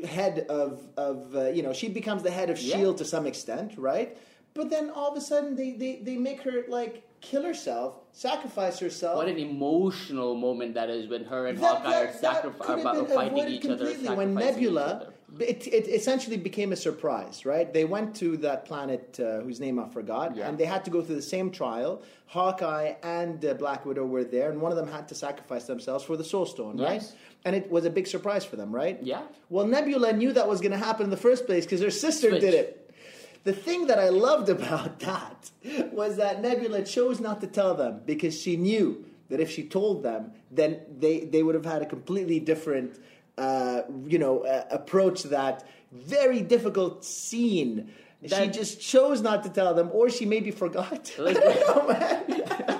head 0.07 0.45
of 0.49 0.87
of 0.97 1.35
uh, 1.35 1.49
you 1.49 1.63
know 1.63 1.73
she 1.73 1.87
becomes 1.89 2.23
the 2.23 2.31
head 2.31 2.49
of 2.49 2.59
Yeah. 2.59 2.77
Shield 2.77 2.97
to 2.97 3.05
some 3.05 3.25
extent, 3.27 3.77
right? 3.77 4.17
But 4.53 4.69
then 4.69 4.89
all 4.89 5.11
of 5.11 5.17
a 5.17 5.21
sudden 5.21 5.55
they 5.55 5.71
they 5.71 5.95
they 6.07 6.17
make 6.17 6.41
her 6.41 6.63
like 6.67 7.03
kill 7.21 7.43
herself, 7.43 7.99
sacrifice 8.11 8.79
herself. 8.79 9.15
What 9.17 9.27
an 9.29 9.37
emotional 9.37 10.35
moment 10.35 10.73
that 10.75 10.89
is 10.89 11.07
when 11.07 11.23
her 11.25 11.47
and 11.47 11.57
That- 11.57 11.77
Hawkeye 11.81 11.89
that- 12.21 12.45
are, 12.45 12.51
sacrif- 12.51 12.69
are 12.69 12.93
been 12.95 13.05
fighting 13.07 13.47
each 13.47 13.65
other. 13.65 13.93
when 14.15 14.33
Nebula. 14.33 15.12
It, 15.39 15.65
it 15.67 15.87
essentially 15.87 16.37
became 16.37 16.71
a 16.71 16.75
surprise, 16.75 17.43
right? 17.45 17.73
They 17.73 17.85
went 17.85 18.15
to 18.17 18.37
that 18.37 18.65
planet 18.65 19.19
uh, 19.19 19.39
whose 19.41 19.59
name 19.59 19.79
I 19.79 19.87
forgot, 19.89 20.35
Yeah. 20.35 20.47
and 20.47 20.57
they 20.57 20.65
had 20.65 20.85
to 20.85 20.91
go 20.91 21.01
through 21.01 21.15
the 21.15 21.21
same 21.23 21.49
trial. 21.49 22.01
Hawkeye 22.27 22.93
and 23.03 23.43
uh, 23.43 23.53
Black 23.55 23.85
Widow 23.85 24.05
were 24.05 24.23
there, 24.23 24.51
and 24.51 24.61
one 24.61 24.71
of 24.71 24.77
them 24.77 24.87
had 24.87 25.07
to 25.09 25.15
sacrifice 25.15 25.65
themselves 25.65 26.03
for 26.03 26.17
the 26.17 26.23
Soul 26.23 26.45
Stone, 26.45 26.77
right? 26.79 27.03
And 27.45 27.55
it 27.55 27.69
was 27.71 27.85
a 27.85 27.89
big 27.89 28.07
surprise 28.07 28.45
for 28.45 28.55
them, 28.57 28.73
right? 28.73 28.99
Yeah. 29.01 29.23
Well, 29.49 29.65
Nebula 29.67 30.13
knew 30.13 30.31
that 30.33 30.47
was 30.47 30.61
going 30.61 30.71
to 30.71 30.77
happen 30.77 31.03
in 31.05 31.09
the 31.09 31.17
first 31.17 31.45
place 31.45 31.65
because 31.65 31.81
her 31.81 31.91
sister 31.91 32.29
Switch. 32.29 32.41
did 32.41 32.53
it. 32.53 32.79
The 33.43 33.53
thing 33.53 33.87
that 33.87 33.99
I 33.99 34.09
loved 34.09 34.49
about 34.49 34.99
that 35.01 35.51
was 35.91 36.15
that 36.17 36.41
Nebula 36.41 36.83
chose 36.83 37.19
not 37.19 37.41
to 37.41 37.47
tell 37.47 37.73
them 37.75 38.01
because 38.05 38.39
she 38.39 38.55
knew 38.55 39.03
that 39.29 39.39
if 39.41 39.49
she 39.51 39.63
told 39.67 40.03
them, 40.03 40.31
then 40.51 40.79
they, 40.99 41.21
they 41.21 41.43
would 41.43 41.55
have 41.55 41.65
had 41.65 41.81
a 41.81 41.85
completely 41.85 42.39
different, 42.39 42.99
uh, 43.37 43.81
you 44.07 44.19
know, 44.19 44.39
uh, 44.45 44.65
approach 44.69 45.23
that 45.23 45.67
very 45.91 46.41
difficult 46.41 47.03
scene. 47.05 47.91
she 48.25 48.47
just 48.47 48.79
chose 48.81 49.21
not 49.21 49.43
to 49.43 49.49
tell 49.49 49.73
them, 49.73 49.89
or 49.91 50.09
she 50.09 50.25
maybe 50.25 50.51
forgot. 50.51 51.11
I 51.19 51.21
Like- 51.21 51.35
don't 51.41 51.89
know, 51.89 52.79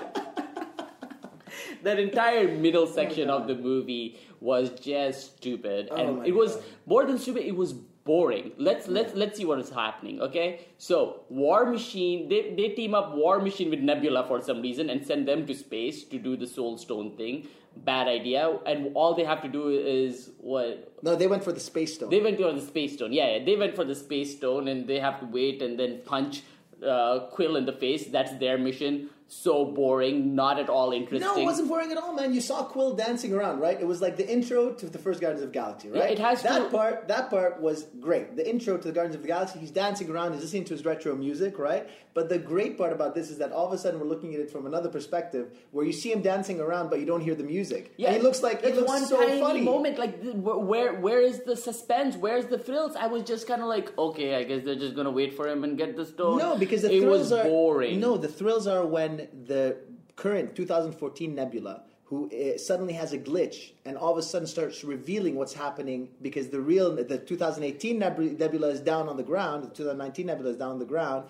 that 1.82 1.98
entire 1.98 2.48
middle 2.56 2.86
section 2.86 3.28
of 3.30 3.46
the 3.46 3.54
movie 3.54 4.18
was 4.40 4.70
just 4.70 5.36
stupid. 5.36 5.88
Oh 5.90 5.96
and 5.96 6.26
it 6.26 6.34
was 6.34 6.58
more 6.86 7.04
than 7.04 7.18
stupid 7.18 7.44
it 7.46 7.56
was 7.56 7.74
boring 8.04 8.52
let's 8.58 8.86
let's 8.86 9.14
let's 9.14 9.38
see 9.38 9.44
what 9.46 9.58
is 9.58 9.70
happening 9.70 10.20
okay 10.20 10.66
so 10.76 11.22
war 11.30 11.64
machine 11.64 12.28
they, 12.28 12.54
they 12.56 12.68
team 12.70 12.94
up 12.94 13.14
war 13.14 13.40
machine 13.40 13.70
with 13.70 13.80
nebula 13.80 14.24
for 14.28 14.40
some 14.42 14.60
reason 14.60 14.90
and 14.90 15.06
send 15.06 15.26
them 15.26 15.46
to 15.46 15.54
space 15.54 16.04
to 16.04 16.18
do 16.18 16.36
the 16.36 16.46
soul 16.46 16.76
stone 16.76 17.16
thing 17.16 17.46
bad 17.76 18.06
idea 18.06 18.58
and 18.66 18.90
all 18.94 19.14
they 19.14 19.24
have 19.24 19.42
to 19.42 19.48
do 19.48 19.68
is 19.68 20.30
what 20.38 20.92
No, 21.02 21.16
they 21.16 21.26
went 21.26 21.42
for 21.42 21.52
the 21.52 21.60
space 21.60 21.94
stone. 21.94 22.10
they 22.10 22.20
went 22.20 22.38
for 22.38 22.52
the 22.52 22.60
space 22.60 22.92
stone. 22.94 23.12
Yeah, 23.12 23.36
yeah, 23.36 23.44
they 23.44 23.56
went 23.56 23.74
for 23.74 23.84
the 23.84 23.94
space 23.94 24.36
stone, 24.36 24.68
and 24.68 24.86
they 24.86 25.00
have 25.00 25.18
to 25.20 25.26
wait 25.26 25.60
and 25.60 25.78
then 25.78 26.00
punch 26.04 26.42
uh, 26.86 27.20
Quill 27.32 27.56
in 27.56 27.66
the 27.66 27.72
face. 27.72 28.06
That's 28.06 28.32
their 28.44 28.56
mission. 28.58 29.10
So 29.26 29.64
boring, 29.64 30.34
not 30.34 30.58
at 30.60 30.68
all 30.68 30.92
interesting. 30.92 31.26
No, 31.26 31.36
it 31.40 31.44
wasn't 31.44 31.68
boring 31.68 31.90
at 31.90 31.96
all, 31.96 32.12
man. 32.12 32.34
You 32.34 32.40
saw 32.42 32.62
Quill 32.64 32.94
dancing 32.94 33.32
around, 33.32 33.58
right? 33.58 33.80
It 33.80 33.86
was 33.86 34.00
like 34.02 34.16
the 34.16 34.30
intro 34.30 34.72
to 34.74 34.86
the 34.86 34.98
first 34.98 35.20
Guardians 35.20 35.42
of 35.42 35.48
the 35.48 35.54
Galaxy, 35.54 35.88
right? 35.90 36.10
it 36.10 36.18
has 36.18 36.42
that 36.42 36.58
to- 36.58 36.68
part. 36.76 37.08
That 37.08 37.30
part 37.30 37.60
was 37.60 37.86
great. 38.00 38.36
The 38.36 38.48
intro 38.48 38.76
to 38.76 38.86
the 38.86 38.92
Guardians 38.92 39.16
of 39.16 39.22
the 39.22 39.28
Galaxy. 39.28 39.58
He's 39.58 39.70
dancing 39.70 40.10
around. 40.10 40.34
He's 40.34 40.42
listening 40.42 40.64
to 40.66 40.74
his 40.74 40.84
retro 40.84 41.16
music, 41.16 41.58
right? 41.58 41.88
But 42.12 42.28
the 42.28 42.38
great 42.38 42.78
part 42.78 42.92
about 42.92 43.14
this 43.16 43.28
is 43.30 43.38
that 43.38 43.50
all 43.50 43.66
of 43.66 43.72
a 43.72 43.78
sudden 43.78 43.98
we're 43.98 44.06
looking 44.06 44.34
at 44.34 44.40
it 44.40 44.50
from 44.50 44.66
another 44.66 44.88
perspective, 44.88 45.50
where 45.72 45.84
you 45.84 45.92
see 45.92 46.12
him 46.12 46.22
dancing 46.22 46.60
around, 46.60 46.90
but 46.90 47.00
you 47.00 47.06
don't 47.06 47.22
hear 47.22 47.34
the 47.34 47.42
music. 47.42 47.92
Yeah, 47.96 48.08
and 48.08 48.16
he 48.18 48.22
looks 48.22 48.40
like 48.42 48.62
that's 48.62 48.76
looks 48.76 48.86
one 48.88 49.04
so 49.06 49.16
tiny 49.26 49.40
funny. 49.40 49.62
moment. 49.62 49.98
Like, 49.98 50.22
where 50.34 50.94
where 51.00 51.20
is 51.20 51.40
the 51.44 51.56
suspense? 51.56 52.14
Where's 52.14 52.46
the 52.46 52.58
thrills? 52.58 52.94
I 52.94 53.06
was 53.08 53.24
just 53.24 53.48
kind 53.48 53.62
of 53.62 53.68
like, 53.68 53.96
okay, 53.98 54.36
I 54.36 54.44
guess 54.44 54.64
they're 54.64 54.76
just 54.76 54.94
gonna 54.94 55.10
wait 55.10 55.34
for 55.34 55.48
him 55.48 55.64
and 55.64 55.76
get 55.76 55.96
the 55.96 56.06
stone. 56.06 56.38
No, 56.38 56.56
because 56.56 56.82
the 56.82 56.92
it 56.94 57.00
thrills 57.00 57.30
was 57.30 57.32
are 57.32 57.44
boring. 57.44 57.98
No, 57.98 58.16
the 58.16 58.28
thrills 58.28 58.68
are 58.68 58.86
when 58.86 59.13
the 59.46 59.76
current 60.16 60.54
2014 60.54 61.34
Nebula, 61.34 61.82
who 62.04 62.30
uh, 62.30 62.58
suddenly 62.58 62.92
has 62.92 63.12
a 63.12 63.18
glitch 63.18 63.72
and 63.84 63.96
all 63.96 64.12
of 64.12 64.18
a 64.18 64.22
sudden 64.22 64.46
starts 64.46 64.84
revealing 64.84 65.34
what's 65.36 65.54
happening 65.54 66.08
because 66.22 66.48
the 66.48 66.60
real 66.60 66.94
the 66.94 67.18
2018 67.18 67.98
Nebula 67.98 68.68
is 68.68 68.80
down 68.80 69.08
on 69.08 69.16
the 69.16 69.22
ground, 69.22 69.64
the 69.64 69.68
2019 69.68 70.26
Nebula 70.26 70.50
is 70.50 70.56
down 70.56 70.72
on 70.72 70.78
the 70.78 70.84
ground. 70.84 71.24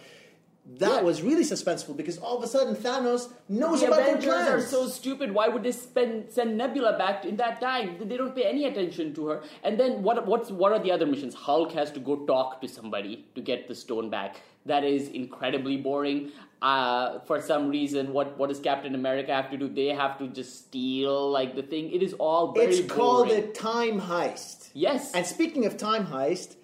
That 0.79 1.01
Yeah. 1.01 1.03
was 1.03 1.21
really 1.23 1.45
suspenseful 1.45 1.95
because 1.95 2.17
all 2.17 2.39
of 2.39 2.43
a 2.43 2.47
sudden 2.47 2.75
Thanos 2.75 3.29
knows 3.51 3.81
the 3.81 3.87
about 3.89 3.97
their 3.99 4.17
Avengers 4.17 4.49
are 4.49 4.61
so 4.63 4.87
stupid. 4.87 5.31
Why 5.35 5.47
would 5.49 5.63
they 5.63 5.73
spend 5.73 6.31
send 6.31 6.57
Nebula 6.57 6.97
back 6.97 7.27
in 7.27 7.37
that 7.37 7.61
time? 7.61 7.99
They 8.09 8.17
don't 8.17 8.35
pay 8.35 8.45
any 8.45 8.65
attention 8.65 9.13
to 9.17 9.27
her. 9.29 9.43
And 9.63 9.79
then 9.79 10.03
what? 10.03 10.27
What's 10.27 10.51
what 10.51 10.73
are 10.73 10.79
the 10.79 10.91
other 10.91 11.05
missions? 11.05 11.35
Hulk 11.35 11.73
has 11.73 11.91
to 11.93 12.01
go 12.01 12.17
talk 12.25 12.63
to 12.63 12.69
somebody 12.69 13.27
to 13.35 13.43
get 13.43 13.69
the 13.69 13.75
stone 13.75 14.09
back. 14.09 14.41
That 14.65 14.85
is 14.85 15.09
incredibly 15.09 15.77
boring. 15.77 16.33
Uh, 16.65 17.19
for 17.27 17.43
some 17.43 17.69
reason, 17.69 18.15
what 18.15 18.39
what 18.39 18.49
does 18.49 18.59
Captain 18.59 18.95
America 18.95 19.35
have 19.35 19.51
to 19.51 19.59
do? 19.59 19.69
They 19.69 19.89
have 19.89 20.17
to 20.17 20.29
just 20.29 20.65
steal 20.65 21.31
like 21.31 21.55
the 21.55 21.63
thing. 21.63 21.93
It 21.93 22.03
is 22.03 22.15
all 22.15 22.53
very 22.53 22.77
it's 22.77 22.91
called 22.91 23.29
boring. 23.29 23.45
a 23.45 23.53
time 23.53 24.01
heist. 24.01 24.71
Yes. 24.73 25.13
And 25.13 25.27
speaking 25.27 25.67
of 25.67 25.77
time 25.77 26.07
heist, 26.07 26.57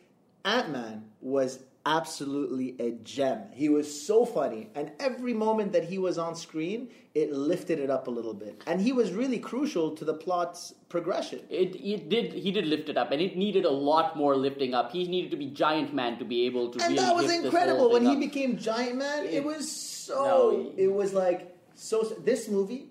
Ant 0.46 0.70
Man 0.70 1.04
was 1.20 1.58
absolutely 1.86 2.76
a 2.78 2.90
gem. 3.02 3.42
He 3.52 3.68
was 3.68 3.86
so 4.06 4.24
funny, 4.24 4.68
and 4.74 4.92
every 5.00 5.32
moment 5.34 5.72
that 5.72 5.84
he 5.84 5.98
was 5.98 6.18
on 6.18 6.34
screen, 6.34 6.88
it 7.14 7.32
lifted 7.32 7.78
it 7.78 7.90
up 7.90 8.06
a 8.06 8.10
little 8.10 8.34
bit. 8.34 8.62
And 8.66 8.80
he 8.80 8.92
was 8.92 9.12
really 9.12 9.38
crucial 9.38 9.94
to 9.96 10.04
the 10.04 10.14
plot's 10.14 10.74
progression. 10.88 11.40
It, 11.48 11.74
it 11.76 12.08
did 12.08 12.32
he 12.32 12.50
did 12.52 12.66
lift 12.66 12.88
it 12.88 12.96
up 12.96 13.10
and 13.12 13.20
it 13.20 13.36
needed 13.36 13.64
a 13.64 13.70
lot 13.70 14.16
more 14.16 14.36
lifting 14.36 14.74
up. 14.74 14.92
He 14.92 15.06
needed 15.08 15.30
to 15.32 15.36
be 15.36 15.46
giant 15.46 15.92
man 15.94 16.18
to 16.18 16.24
be 16.24 16.46
able 16.46 16.68
to 16.70 16.78
And 16.84 16.94
really 16.94 17.04
that 17.06 17.14
was 17.14 17.32
incredible 17.32 17.90
when 17.90 18.04
he 18.04 18.12
up. 18.12 18.20
became 18.20 18.56
Giant 18.58 18.96
Man. 18.98 19.24
It, 19.26 19.34
It- 19.34 19.44
was 19.44 19.70
so. 19.70 20.24
No, 20.24 20.72
it 20.76 20.92
was 20.92 21.12
like 21.12 21.56
so. 21.74 22.02
This 22.24 22.48
movie 22.48 22.90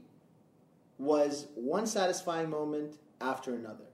was 0.97 1.47
one 1.56 1.86
satisfying 1.88 2.49
moment 2.49 2.95
after 3.21 3.54
another. 3.54 3.86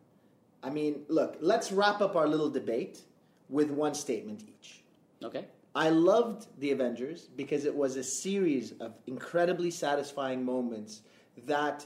I 0.64 0.70
mean, 0.72 1.02
look, 1.08 1.38
let's 1.42 1.72
wrap 1.72 2.02
up 2.02 2.16
our 2.16 2.28
little 2.28 2.50
debate 2.50 3.02
with 3.50 3.70
one 3.70 3.94
statement 3.94 4.42
each. 4.48 4.82
Okay. 5.24 5.46
I 5.76 5.90
loved 5.90 6.48
The 6.60 6.72
Avengers 6.72 7.28
because 7.36 7.66
it 7.66 7.76
was 7.76 7.98
a 7.98 8.04
series 8.04 8.72
of 8.80 8.94
incredibly 9.08 9.70
satisfying 9.72 10.46
moments 10.46 11.02
that 11.46 11.86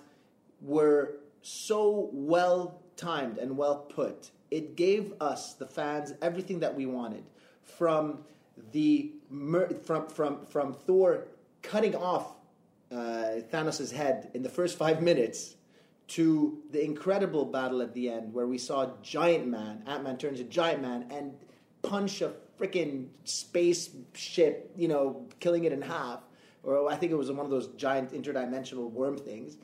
were 0.61 1.15
so 1.41 2.09
well 2.13 2.81
timed 2.95 3.37
and 3.37 3.57
well 3.57 3.77
put. 3.77 4.31
It 4.51 4.75
gave 4.75 5.13
us, 5.19 5.53
the 5.53 5.65
fans, 5.65 6.13
everything 6.21 6.59
that 6.59 6.75
we 6.75 6.85
wanted. 6.85 7.23
From 7.63 8.19
the 8.71 9.11
from 9.83 10.07
from 10.07 10.45
from 10.45 10.73
Thor 10.73 11.27
cutting 11.61 11.95
off 11.95 12.35
uh, 12.91 13.41
Thanos' 13.51 13.91
head 13.91 14.31
in 14.33 14.43
the 14.43 14.49
first 14.49 14.77
five 14.77 15.01
minutes 15.01 15.55
to 16.07 16.59
the 16.71 16.83
incredible 16.83 17.45
battle 17.45 17.81
at 17.81 17.93
the 17.93 18.09
end 18.09 18.33
where 18.33 18.47
we 18.47 18.57
saw 18.57 18.91
Giant 19.03 19.47
Man, 19.47 19.83
Ant 19.85 20.03
Man 20.03 20.17
turns 20.17 20.39
to 20.39 20.43
Giant 20.43 20.81
Man 20.81 21.05
and 21.11 21.33
punch 21.83 22.21
a 22.21 22.33
freaking 22.59 23.07
spaceship, 23.23 24.71
you 24.75 24.87
know, 24.87 25.25
killing 25.39 25.63
it 25.63 25.71
in 25.71 25.81
half, 25.81 26.19
or 26.63 26.89
I 26.89 26.95
think 26.95 27.11
it 27.11 27.15
was 27.15 27.31
one 27.31 27.45
of 27.45 27.51
those 27.51 27.67
giant 27.69 28.11
interdimensional 28.11 28.91
worm 28.91 29.17
things. 29.17 29.57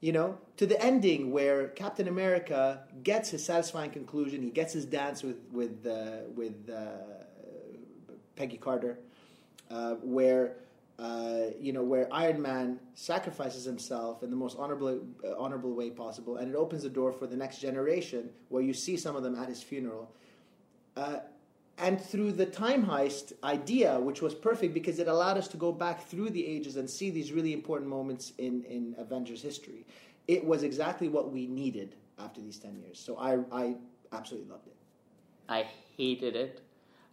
You 0.00 0.12
know, 0.12 0.38
to 0.58 0.66
the 0.66 0.80
ending 0.80 1.32
where 1.32 1.68
Captain 1.68 2.06
America 2.06 2.82
gets 3.02 3.30
his 3.30 3.44
satisfying 3.44 3.90
conclusion. 3.90 4.42
He 4.42 4.50
gets 4.50 4.72
his 4.72 4.84
dance 4.84 5.24
with 5.24 5.38
with 5.50 5.84
uh, 5.84 6.28
with 6.36 6.70
uh, 6.70 7.24
Peggy 8.36 8.58
Carter, 8.58 9.00
uh, 9.72 9.94
where 9.94 10.58
uh, 11.00 11.46
you 11.58 11.72
know 11.72 11.82
where 11.82 12.06
Iron 12.12 12.40
Man 12.40 12.78
sacrifices 12.94 13.64
himself 13.64 14.22
in 14.22 14.30
the 14.30 14.36
most 14.36 14.56
honorable 14.56 15.00
uh, 15.24 15.36
honorable 15.36 15.74
way 15.74 15.90
possible, 15.90 16.36
and 16.36 16.48
it 16.48 16.56
opens 16.56 16.84
the 16.84 16.88
door 16.88 17.12
for 17.12 17.26
the 17.26 17.36
next 17.36 17.58
generation, 17.58 18.30
where 18.50 18.62
you 18.62 18.72
see 18.72 18.96
some 18.96 19.16
of 19.16 19.24
them 19.24 19.34
at 19.34 19.48
his 19.48 19.64
funeral. 19.64 20.12
And 21.80 22.00
through 22.00 22.32
the 22.32 22.46
time 22.46 22.84
heist 22.84 23.32
idea, 23.44 24.00
which 24.00 24.20
was 24.20 24.34
perfect 24.34 24.74
because 24.74 24.98
it 24.98 25.06
allowed 25.06 25.38
us 25.38 25.46
to 25.48 25.56
go 25.56 25.70
back 25.70 26.06
through 26.08 26.30
the 26.30 26.44
ages 26.44 26.76
and 26.76 26.90
see 26.90 27.10
these 27.10 27.32
really 27.32 27.52
important 27.52 27.88
moments 27.88 28.32
in, 28.38 28.64
in 28.64 28.96
Avengers 28.98 29.40
history, 29.40 29.86
it 30.26 30.44
was 30.44 30.64
exactly 30.64 31.08
what 31.08 31.32
we 31.32 31.46
needed 31.46 31.94
after 32.18 32.40
these 32.40 32.58
10 32.58 32.80
years. 32.80 32.98
So 32.98 33.16
I, 33.16 33.38
I 33.52 33.76
absolutely 34.12 34.50
loved 34.50 34.66
it. 34.66 34.76
I 35.48 35.66
hated 35.96 36.34
it. 36.34 36.60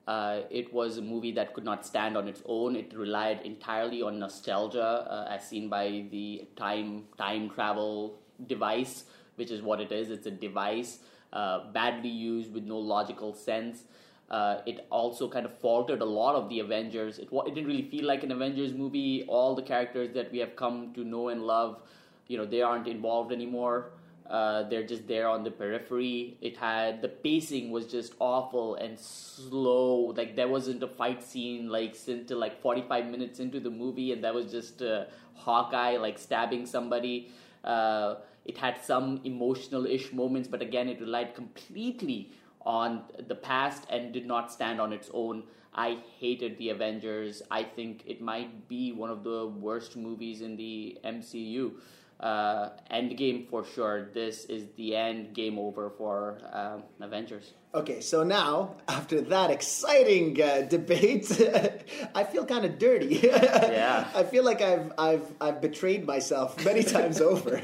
Uh, 0.07 0.41
it 0.49 0.71
was 0.73 0.97
a 0.97 1.01
movie 1.01 1.31
that 1.31 1.53
could 1.53 1.63
not 1.63 1.85
stand 1.85 2.17
on 2.17 2.27
its 2.27 2.41
own. 2.45 2.75
It 2.75 2.93
relied 2.93 3.41
entirely 3.41 4.01
on 4.01 4.19
nostalgia, 4.19 5.07
uh, 5.09 5.27
as 5.29 5.47
seen 5.47 5.69
by 5.69 6.05
the 6.11 6.47
time 6.55 7.05
time 7.17 7.49
travel 7.49 8.19
device, 8.45 9.05
which 9.35 9.49
is 9.49 9.63
what 9.63 9.81
it 9.81 9.91
is. 9.91 10.11
It's 10.11 10.27
a 10.27 10.31
device 10.31 10.99
uh, 11.33 11.71
badly 11.71 12.09
used 12.09 12.53
with 12.53 12.65
no 12.65 12.77
logical 12.77 13.33
sense. 13.33 13.85
Uh, 14.29 14.57
it 14.65 14.87
also 14.89 15.29
kind 15.29 15.45
of 15.45 15.55
faltered 15.59 16.01
a 16.01 16.05
lot 16.05 16.35
of 16.35 16.49
the 16.49 16.59
Avengers. 16.59 17.19
It, 17.19 17.29
it 17.31 17.53
didn't 17.53 17.67
really 17.67 17.89
feel 17.89 18.05
like 18.05 18.23
an 18.23 18.31
Avengers 18.31 18.73
movie. 18.73 19.23
All 19.27 19.55
the 19.55 19.61
characters 19.61 20.13
that 20.15 20.31
we 20.31 20.39
have 20.39 20.55
come 20.55 20.93
to 20.93 21.03
know 21.03 21.29
and 21.29 21.43
love, 21.43 21.81
you 22.27 22.37
know, 22.37 22.45
they 22.45 22.61
aren't 22.61 22.87
involved 22.87 23.31
anymore. 23.31 23.91
Uh, 24.29 24.63
they're 24.69 24.85
just 24.85 25.07
there 25.07 25.27
on 25.29 25.43
the 25.43 25.51
periphery. 25.51 26.37
It 26.41 26.57
had 26.57 27.03
the 27.03 27.09
pacing 27.09 27.69
was 27.69 27.85
just 27.85 28.13
awful 28.19 28.73
and 28.75 28.99
slow. 28.99 30.13
Like 30.17 30.35
there 30.35 30.47
wasn't 30.47 30.81
a 30.81 30.87
fight 30.87 31.21
scene 31.21 31.69
like 31.69 31.95
until 32.07 32.39
like 32.39 32.59
45 32.59 33.05
minutes 33.05 33.39
into 33.39 33.59
the 33.59 33.69
movie, 33.69 34.11
and 34.11 34.23
that 34.23 34.33
was 34.33 34.51
just 34.51 34.81
uh, 34.81 35.05
Hawkeye 35.35 35.97
like 35.97 36.17
stabbing 36.17 36.65
somebody. 36.65 37.29
Uh, 37.63 38.15
it 38.45 38.57
had 38.57 38.79
some 38.83 39.21
emotional-ish 39.23 40.13
moments, 40.13 40.47
but 40.47 40.61
again, 40.61 40.87
it 40.87 40.99
relied 40.99 41.33
completely 41.33 42.31
on 42.65 43.03
the 43.27 43.35
past 43.35 43.85
and 43.89 44.11
did 44.11 44.25
not 44.25 44.51
stand 44.51 44.81
on 44.81 44.91
its 44.91 45.09
own. 45.13 45.43
I 45.73 45.97
hated 46.19 46.57
the 46.57 46.69
Avengers. 46.69 47.41
I 47.51 47.63
think 47.63 48.03
it 48.05 48.21
might 48.21 48.67
be 48.67 48.91
one 48.91 49.09
of 49.09 49.23
the 49.23 49.47
worst 49.47 49.97
movies 49.97 50.41
in 50.41 50.55
the 50.55 50.97
MCU. 51.03 51.73
Uh, 52.17 52.69
Endgame 52.89 53.49
for 53.49 53.65
sure. 53.65 54.09
This 54.13 54.45
is 54.45 54.67
the 54.77 54.95
end. 54.95 55.33
Game 55.33 55.59
over 55.59 55.89
for 55.89 56.39
uh, 56.53 56.77
Avengers. 57.01 57.53
Okay, 57.73 57.99
so 57.99 58.23
now 58.23 58.77
after 58.87 59.19
that 59.19 59.51
exciting 59.51 60.41
uh, 60.41 60.61
debate, 60.61 61.29
I 62.15 62.23
feel 62.23 62.45
kind 62.45 62.63
of 62.63 62.79
dirty. 62.79 63.19
Yeah. 63.21 64.07
I 64.15 64.23
feel 64.23 64.45
like 64.45 64.61
I've 64.61 64.93
I've 64.97 65.33
I've 65.41 65.61
betrayed 65.61 66.07
myself 66.07 66.63
many 66.63 66.83
times 66.95 67.19
over. 67.19 67.61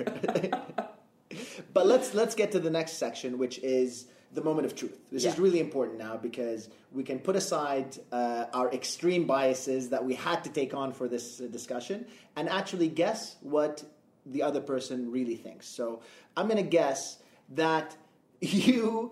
but 1.73 1.87
let's 1.87 2.13
let's 2.13 2.35
get 2.35 2.51
to 2.51 2.59
the 2.59 2.69
next 2.69 2.97
section, 2.97 3.37
which 3.37 3.57
is 3.59 4.07
the 4.34 4.44
moment 4.44 4.65
of 4.65 4.76
truth. 4.76 4.98
This 5.12 5.26
is 5.26 5.38
really 5.38 5.60
important 5.60 6.00
now 6.00 6.15
because 6.17 6.70
we 6.91 7.04
can 7.04 7.20
put 7.20 7.36
aside 7.36 7.98
uh, 8.12 8.46
our 8.54 8.72
extreme 8.72 9.26
biases 9.26 9.89
that 9.89 10.04
we 10.04 10.13
had 10.13 10.44
to 10.46 10.50
take 10.50 10.74
on 10.74 10.94
for 10.94 11.08
this 11.08 11.41
uh, 11.41 11.48
discussion 11.48 12.06
and 12.36 12.48
actually 12.48 12.88
guess 12.88 13.36
what 13.41 13.84
the 14.26 14.41
other 14.44 14.62
person 14.62 15.12
really 15.12 15.36
thinks. 15.36 15.67
So 15.67 16.02
I'm 16.38 16.48
going 16.48 16.63
to 16.63 16.70
guess 16.70 17.17
that 17.50 17.96
you 18.41 19.12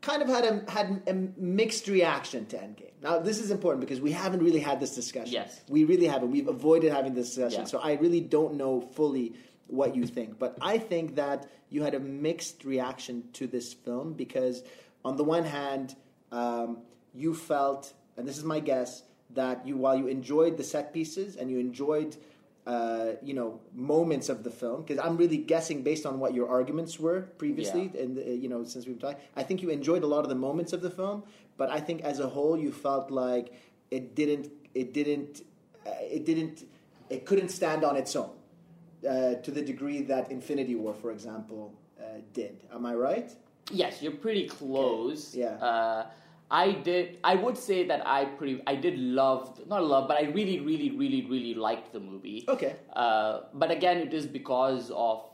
kind 0.00 0.22
of 0.22 0.28
had 0.28 0.44
a 0.44 0.70
had 0.70 1.02
a 1.06 1.14
mixed 1.40 1.88
reaction 1.88 2.46
to 2.46 2.56
Endgame. 2.56 2.92
Now 3.02 3.18
this 3.18 3.40
is 3.40 3.50
important 3.50 3.80
because 3.80 4.00
we 4.00 4.12
haven't 4.12 4.42
really 4.42 4.60
had 4.60 4.78
this 4.78 4.94
discussion. 4.94 5.32
Yes. 5.32 5.62
we 5.68 5.84
really 5.84 6.06
haven't. 6.06 6.30
We've 6.30 6.48
avoided 6.48 6.92
having 6.92 7.14
this 7.14 7.28
discussion, 7.34 7.60
Yeah. 7.62 7.66
so 7.66 7.78
I 7.78 7.94
really 7.94 8.20
don't 8.20 8.54
know 8.54 8.80
fully 8.80 9.34
what 9.66 9.94
you 9.96 10.06
think. 10.06 10.38
But 10.38 10.56
I 10.60 10.78
think 10.78 11.16
that 11.16 11.46
you 11.70 11.82
had 11.82 11.94
a 11.94 12.00
mixed 12.00 12.64
reaction 12.64 13.24
to 13.34 13.46
this 13.46 13.72
film 13.72 14.12
because, 14.12 14.62
on 15.04 15.16
the 15.16 15.24
one 15.24 15.44
hand, 15.44 15.96
um, 16.32 16.78
you 17.14 17.34
felt, 17.34 17.92
and 18.16 18.26
this 18.28 18.38
is 18.38 18.44
my 18.44 18.60
guess, 18.60 19.02
that 19.30 19.66
you 19.66 19.76
while 19.76 19.96
you 19.96 20.06
enjoyed 20.06 20.56
the 20.56 20.64
set 20.64 20.92
pieces 20.92 21.36
and 21.36 21.50
you 21.50 21.58
enjoyed. 21.58 22.16
Uh, 22.66 23.16
you 23.22 23.34
know 23.34 23.60
moments 23.74 24.30
of 24.30 24.42
the 24.42 24.50
film 24.50 24.80
because 24.80 24.96
I'm 24.98 25.18
really 25.18 25.36
guessing 25.36 25.82
based 25.82 26.06
on 26.06 26.18
what 26.18 26.32
your 26.32 26.48
arguments 26.48 26.98
were 26.98 27.20
previously 27.36 27.90
Yeah. 27.92 28.00
and 28.00 28.16
uh, 28.18 28.22
you 28.22 28.48
know 28.48 28.64
since 28.64 28.86
we've 28.86 28.98
talked 28.98 29.20
I 29.36 29.42
think 29.42 29.60
you 29.60 29.68
enjoyed 29.68 30.02
a 30.02 30.06
lot 30.06 30.20
of 30.20 30.30
the 30.30 30.34
moments 30.34 30.72
of 30.72 30.80
the 30.80 30.88
film 30.88 31.24
but 31.58 31.68
I 31.68 31.78
think 31.80 32.00
as 32.00 32.20
a 32.20 32.26
whole 32.26 32.56
you 32.56 32.72
felt 32.72 33.10
like 33.10 33.52
it 33.90 34.14
didn't 34.14 34.50
it 34.74 34.94
didn't 34.94 35.42
uh, 35.86 35.90
it 36.00 36.24
didn't 36.24 36.64
it 37.10 37.26
couldn't 37.26 37.50
stand 37.50 37.84
on 37.84 37.98
its 37.98 38.16
own 38.16 38.30
uh, 39.08 39.34
to 39.42 39.50
the 39.50 39.62
degree 39.62 40.02
that 40.02 40.30
Infinity 40.30 40.74
War 40.74 40.94
for 40.94 41.10
example 41.12 41.72
uh, 42.00 42.04
did 42.32 42.56
am 42.72 42.86
I 42.86 42.94
right 42.94 43.30
Yes, 43.72 44.02
you're 44.02 44.12
pretty 44.12 44.46
close. 44.46 45.34
Yeah. 45.34 45.56
Uh, 45.56 46.06
I 46.50 46.72
did. 46.72 47.16
I 47.24 47.34
would 47.34 47.56
say 47.56 47.86
that 47.88 48.06
I 48.06 48.26
pretty. 48.26 48.60
I 48.66 48.74
did 48.76 48.98
love, 48.98 49.58
not 49.66 49.82
love, 49.82 50.06
but 50.06 50.18
I 50.18 50.24
really, 50.24 50.60
really, 50.60 50.90
really, 50.90 51.24
really 51.24 51.54
liked 51.54 51.90
the 51.94 51.98
movie. 52.00 52.44
okay 52.46 52.76
Uh, 52.94 53.40
but 53.54 53.70
again, 53.70 53.96
it 54.06 54.12
is 54.12 54.26
because 54.26 54.90
of 54.94 55.24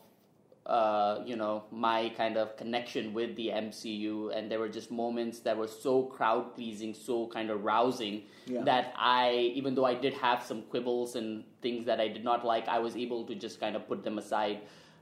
uh, 0.67 1.19
you 1.27 1.35
know 1.35 1.65
my 1.73 2.11
kind 2.17 2.37
of 2.37 2.57
connection 2.57 3.13
with 3.13 3.35
the 3.35 3.49
MCU, 3.49 4.31
and 4.37 4.49
there 4.51 4.61
were 4.61 4.69
just 4.69 4.93
moments 4.93 5.41
that 5.41 5.57
were 5.57 5.67
so 5.67 6.05
crowd 6.05 6.55
pleasing, 6.55 6.95
so 6.95 7.27
kind 7.27 7.51
of 7.51 7.65
rousing 7.65 8.23
Yeah. 8.47 8.63
that 8.63 8.95
I, 8.97 9.51
even 9.59 9.75
though 9.75 9.87
I 9.87 9.95
did 9.95 10.15
have 10.15 10.43
some 10.45 10.63
quibbles 10.71 11.17
and 11.17 11.43
things 11.63 11.87
that 11.87 12.01
I 12.01 12.09
did 12.09 12.25
not 12.25 12.45
like, 12.45 12.69
I 12.69 12.79
was 12.79 12.97
able 12.97 13.25
to 13.25 13.35
just 13.35 13.61
kind 13.61 13.77
of 13.77 13.87
put 13.89 14.05
them 14.05 14.19
aside. 14.19 14.61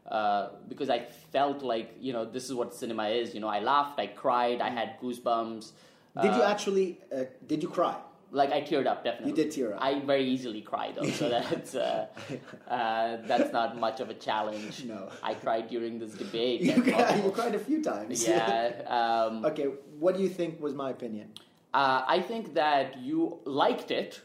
Uh, 0.09 0.49
because 0.68 0.88
I 0.88 1.01
felt 1.33 1.62
like 1.62 1.94
you 2.01 2.14
know 2.14 2.25
this 2.25 2.44
is 2.44 2.55
what 2.55 2.75
cinema 2.75 3.09
is. 3.09 3.35
You 3.35 3.40
know, 3.40 3.49
I 3.49 3.61
laughed, 3.61 4.01
I 4.01 4.07
cried, 4.07 4.61
I 4.62 4.71
had 4.71 4.99
goosebumps. 5.03 5.73
did 6.23 6.35
you 6.35 6.42
Uh, 6.42 6.51
actually 6.51 6.99
uh, 7.14 7.25
did 7.47 7.62
you 7.62 7.68
cry 7.68 7.97
like 8.31 8.53
I 8.53 8.61
teared 8.62 8.87
up 8.87 9.05
definitely. 9.05 9.31
You 9.31 9.37
did 9.37 9.51
tear 9.51 9.75
up. 9.75 9.83
I 9.83 10.01
very 10.01 10.25
easily 10.25 10.61
cry 10.61 10.92
though, 10.94 11.09
so 11.11 11.29
that's 11.29 11.75
uh, 11.75 12.07
uh, 12.68 13.18
that's 13.27 13.53
not 13.53 13.79
much 13.79 14.01
of 14.01 14.11
a 14.11 14.14
challenge. 14.14 14.85
No. 14.85 15.09
I 15.23 15.35
cried 15.35 15.68
during 15.68 15.99
this 15.99 16.12
debate. 16.12 16.61
you, 16.61 16.83
cried, 16.83 17.25
you 17.25 17.31
cried 17.31 17.55
a 17.55 17.59
few 17.59 17.83
times 17.83 18.27
Yeah. 18.27 18.73
Um, 18.99 19.44
okay 19.44 19.68
what 19.99 20.16
do 20.16 20.23
you 20.23 20.29
think 20.29 20.61
was 20.61 20.75
my 20.75 20.90
opinion 20.90 21.29
uh, 21.75 22.03
I 22.09 22.21
think 22.21 22.55
that 22.55 22.99
you 22.99 23.40
liked 23.44 23.90
it. 23.90 24.21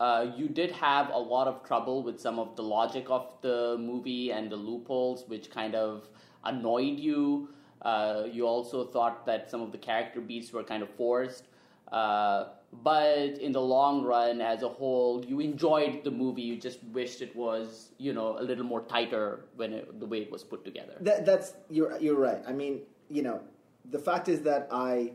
Uh, 0.00 0.32
you 0.34 0.48
did 0.48 0.72
have 0.72 1.10
a 1.10 1.18
lot 1.18 1.46
of 1.46 1.62
trouble 1.62 2.02
with 2.02 2.18
some 2.18 2.38
of 2.38 2.56
the 2.56 2.62
logic 2.62 3.06
of 3.10 3.34
the 3.42 3.76
movie 3.78 4.32
and 4.32 4.50
the 4.50 4.56
loopholes, 4.56 5.24
which 5.28 5.50
kind 5.50 5.74
of 5.74 6.08
annoyed 6.44 6.98
you. 6.98 7.50
Uh, 7.82 8.24
you 8.30 8.46
also 8.46 8.84
thought 8.84 9.26
that 9.26 9.50
some 9.50 9.60
of 9.60 9.72
the 9.72 9.78
character 9.78 10.20
beats 10.20 10.52
were 10.52 10.64
kind 10.64 10.82
of 10.82 10.88
forced. 10.88 11.44
Uh, 11.92 12.46
but 12.82 13.38
in 13.38 13.52
the 13.52 13.60
long 13.60 14.02
run, 14.02 14.40
as 14.40 14.62
a 14.62 14.68
whole, 14.68 15.22
you 15.24 15.40
enjoyed 15.40 16.02
the 16.02 16.10
movie. 16.10 16.42
You 16.42 16.56
just 16.56 16.82
wished 16.92 17.20
it 17.20 17.34
was, 17.36 17.90
you 17.98 18.12
know, 18.12 18.38
a 18.38 18.42
little 18.42 18.64
more 18.64 18.82
tighter 18.82 19.46
when 19.56 19.72
it, 19.72 20.00
the 20.00 20.06
way 20.06 20.22
it 20.22 20.30
was 20.30 20.44
put 20.44 20.64
together. 20.64 20.94
That, 21.00 21.26
that's 21.26 21.54
you're 21.68 21.98
you're 21.98 22.16
right. 22.16 22.42
I 22.46 22.52
mean, 22.52 22.82
you 23.10 23.22
know, 23.22 23.40
the 23.90 23.98
fact 23.98 24.28
is 24.28 24.40
that 24.42 24.68
I 24.70 25.12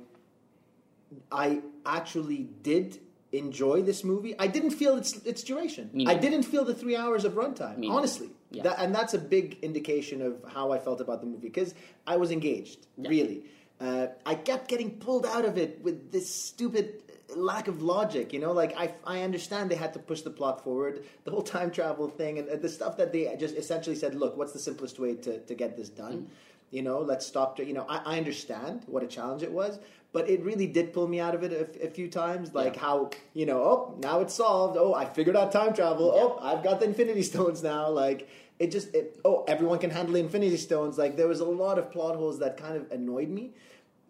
I 1.32 1.62
actually 1.86 2.50
did 2.62 3.00
enjoy 3.38 3.82
this 3.82 4.04
movie. 4.04 4.34
I 4.39 4.48
didn't 4.48 4.71
feel 4.71 4.98
its 4.98 5.12
its 5.26 5.43
duration. 5.43 5.89
Me 5.93 6.04
I 6.04 6.13
neither. 6.13 6.21
didn't 6.21 6.43
feel 6.43 6.63
the 6.65 6.74
three 6.76 6.95
hours 6.95 7.26
of 7.26 7.34
runtime. 7.34 7.78
Honestly, 7.89 8.30
Yeah. 8.52 8.63
that, 8.63 8.76
and 8.80 8.93
that's 8.93 9.13
a 9.13 9.19
big 9.19 9.58
indication 9.62 10.21
of 10.21 10.34
how 10.56 10.71
I 10.71 10.80
felt 10.80 11.02
about 11.02 11.21
the 11.21 11.28
movie 11.28 11.48
because 11.50 11.74
I 12.08 12.15
was 12.17 12.32
engaged. 12.32 12.88
Yeah. 12.98 13.10
Really, 13.10 13.43
uh, 13.80 14.08
I 14.26 14.36
kept 14.36 14.67
getting 14.67 14.91
pulled 15.06 15.26
out 15.26 15.45
of 15.45 15.58
it 15.58 15.82
with 15.82 16.12
this 16.12 16.28
stupid 16.34 17.02
lack 17.36 17.67
of 17.67 17.82
logic. 17.82 18.32
You 18.34 18.40
know, 18.40 18.54
like 18.54 18.73
I 18.77 18.94
I 19.04 19.21
understand 19.21 19.69
they 19.71 19.75
had 19.75 19.94
to 19.94 20.00
push 20.00 20.21
the 20.21 20.29
plot 20.40 20.63
forward, 20.63 21.04
the 21.25 21.31
whole 21.31 21.42
time 21.58 21.69
travel 21.71 22.08
thing, 22.08 22.40
and, 22.40 22.48
and 22.48 22.62
the 22.62 22.69
stuff 22.69 22.98
that 22.98 23.12
they 23.12 23.36
just 23.40 23.56
essentially 23.56 23.96
said, 23.96 24.15
look, 24.15 24.38
what's 24.38 24.54
the 24.54 24.60
simplest 24.69 25.00
way 25.00 25.15
to 25.25 25.40
to 25.40 25.54
get 25.56 25.75
this 25.75 25.90
done? 25.90 26.29
You 26.76 26.82
know, 26.82 27.00
let's 27.00 27.26
stop. 27.26 27.56
To, 27.56 27.65
you 27.65 27.73
know, 27.73 27.86
I, 27.88 27.98
I 28.13 28.17
understand 28.17 28.84
what 28.88 29.02
a 29.02 29.08
challenge 29.08 29.44
it 29.44 29.52
was, 29.60 29.80
but 30.12 30.30
it 30.30 30.42
really 30.44 30.67
did 30.67 30.92
pull 30.92 31.08
me 31.08 31.21
out 31.21 31.34
of 31.34 31.42
it 31.42 31.54
a, 31.54 31.88
a 31.88 31.90
few 31.90 32.08
times. 32.10 32.54
Like 32.54 32.76
Yeah. 32.76 32.82
how 32.82 33.12
you 33.34 33.46
know, 33.46 33.60
oh, 33.71 33.96
now 34.02 34.19
it's 34.19 34.34
solved. 34.34 34.76
Oh, 34.78 34.94
I 34.94 35.06
figured 35.06 35.38
out 35.38 35.54
time 35.54 35.73
travel. 35.73 36.12
Oh, 36.13 36.38
I've 36.42 36.63
got 36.63 36.82
the 36.82 36.86
Infinity 36.86 37.23
Stones 37.32 37.63
now. 37.63 37.90
Like 37.90 38.28
it 38.60 38.71
just, 38.71 38.94
it, 38.94 39.19
oh, 39.23 39.46
everyone 39.48 39.80
can 39.80 39.90
handle 39.90 40.13
the 40.15 40.19
Infinity 40.19 40.58
Stones. 40.58 40.98
Like 40.98 41.15
there 41.15 41.30
was 41.30 41.40
a 41.40 41.46
lot 41.46 41.80
of 41.80 41.92
plot 41.92 42.15
holes 42.17 42.40
that 42.40 42.58
kind 42.58 42.76
of 42.76 42.92
annoyed 42.92 43.30
me. 43.30 43.52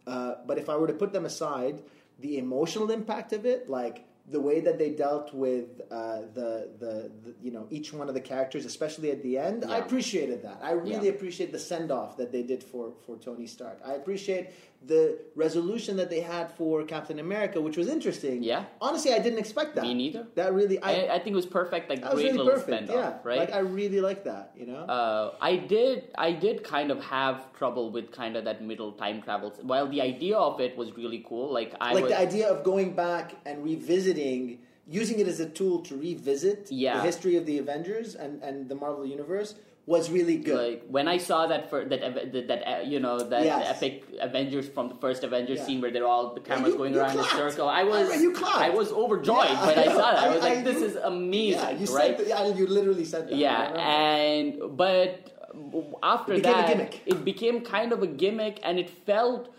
Uh, 0.08 0.36
but 0.48 0.58
if 0.58 0.68
I 0.68 0.76
were 0.76 0.88
to 0.88 0.94
put 0.94 1.14
them 1.14 1.26
aside, 1.26 1.84
the 2.20 2.40
emotional 2.40 2.90
impact 2.90 3.32
of 3.32 3.46
it, 3.46 3.70
like 3.70 4.06
the 4.32 4.40
way 4.40 4.60
that 4.60 4.80
they 4.80 4.90
dealt 4.90 5.34
with 5.34 5.82
uh, 5.92 6.22
the, 6.34 6.70
the 6.80 7.12
the 7.24 7.36
you 7.42 7.52
know 7.52 7.68
each 7.70 7.94
one 7.94 8.08
of 8.08 8.16
the 8.16 8.22
characters, 8.22 8.66
especially 8.66 9.12
at 9.12 9.22
the 9.22 9.38
end, 9.38 9.64
I 9.66 9.78
appreciated 9.78 10.42
that. 10.44 10.60
I 10.64 10.72
really 10.72 11.08
Yeah. 11.08 11.14
appreciate 11.14 11.52
the 11.52 11.60
send 11.60 11.92
off 11.92 12.18
that 12.18 12.32
they 12.32 12.42
did 12.42 12.64
for 12.64 12.94
for 13.06 13.18
Tony 13.18 13.46
Stark. 13.48 13.80
I 13.86 13.94
appreciate 13.94 14.50
the 14.86 15.18
resolution 15.36 15.98
that 15.98 16.10
they 16.10 16.22
had 16.22 16.52
for 16.52 16.84
Captain 16.84 17.20
America, 17.20 17.60
which 17.60 17.78
was 17.78 17.88
interesting. 17.88 18.44
Yeah. 18.44 18.66
honestly, 18.80 19.14
I 19.14 19.20
didn't 19.20 19.40
expect 19.40 19.76
that. 19.76 19.82
Me 19.84 19.94
neither. 19.94 20.28
That 20.36 20.54
really, 20.54 20.80
I, 20.80 20.92
I, 20.92 21.16
I 21.16 21.20
think 21.20 21.34
it 21.34 21.36
was 21.36 21.46
perfect, 21.46 21.90
like 21.90 22.02
that 22.02 22.14
great 22.14 22.26
really 22.26 22.38
little 22.38 22.54
perfect. 22.54 22.88
spend 22.88 22.90
Yeah, 22.90 23.18
right? 23.24 23.40
Like 23.40 23.54
I 23.54 23.60
really 23.60 24.02
like 24.02 24.24
that. 24.26 24.52
You 24.56 24.68
know. 24.68 24.84
uh, 24.86 25.36
I 25.42 25.56
did 25.56 26.12
I 26.18 26.32
did 26.32 26.64
kind 26.64 26.92
of 26.92 27.04
have 27.04 27.52
trouble 27.54 27.90
with 27.90 28.12
kind 28.12 28.36
of 28.36 28.46
that 28.46 28.62
middle 28.62 28.92
time 28.92 29.22
travel. 29.22 29.54
While 29.62 29.88
the 29.88 30.02
idea 30.02 30.38
of 30.38 30.60
it 30.62 30.78
was 30.78 30.96
really 30.96 31.26
cool, 31.28 31.52
like 31.52 31.74
I 31.82 31.94
like 31.94 32.04
was, 32.04 32.12
the 32.12 32.20
idea 32.20 32.48
of 32.50 32.64
going 32.64 32.96
back 32.96 33.36
and 33.46 33.64
revisiting 33.64 34.60
using 34.88 35.20
it 35.20 35.28
as 35.28 35.40
a 35.40 35.50
tool 35.50 35.80
to 35.82 35.98
revisit 35.98 36.72
Yeah. 36.72 36.98
the 36.98 37.02
history 37.04 37.36
of 37.38 37.46
the 37.48 37.58
avengers 37.58 38.14
and, 38.14 38.42
and 38.44 38.70
the 38.70 38.76
marvel 38.76 39.06
universe 39.06 39.56
was 39.88 40.10
really 40.10 40.38
good 40.38 40.58
like 40.72 40.84
when 40.88 41.08
I 41.08 41.18
saw 41.20 41.46
that 41.46 41.70
for 41.70 41.86
that 41.86 42.02
that, 42.34 42.48
that 42.48 42.62
uh, 42.68 42.82
you 42.82 43.00
know 43.00 43.20
that 43.20 43.44
Yes. 43.46 43.76
epic 43.78 44.04
Avengers 44.20 44.68
from 44.68 44.90
the 44.90 44.96
first 44.96 45.24
Avengers 45.24 45.60
Yeah. 45.60 45.66
scene 45.66 45.80
where 45.82 45.92
they're 45.92 46.08
all 46.08 46.34
the 46.34 46.42
cameras 46.42 46.72
you- 46.72 46.78
going 46.80 46.94
you 46.94 47.00
around 47.00 47.12
in 47.14 47.20
a 47.20 47.24
circle. 47.26 47.68
I 47.70 47.84
was 47.84 48.10
I- 48.10 48.16
you. 48.16 48.34
I 48.68 48.70
was 48.72 48.92
overjoyed 48.92 49.46
Yeah, 49.52 49.68
when 49.68 49.78
I 49.78 49.84
I, 49.84 49.86
saw 50.00 50.08
that. 50.12 50.24
I, 50.24 50.26
I- 50.30 50.34
was 50.36 50.44
like, 50.44 50.58
I- 50.58 50.62
this 50.70 50.82
is 50.82 50.96
yeah 50.96 51.08
amazing, 51.08 51.80
you 51.82 51.88
right? 51.96 52.18
said 52.18 52.18
that, 52.18 52.28
yeah, 52.28 52.48
you 52.60 52.66
literally 52.66 53.06
said 53.06 53.30
that 53.30 53.36
Yeah, 53.38 53.74
and 53.78 54.76
but 54.76 55.32
after 56.02 56.34
It 56.34 56.44
that, 56.44 56.96
it 57.06 57.24
became 57.24 57.62
kind 57.62 57.94
of 57.94 58.02
a 58.02 58.08
gimmick, 58.08 58.60
and 58.64 58.80
it 58.80 58.90
felt. 58.90 59.54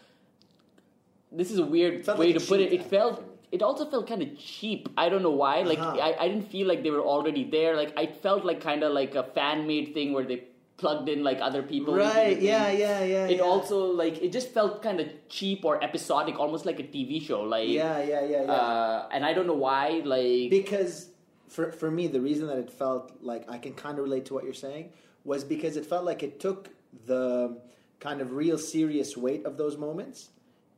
This 1.30 1.50
is 1.50 1.58
a 1.58 1.66
weird 1.66 2.06
way 2.06 2.32
like 2.32 2.38
to 2.38 2.44
put 2.50 2.60
it. 2.60 2.72
It 2.72 2.84
felt. 2.84 3.22
It 3.52 3.62
also 3.62 3.84
felt 3.88 4.08
kind 4.08 4.22
of 4.22 4.36
cheap. 4.38 4.88
I 4.96 5.08
don't 5.08 5.22
know 5.22 5.30
why. 5.44 5.62
Like 5.62 5.78
Uh-huh. 5.78 5.98
I, 6.00 6.24
I 6.24 6.28
didn't 6.28 6.50
feel 6.50 6.66
like 6.66 6.82
they 6.82 6.90
were 6.90 7.00
already 7.14 7.44
there. 7.44 7.76
Like 7.76 7.92
I 7.96 8.06
felt 8.06 8.44
like 8.44 8.60
kind 8.60 8.82
of 8.82 8.92
like 8.92 9.14
a 9.14 9.22
fan 9.22 9.66
made 9.66 9.94
thing 9.94 10.12
where 10.12 10.24
they 10.24 10.44
plugged 10.76 11.08
in 11.08 11.24
like 11.24 11.38
other 11.40 11.62
people. 11.62 11.94
right 11.96 12.38
yeah 12.42 12.70
yeah 12.70 13.02
yeah 13.02 13.26
It 13.34 13.36
yeah. 13.38 13.42
also 13.42 13.78
like 13.92 14.20
it 14.20 14.30
just 14.30 14.52
felt 14.52 14.82
kind 14.82 15.00
of 15.00 15.06
cheap 15.28 15.64
or 15.64 15.82
episodic, 15.82 16.38
almost 16.38 16.66
like 16.66 16.78
a 16.80 16.82
TV 16.82 17.22
show. 17.22 17.42
Like 17.42 17.68
yeah 17.68 17.98
yeah 18.02 18.22
yeah 18.24 18.42
yeah 18.42 18.52
uh, 18.52 19.08
and 19.12 19.24
I 19.24 19.32
don't 19.32 19.46
know 19.46 19.60
why. 19.68 20.02
Like 20.04 20.50
because 20.50 21.10
for 21.48 21.72
for 21.72 21.90
me 21.90 22.08
the 22.08 22.20
reason 22.20 22.46
that 22.48 22.58
it 22.58 22.70
felt 22.70 23.12
like 23.22 23.48
I 23.48 23.58
can 23.58 23.72
kind 23.74 23.98
of 23.98 24.04
relate 24.04 24.26
to 24.26 24.34
what 24.34 24.44
you're 24.44 24.60
saying 24.68 24.90
was 25.24 25.44
because 25.44 25.76
it 25.76 25.86
felt 25.86 26.04
like 26.04 26.22
it 26.22 26.40
took 26.40 26.68
the 27.06 27.56
kind 28.00 28.20
of 28.20 28.32
real 28.32 28.58
serious 28.58 29.16
weight 29.16 29.46
of 29.46 29.56
those 29.56 29.76
moments 29.78 30.28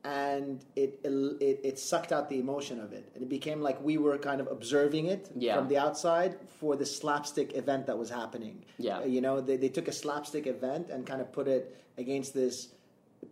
and 0.09 0.64
it 0.82 1.00
it, 1.04 1.56
it 1.70 1.76
sucked 1.78 2.12
out 2.16 2.24
the 2.34 2.38
emotion 2.46 2.76
of 2.80 2.90
it 2.98 3.04
and 3.14 3.20
it 3.26 3.28
became 3.38 3.61
like 3.68 3.78
we 3.90 3.94
were 4.04 4.16
kind 4.30 4.40
of 4.40 4.46
observing 4.56 5.04
it 5.14 5.22
Yeah. 5.36 5.56
from 5.56 5.66
the 5.72 5.78
outside 5.86 6.32
for 6.61 6.72
the 6.82 6.86
slapstick 6.86 7.48
event 7.62 7.82
that 7.88 7.98
was 8.02 8.11
happening 8.20 8.56
Yeah. 8.78 8.98
Uh, 8.98 9.04
you 9.14 9.20
know 9.20 9.34
they, 9.40 9.56
they 9.64 9.68
took 9.78 9.88
a 9.88 9.96
slapstick 10.04 10.46
event 10.56 10.84
and 10.92 11.06
kind 11.06 11.20
of 11.24 11.28
put 11.38 11.46
it 11.56 11.64
against 11.98 12.30
this 12.32 12.56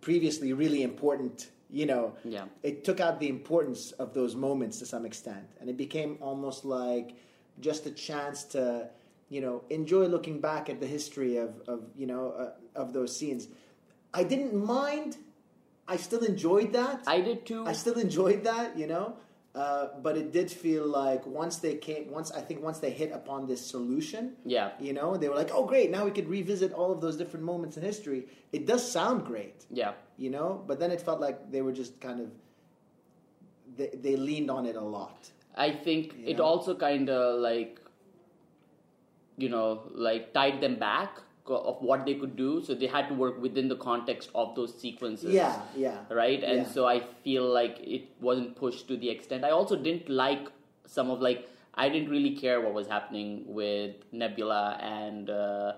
previously 0.09 0.53
really 0.53 0.83
important 0.83 1.37
you 1.81 1.87
know 1.93 2.05
Yeah. 2.25 2.45
it 2.63 2.85
took 2.85 3.01
out 3.07 3.15
the 3.25 3.29
importance 3.39 3.83
of 4.03 4.09
those 4.19 4.35
moments 4.49 4.75
to 4.81 4.87
some 4.95 5.05
extent 5.11 5.47
and 5.61 5.67
it 5.73 5.77
became 5.87 6.13
almost 6.21 6.65
like 6.65 7.09
just 7.69 7.87
a 7.87 7.91
chance 8.09 8.39
to 8.55 8.63
you 9.35 9.41
know 9.45 9.57
enjoy 9.71 10.05
looking 10.15 10.41
back 10.51 10.65
at 10.73 10.79
the 10.85 10.87
history 10.99 11.35
of, 11.45 11.51
of 11.73 11.79
you 12.01 12.07
know 12.13 12.23
uh, 12.43 12.53
of 12.83 12.93
those 12.97 13.11
scenes 13.19 13.43
i 14.21 14.23
didn't 14.33 14.55
mind 14.79 15.17
i 15.89 15.97
still 15.97 16.25
enjoyed 16.25 16.73
that 16.73 17.03
I 17.07 17.21
did 17.21 17.47
too. 17.47 17.65
I 17.67 17.73
still 17.73 17.99
enjoyed 17.99 18.45
that 18.45 18.77
you 18.79 18.87
know 18.87 19.17
uh, 19.55 19.89
but 20.03 20.19
it 20.19 20.33
did 20.33 20.51
feel 20.51 20.87
like 20.87 21.27
once 21.27 21.57
they 21.65 21.75
came 21.77 22.11
once 22.11 22.31
i 22.33 22.41
think 22.41 22.63
once 22.63 22.79
they 22.79 22.91
hit 22.91 23.11
upon 23.13 23.47
this 23.47 23.65
solution 23.65 24.33
yeah. 24.45 24.71
you 24.79 24.93
know 24.93 25.17
they 25.17 25.29
were 25.31 25.35
like 25.43 25.51
oh 25.53 25.65
great 25.65 25.91
now 25.91 26.05
we 26.05 26.11
could 26.11 26.29
revisit 26.29 26.73
all 26.73 26.91
of 26.93 27.01
those 27.01 27.17
different 27.17 27.45
moments 27.45 27.77
in 27.79 27.83
history 27.83 28.27
it 28.53 28.67
does 28.67 28.83
sound 28.99 29.25
great 29.25 29.65
Yeah. 29.71 29.93
you 30.19 30.31
know 30.31 30.63
but 30.67 30.79
then 30.81 30.91
it 30.91 31.01
felt 31.01 31.21
like 31.21 31.51
they 31.51 31.63
were 31.63 31.73
just 31.73 32.01
kind 32.01 32.21
of 32.21 32.29
they, 33.77 33.91
they 33.95 34.17
leaned 34.17 34.51
on 34.51 34.67
it 34.67 34.77
a 34.77 34.81
lot 34.99 35.31
I 35.59 35.71
think 35.73 36.13
You 36.19 36.27
it 36.33 36.37
know? 36.37 36.45
also 36.45 36.75
kind 36.75 37.09
of 37.09 37.41
like, 37.41 37.81
you 39.39 39.49
know, 39.49 39.85
like 39.95 40.35
tied 40.35 40.61
them 40.61 40.77
back 40.79 41.21
of 41.51 41.81
what 41.81 42.05
they 42.07 42.15
could 42.15 42.37
do. 42.37 42.63
So 42.65 42.75
they 42.75 42.87
had 42.87 43.09
to 43.09 43.15
work 43.15 43.41
within 43.41 43.69
the 43.69 43.77
context 43.77 44.31
of 44.35 44.55
those 44.55 44.73
sequences. 44.79 45.33
yeah 45.33 45.61
yeah 45.77 45.99
Right. 46.11 46.43
And 46.43 46.59
Yeah. 46.63 46.69
so 46.77 46.87
I 46.87 47.01
feel 47.25 47.45
like 47.49 47.79
it 47.81 48.09
wasn't 48.21 48.57
pushed 48.57 48.89
to 48.89 48.97
the 48.97 49.11
extent. 49.11 49.45
I 49.45 49.51
also 49.51 49.77
didn't 49.77 50.09
like 50.09 50.49
some 50.87 51.11
of 51.11 51.21
like 51.21 51.49
I 51.75 51.89
didn't 51.89 52.09
really 52.11 52.35
care 52.37 52.61
what 52.61 52.73
was 52.75 52.87
happening 52.89 53.45
with 53.47 53.97
Nebula 54.13 54.79
and. 54.83 55.31
Uh, 55.31 55.73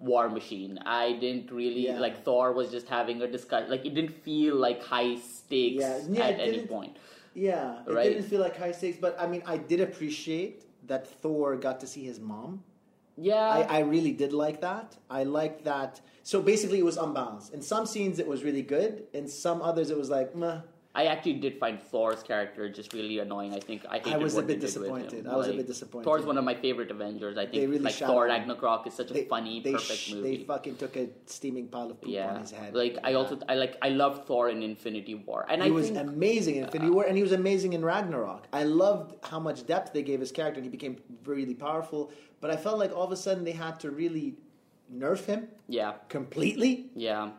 War 0.00 0.28
Machine. 0.28 0.76
I 0.84 1.12
didn't 1.12 1.52
really 1.52 1.84
Yeah. 1.86 2.00
like 2.00 2.24
Thor 2.24 2.50
was 2.52 2.68
just 2.72 2.88
having 2.88 3.22
a 3.22 3.28
discussion. 3.28 3.70
Like 3.70 3.86
it 3.86 3.94
didn't 3.94 4.16
feel 4.24 4.56
like 4.56 4.82
high 4.82 5.14
stakes 5.14 5.82
Yeah, 5.84 6.00
yeah, 6.10 6.24
at 6.24 6.40
any 6.40 6.66
point. 6.66 6.96
yeah 7.32 7.78
it 7.86 7.92
Right. 7.92 8.08
didn't 8.08 8.24
feel 8.24 8.40
like 8.40 8.56
high 8.56 8.72
stakes 8.72 8.98
but 9.04 9.14
i 9.20 9.26
mean 9.32 9.42
i 9.46 9.56
did 9.70 9.80
appreciate 9.80 10.56
that 10.90 11.06
thor 11.22 11.54
got 11.66 11.78
to 11.84 11.86
see 11.94 12.02
his 12.10 12.18
mom 12.32 12.62
Yeah, 13.16 13.48
I, 13.48 13.60
I 13.76 13.78
really 13.80 14.12
did 14.12 14.32
like 14.32 14.60
that. 14.60 14.96
I 15.08 15.24
liked 15.24 15.64
that. 15.64 16.00
So 16.22 16.42
basically 16.42 16.78
it 16.78 16.84
was 16.84 16.96
unbalanced. 16.96 17.54
In 17.54 17.62
some 17.62 17.86
scenes 17.86 18.18
it 18.18 18.26
was 18.26 18.42
really 18.42 18.62
good. 18.62 19.04
In 19.12 19.28
some 19.28 19.62
others 19.62 19.90
it 19.90 19.96
was 19.96 20.10
like 20.10 20.34
meh. 20.34 20.60
I 20.96 21.06
actually 21.06 21.34
did 21.34 21.58
find 21.58 21.82
Thor's 21.82 22.22
character 22.22 22.68
just 22.68 22.92
really 22.92 23.18
annoying. 23.18 23.52
I 23.52 23.58
think 23.58 23.84
I 23.90 23.98
hated 23.98 24.22
was 24.22 24.36
a 24.36 24.42
bit 24.42 24.60
they 24.60 24.66
did 24.66 24.78
with 24.80 24.90
him. 24.90 24.94
disappointed. 24.96 25.26
I 25.26 25.36
was 25.36 25.48
a 25.48 25.52
bit 25.54 25.66
disappointed. 25.66 26.04
Thor's 26.04 26.24
one 26.24 26.38
of 26.38 26.44
my 26.44 26.54
favorite 26.54 26.90
Avengers. 26.92 27.36
I 27.36 27.46
They 27.46 27.50
think 27.58 27.70
really 27.70 27.82
like 27.84 27.94
Thor. 27.94 28.26
Ragnarok 28.26 28.86
is 28.86 28.94
such 28.94 29.10
a 29.10 29.14
they, 29.14 29.24
funny, 29.24 29.60
they 29.60 29.72
perfect 29.72 29.98
sh- 29.98 30.12
movie. 30.12 30.36
they 30.36 30.44
fucking 30.44 30.76
took 30.76 30.96
a 30.96 31.08
steaming 31.26 31.66
pile 31.66 31.90
of 31.90 32.00
poop 32.00 32.12
yeah, 32.12 32.34
on 32.34 32.40
his 32.42 32.52
head 32.52 32.74
like 32.74 32.98
I 33.02 33.14
also 33.14 33.40
I 33.48 33.56
like 33.56 33.76
I 33.82 33.88
love 33.88 34.24
Thor 34.26 34.50
in 34.50 34.62
Infinity 34.62 35.16
War, 35.16 35.44
and 35.48 35.62
he 35.62 35.68
I 35.68 35.72
was 35.72 35.86
think 35.90 35.98
amazing 35.98 36.56
in 36.56 36.64
Infinity 36.64 36.90
War, 36.92 37.04
and 37.04 37.16
he 37.16 37.22
was 37.24 37.32
amazing 37.32 37.72
in 37.72 37.84
Ragnarok. 37.84 38.46
I 38.52 38.62
loved 38.62 39.16
how 39.24 39.40
much 39.40 39.66
depth 39.66 39.92
they 39.92 40.02
gave 40.02 40.20
his 40.20 40.30
character, 40.30 40.58
and 40.60 40.64
he 40.64 40.70
became 40.70 40.98
really 41.24 41.54
powerful. 41.54 42.12
But 42.40 42.52
I 42.52 42.56
felt 42.56 42.78
like 42.78 42.92
all 42.92 43.04
of 43.04 43.10
a 43.10 43.16
sudden 43.16 43.42
they 43.42 43.52
had 43.52 43.80
to 43.80 43.90
really 43.90 44.36
nerf 44.94 45.24
him 45.24 45.48
yeah, 45.66 45.94
completely 46.08 46.90
yeah, 46.94 47.30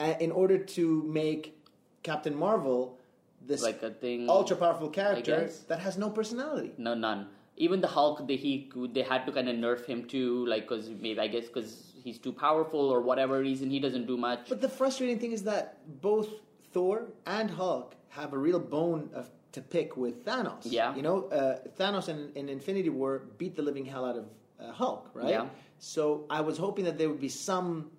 uh, 0.00 0.14
in 0.20 0.30
order 0.30 0.56
to 0.58 1.02
make 1.02 1.60
Captain 2.04 2.34
Marvel 2.34 2.98
this 3.46 3.62
like 3.62 3.82
a 3.82 3.90
thing. 3.90 4.28
ultra 4.28 4.56
powerful 4.56 4.88
character 4.88 5.50
that 5.68 5.80
has 5.80 5.98
no 5.98 6.08
personality. 6.10 6.72
No, 6.78 6.94
none. 6.94 7.26
Even 7.56 7.80
the 7.80 7.88
Hulk, 7.88 8.26
they 8.28 8.36
he 8.36 8.70
they 8.92 9.02
had 9.02 9.26
to 9.26 9.32
kind 9.32 9.48
of 9.48 9.56
nerf 9.56 9.84
him 9.86 10.04
too, 10.04 10.46
like 10.46 10.68
because 10.68 10.88
maybe 10.88 11.18
I 11.18 11.26
guess 11.26 11.46
because 11.46 11.92
he's 12.02 12.18
too 12.18 12.32
powerful 12.32 12.80
or 12.80 13.00
whatever 13.00 13.40
reason 13.40 13.70
he 13.70 13.80
doesn't 13.80 14.06
do 14.06 14.16
much. 14.16 14.48
But 14.48 14.60
the 14.60 14.68
frustrating 14.68 15.18
thing 15.18 15.32
is 15.32 15.42
that 15.44 15.78
both 16.00 16.28
Thor 16.72 17.06
and 17.26 17.50
Hulk 17.50 17.94
have 18.10 18.32
a 18.32 18.38
real 18.38 18.60
bone 18.60 19.10
of, 19.14 19.30
to 19.52 19.60
pick 19.60 19.96
with 19.96 20.24
Thanos. 20.24 20.62
Yeah. 20.64 20.94
You 20.94 21.02
know, 21.02 21.24
uh, 21.28 21.58
Thanos 21.78 22.08
in, 22.08 22.30
in 22.34 22.48
Infinity 22.48 22.90
War 22.90 23.22
beat 23.38 23.56
the 23.56 23.62
living 23.62 23.84
hell 23.84 24.04
out 24.04 24.16
of 24.16 24.26
uh, 24.60 24.72
Hulk, 24.72 25.10
right? 25.14 25.28
Yeah. 25.28 25.46
So 25.78 26.26
I 26.30 26.40
was 26.40 26.58
hoping 26.58 26.84
that 26.84 26.98
there 26.98 27.08
would 27.08 27.20
be 27.20 27.28
some 27.28 27.90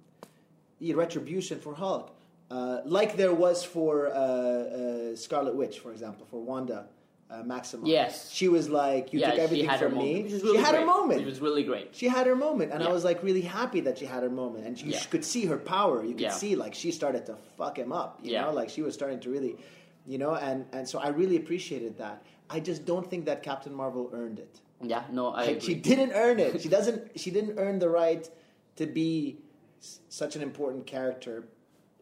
retribution 0.82 1.60
for 1.60 1.74
Hulk. 1.74 2.15
Uh, 2.52 2.82
like 2.86 3.18
there 3.18 3.34
was 3.34 3.64
for 3.64 4.08
uh, 4.08 4.12
uh, 4.14 5.16
Scarlet 5.16 5.56
Witch, 5.56 5.80
for 5.80 5.92
example, 5.92 6.28
for 6.30 6.40
Wanda 6.42 6.86
uh, 7.32 7.42
Maximoff. 7.42 7.88
Yes. 7.88 8.30
She 8.32 8.48
was 8.48 8.70
like, 8.70 9.12
you 9.12 9.20
yeah, 9.20 9.32
took 9.32 9.40
everything 9.40 9.66
she 9.66 9.70
had 9.72 9.80
her 9.80 9.90
from 9.90 9.98
me. 9.98 10.14
moment. 10.14 10.32
Which 10.32 10.42
she 10.44 10.58
had 10.58 10.70
great. 10.70 10.80
her 10.82 10.86
moment. 10.86 11.22
It 11.22 11.26
was 11.26 11.40
really 11.42 11.64
great. 11.64 11.96
She 11.96 12.08
had 12.08 12.28
her 12.28 12.36
moment, 12.36 12.72
and 12.72 12.84
I 12.84 12.92
was 12.92 13.04
like 13.04 13.24
really 13.24 13.42
happy 13.42 13.80
that 13.82 13.98
she 13.98 14.06
had 14.06 14.22
her 14.22 14.30
moment, 14.30 14.66
and 14.68 14.80
you 14.80 14.92
Yeah. 14.92 15.00
could 15.10 15.26
see 15.26 15.46
her 15.46 15.58
power. 15.58 16.04
You 16.04 16.12
could 16.12 16.22
Yeah. 16.22 16.32
see 16.32 16.56
like 16.56 16.76
she 16.76 16.92
started 16.92 17.26
to 17.26 17.36
fuck 17.58 17.78
him 17.80 17.92
up. 17.92 18.20
You 18.22 18.34
Yeah. 18.34 18.42
know, 18.46 18.52
like 18.54 18.70
she 18.70 18.84
was 18.84 18.94
starting 18.94 19.20
to 19.22 19.30
really, 19.32 19.58
you 20.06 20.20
know, 20.20 20.36
and 20.36 20.66
and 20.72 20.88
so 20.88 21.00
I 21.00 21.08
really 21.10 21.38
appreciated 21.38 21.98
that. 21.98 22.22
I 22.48 22.60
just 22.60 22.86
don't 22.86 23.10
think 23.10 23.26
that 23.26 23.42
Captain 23.42 23.74
Marvel 23.74 24.12
earned 24.14 24.38
it. 24.38 24.60
Yeah, 24.84 25.04
no, 25.12 25.30
I 25.30 25.38
Like, 25.48 25.50
agree. 25.58 25.62
she 25.62 25.74
didn't 25.74 26.12
earn 26.12 26.38
it. 26.40 26.62
She 26.64 26.70
doesn't. 26.70 27.20
She 27.20 27.32
didn't 27.32 27.58
earn 27.58 27.80
the 27.80 27.90
right 27.90 28.30
to 28.76 28.86
be 28.86 29.40
s- 29.82 30.00
such 30.10 30.36
an 30.36 30.44
important 30.44 30.86
character. 30.86 31.46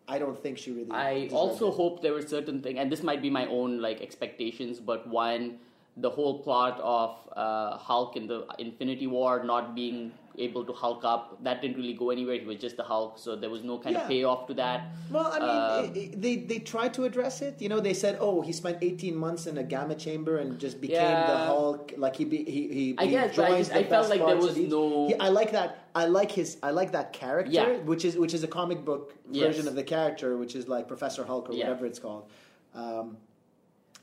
I 0.07 0.19
don't 0.19 0.41
think 0.41 0.57
she 0.57 0.71
really. 0.71 0.91
I 0.91 1.29
also 1.31 1.69
it. 1.69 1.75
hope 1.75 2.01
there 2.01 2.13
were 2.13 2.21
certain 2.21 2.61
things, 2.61 2.77
and 2.79 2.91
this 2.91 3.03
might 3.03 3.21
be 3.21 3.29
my 3.29 3.45
own 3.47 3.79
like 3.81 4.01
expectations, 4.01 4.79
but 4.79 5.07
one, 5.07 5.59
the 5.97 6.09
whole 6.09 6.39
plot 6.39 6.79
of 6.81 7.17
uh, 7.35 7.77
Hulk 7.77 8.17
in 8.17 8.27
the 8.27 8.45
Infinity 8.59 9.07
War 9.07 9.43
not 9.43 9.75
being 9.75 10.11
able 10.37 10.65
to 10.65 10.73
Hulk 10.73 11.03
up, 11.03 11.43
that 11.43 11.61
didn't 11.61 11.77
really 11.77 11.93
go 11.93 12.09
anywhere. 12.09 12.37
He 12.39 12.45
was 12.45 12.57
just 12.57 12.75
the 12.77 12.83
Hulk, 12.83 13.17
so 13.17 13.35
there 13.35 13.49
was 13.49 13.63
no 13.63 13.77
kind 13.77 13.95
Yeah. 13.95 14.01
of 14.03 14.07
payoff 14.07 14.47
to 14.47 14.53
that. 14.55 14.87
Well, 15.11 15.27
I 15.31 15.39
mean, 15.39 15.49
Um, 15.49 15.85
it, 15.85 15.97
it- 16.03 16.21
they 16.21 16.35
they 16.37 16.59
tried 16.59 16.93
to 16.95 17.03
address 17.05 17.41
it. 17.41 17.61
You 17.61 17.69
know, 17.69 17.79
they 17.79 17.93
said, 17.93 18.17
"Oh, 18.19 18.41
he 18.41 18.51
spent 18.51 18.77
18 18.81 19.15
months 19.15 19.45
in 19.47 19.57
a 19.57 19.63
gamma 19.63 19.95
chamber 19.95 20.37
and 20.37 20.57
just 20.59 20.81
became 20.81 20.97
the 21.31 21.37
Hulk." 21.51 21.93
Like 21.97 22.15
he 22.15 22.25
be, 22.25 22.37
he 22.43 22.61
he. 22.77 22.95
I 22.97 23.05
he 23.05 23.11
guess, 23.11 23.37
I 23.37 23.57
just- 23.59 23.71
the 23.71 23.79
I 23.79 23.83
felt 23.83 24.09
like 24.09 24.25
there 24.25 24.37
was 24.37 24.57
no- 24.57 25.07
He- 25.07 25.15
I 25.19 25.29
like 25.29 25.51
that. 25.51 25.79
I 25.95 26.05
like 26.05 26.31
his. 26.31 26.57
I 26.63 26.71
like 26.71 26.91
that 26.93 27.13
character, 27.13 27.51
Yeah. 27.51 27.77
which 27.91 28.03
is 28.05 28.17
which 28.17 28.33
is 28.33 28.43
a 28.43 28.47
comic 28.59 28.83
book 28.83 29.13
Yes. 29.31 29.45
version 29.47 29.67
of 29.67 29.75
the 29.75 29.83
character, 29.83 30.37
which 30.37 30.55
is 30.55 30.67
like 30.67 30.87
Professor 30.87 31.23
Hulk 31.23 31.49
or 31.49 31.53
Yeah. 31.53 31.65
whatever 31.67 31.85
it's 31.85 31.99
called. 31.99 32.25
Um, 32.73 33.17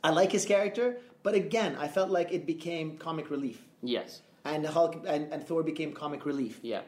I 0.03 0.11
like 0.11 0.31
his 0.33 0.45
character, 0.45 0.99
but 1.23 1.35
again, 1.35 1.77
I 1.79 1.89
felt 1.89 2.09
like 2.11 2.33
it 2.33 2.47
became 2.47 2.97
comic 2.97 3.31
relief, 3.31 3.67
Yes. 3.83 4.23
And 4.45 4.67
Hulk 4.67 5.05
and, 5.07 5.33
and 5.33 5.47
Thor 5.47 5.63
became 5.63 5.93
comic 5.93 6.25
relief. 6.25 6.61
Yeah. 6.63 6.83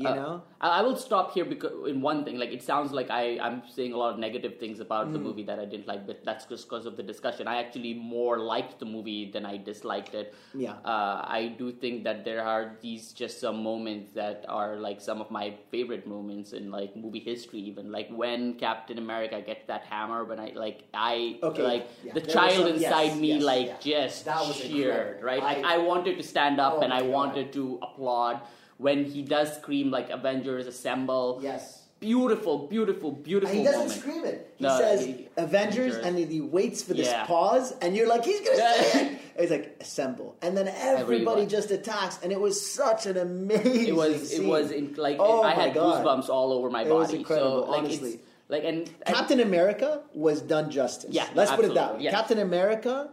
You 0.00 0.08
Uh, 0.08 0.14
know, 0.14 0.42
I, 0.62 0.68
I 0.78 0.82
will 0.82 0.96
stop 0.96 1.32
here 1.34 1.44
because 1.44 1.72
in 1.92 2.00
one 2.00 2.24
thing, 2.24 2.38
like 2.42 2.52
it 2.56 2.62
sounds 2.62 2.90
like 2.98 3.10
I 3.10 3.38
I'm 3.46 3.56
saying 3.76 3.92
a 3.92 3.98
lot 4.02 4.10
of 4.14 4.18
negative 4.18 4.54
things 4.62 4.80
about 4.84 5.12
the 5.14 5.18
Mm. 5.18 5.26
movie 5.28 5.42
that 5.50 5.58
I 5.64 5.66
didn't 5.72 5.88
like, 5.92 6.06
but 6.10 6.24
that's 6.28 6.46
just 6.52 6.64
because 6.68 6.86
of 6.90 6.94
the 7.00 7.02
discussion. 7.12 7.46
I 7.54 7.56
actually 7.64 7.92
more 7.92 8.38
liked 8.52 8.78
the 8.82 8.86
movie 8.86 9.30
than 9.34 9.44
I 9.44 9.58
disliked 9.70 10.14
it. 10.20 10.32
Yeah. 10.54 10.76
Uh, 10.92 11.16
I 11.40 11.54
do 11.58 11.66
think 11.82 12.04
that 12.04 12.24
there 12.28 12.42
are 12.52 12.62
these 12.86 13.12
just 13.22 13.40
some 13.44 13.58
moments 13.62 14.12
that 14.20 14.46
are 14.60 14.76
like 14.86 15.02
some 15.08 15.20
of 15.24 15.30
my 15.38 15.46
favorite 15.74 16.06
moments 16.14 16.54
in 16.60 16.70
like 16.78 16.96
movie 17.04 17.24
history, 17.32 17.60
even 17.72 17.92
like 17.98 18.08
when 18.22 18.54
Captain 18.54 18.96
America 19.06 19.42
gets 19.50 19.66
that 19.72 19.82
hammer. 19.92 20.20
When 20.30 20.40
I 20.46 20.48
like 20.64 20.78
I 20.94 21.36
Okay, 21.50 21.66
like 21.72 21.84
yeah. 22.06 22.14
the 22.14 22.20
There 22.24 22.34
child 22.38 22.64
some- 22.68 22.80
yes, 22.80 22.88
inside 22.88 23.20
me 23.26 23.32
yes, 23.34 23.42
like 23.52 23.66
yeah. 23.66 23.84
just 23.92 24.24
That 24.24 24.40
was 24.48 24.56
cheered, 24.56 24.96
incredible. 24.96 25.28
right? 25.30 25.42
Like 25.50 25.62
I- 25.66 25.74
I 25.74 25.78
wanted 25.90 26.16
to 26.22 26.24
stand 26.32 26.56
up 26.68 26.74
Oh 26.78 26.80
and 26.88 26.90
I 27.00 27.02
God. 27.04 27.10
wanted 27.18 27.52
to 27.58 27.64
applaud 27.88 28.40
when 28.80 29.04
he 29.04 29.22
does 29.22 29.54
scream 29.56 29.90
like 29.90 30.10
Avengers 30.10 30.66
assemble. 30.66 31.40
yes. 31.42 31.76
Beautiful, 32.00 32.66
beautiful, 32.66 33.12
beautiful 33.12 33.50
And 33.50 33.58
he 33.58 33.62
doesn't 33.62 33.80
moment. 33.88 34.00
scream 34.00 34.24
it. 34.24 34.54
He 34.56 34.64
No, 34.64 34.78
says 34.78 35.04
he- 35.04 35.28
Avengers, 35.36 35.96
Avengers. 35.96 35.96
and 36.06 36.16
then 36.16 36.28
he 36.30 36.40
waits 36.40 36.82
for 36.82 36.94
this 36.94 37.08
Yeah. 37.08 37.26
pause, 37.26 37.74
and 37.82 37.94
you're 37.94 38.08
like, 38.08 38.24
he's 38.24 38.40
gonna 38.40 38.56
say 38.56 39.06
it. 39.06 39.18
It's 39.36 39.50
like 39.50 39.76
assemble, 39.82 40.34
and 40.40 40.56
then 40.56 40.66
everybody 40.68 41.20
Everyone. 41.42 41.48
just 41.50 41.70
attacks, 41.70 42.18
and 42.22 42.32
it 42.32 42.40
was 42.40 42.56
such 42.74 43.04
an 43.04 43.18
amazing. 43.18 43.88
It 43.88 43.94
was, 43.94 44.32
it 44.32 44.44
was 44.46 44.70
in, 44.70 44.94
like 44.96 45.16
Oh 45.20 45.42
I 45.42 45.50
had 45.52 45.74
God. 45.74 46.02
goosebumps 46.02 46.30
all 46.30 46.52
over 46.54 46.70
my 46.70 46.82
It 46.82 46.88
body. 46.88 46.98
was 47.00 47.12
incredible, 47.12 47.64
so, 47.66 47.70
like, 47.70 47.78
honestly. 47.80 48.10
It's, 48.14 48.22
like 48.48 48.64
and, 48.64 48.78
and 49.06 49.14
Captain 49.16 49.40
America 49.40 50.00
was 50.14 50.40
done 50.40 50.70
justice. 50.70 51.10
Yeah, 51.12 51.26
let's 51.34 51.50
put 51.52 51.66
it 51.66 51.74
that 51.74 51.98
way. 51.98 52.06
Captain 52.10 52.38
America. 52.38 53.10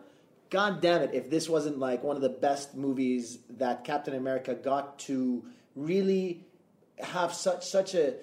God 0.49 0.79
damn 0.81 1.01
it! 1.01 1.09
If 1.13 1.29
this 1.29 1.49
wasn't 1.49 1.77
like 1.77 2.03
one 2.05 2.15
of 2.15 2.21
the 2.21 2.29
best 2.29 2.73
movies 2.73 3.39
that 3.57 3.83
Captain 3.83 4.15
America 4.15 4.53
got 4.55 4.97
to 4.99 5.43
really 5.77 6.43
have 6.99 7.33
such 7.33 7.65
such 7.65 7.93
a, 7.93 8.15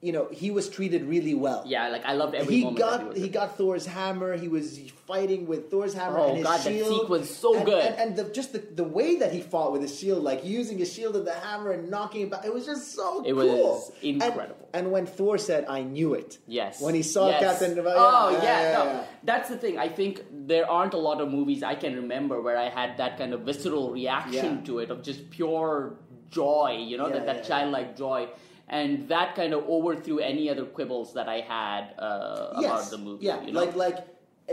you 0.00 0.12
know, 0.12 0.28
he 0.30 0.50
was 0.50 0.68
treated 0.68 1.04
really 1.04 1.34
well. 1.34 1.62
yeah, 1.66 1.88
like 1.88 2.04
I 2.04 2.12
loved 2.14 2.34
every 2.34 2.56
he 2.56 2.64
moment. 2.64 2.78
that 2.78 2.90
got 2.90 3.00
he, 3.00 3.08
was 3.08 3.18
he 3.18 3.28
got 3.28 3.56
Thor's 3.56 3.86
hammer. 3.86 4.36
He 4.36 4.48
was 4.48 4.78
fighting 5.06 5.46
with 5.46 5.70
Thor's 5.70 5.92
hammer 5.94 6.18
Oh, 6.18 6.28
and 6.28 6.36
his 6.38 6.46
God, 6.46 6.60
that 6.60 6.72
shield. 6.72 7.00
sequence 7.00 7.30
so 7.30 7.56
and, 7.56 7.64
good. 7.66 7.84
And, 7.84 7.94
and 8.00 8.16
the, 8.16 8.24
just 8.32 8.52
the, 8.54 8.58
the 8.58 8.84
way 8.84 9.16
that 9.16 9.32
he 9.32 9.40
fought 9.40 9.72
with 9.72 9.82
his 9.82 9.98
shield, 9.98 10.22
like 10.22 10.44
using 10.44 10.76
his 10.78 10.90
shield 10.92 11.14
and 11.16 11.26
the 11.26 11.32
hammer 11.34 11.72
and 11.72 11.90
knocking 11.90 12.22
it 12.22 12.30
back, 12.30 12.44
it 12.44 12.52
was 12.52 12.64
just 12.66 12.92
so 12.94 13.22
It 13.24 13.32
cool. 13.34 13.46
was 13.46 13.92
incredible. 14.02 14.68
And, 14.72 14.90
when 14.92 15.06
Thor 15.06 15.36
said, 15.38 15.66
"I 15.68 15.82
knew 15.82 16.12
it," 16.14 16.38
Yes. 16.46 16.80
when 16.80 16.94
he 16.94 17.02
saw 17.02 17.28
Yes. 17.28 17.40
Captain, 17.60 17.78
Oh 17.86 18.30
yeah, 18.30 18.42
yeah, 18.42 18.72
no, 18.78 18.84
yeah. 18.84 19.04
that's 19.24 19.48
the 19.50 19.56
thing. 19.56 19.78
I 19.78 19.88
think 19.88 20.22
there 20.30 20.70
aren't 20.70 20.94
a 20.94 20.98
lot 21.08 21.20
of 21.22 21.30
movies 21.30 21.62
I 21.62 21.74
can 21.74 21.96
remember 21.96 22.40
where 22.42 22.56
I 22.58 22.68
had 22.68 22.96
that 22.98 23.16
kind 23.18 23.32
of 23.34 23.40
visceral 23.42 23.90
reaction 23.92 24.56
Yeah. 24.58 24.66
to 24.66 24.78
it 24.80 24.90
of 24.90 25.02
just 25.02 25.30
pure 25.30 25.94
joy. 26.40 26.70
You 26.90 26.96
know, 26.98 27.08
Yeah, 27.08 27.14
that, 27.16 27.26
that 27.26 27.36
yeah, 27.36 27.42
yeah. 27.42 27.48
childlike 27.50 27.90
joy. 27.96 28.28
And 28.66 29.08
that 29.08 29.28
kind 29.36 29.52
of 29.56 29.60
overthrew 29.76 30.18
any 30.20 30.44
other 30.52 30.64
quibbles 30.76 31.12
that 31.14 31.28
I 31.28 31.40
had 31.40 31.82
uh, 31.98 32.54
about 32.60 32.90
the 32.90 32.98
movie. 32.98 33.26
Yeah, 33.26 33.42
you 33.44 33.52
know? 33.52 33.60
like 33.60 33.76
like 33.76 33.98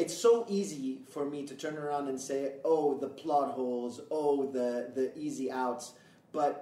it's 0.01 0.15
so 0.27 0.45
easy 0.49 0.99
for 1.13 1.23
me 1.33 1.39
to 1.49 1.53
turn 1.63 1.77
around 1.83 2.05
and 2.11 2.19
say, 2.19 2.41
"Oh, 2.63 2.97
the 3.03 3.07
plot 3.21 3.49
holes. 3.57 4.01
Oh, 4.19 4.35
the 4.57 4.69
the 4.97 5.05
easy 5.25 5.47
outs," 5.63 5.85
but 6.37 6.53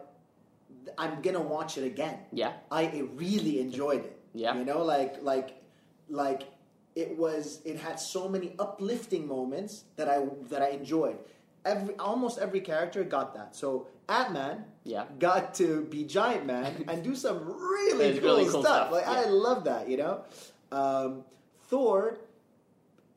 I'm 0.98 1.22
gonna 1.22 1.42
watch 1.42 1.78
it 1.78 1.86
again. 1.94 2.18
yeah, 2.32 2.54
I 2.72 3.04
really 3.16 3.60
enjoyed 3.60 4.04
it. 4.06 4.16
Yeah. 4.34 4.56
You 4.58 4.66
know, 4.66 4.82
like 4.84 5.14
like 5.24 5.50
like 6.10 6.44
it 6.96 7.18
was 7.18 7.62
it 7.66 7.78
had 7.78 8.00
so 8.00 8.28
many 8.30 8.54
uplifting 8.60 9.28
moments 9.28 9.86
that 9.96 10.08
I 10.08 10.18
that 10.50 10.62
I 10.62 10.70
enjoyed. 10.70 11.18
Every 11.66 11.96
almost 11.98 12.40
every 12.40 12.62
character 12.62 13.04
got 13.04 13.34
that. 13.34 13.56
So 13.56 13.88
Ant 14.10 14.34
Man 14.34 14.64
Yeah. 14.84 15.06
got 15.20 15.54
to 15.56 15.84
be 15.86 16.04
Giant 16.04 16.46
Man 16.46 16.86
and 16.88 17.04
do 17.04 17.16
some 17.16 17.38
really, 17.46 18.20
cool, 18.20 18.30
really 18.30 18.44
cool 18.50 18.62
stuff. 18.64 18.88
stuff, 18.90 18.92
Like 18.92 19.08
I 19.08 19.26
love 19.30 19.64
that, 19.66 19.90
you 19.90 19.98
know? 19.98 20.22
Um, 20.72 21.24
Thor 21.70 22.18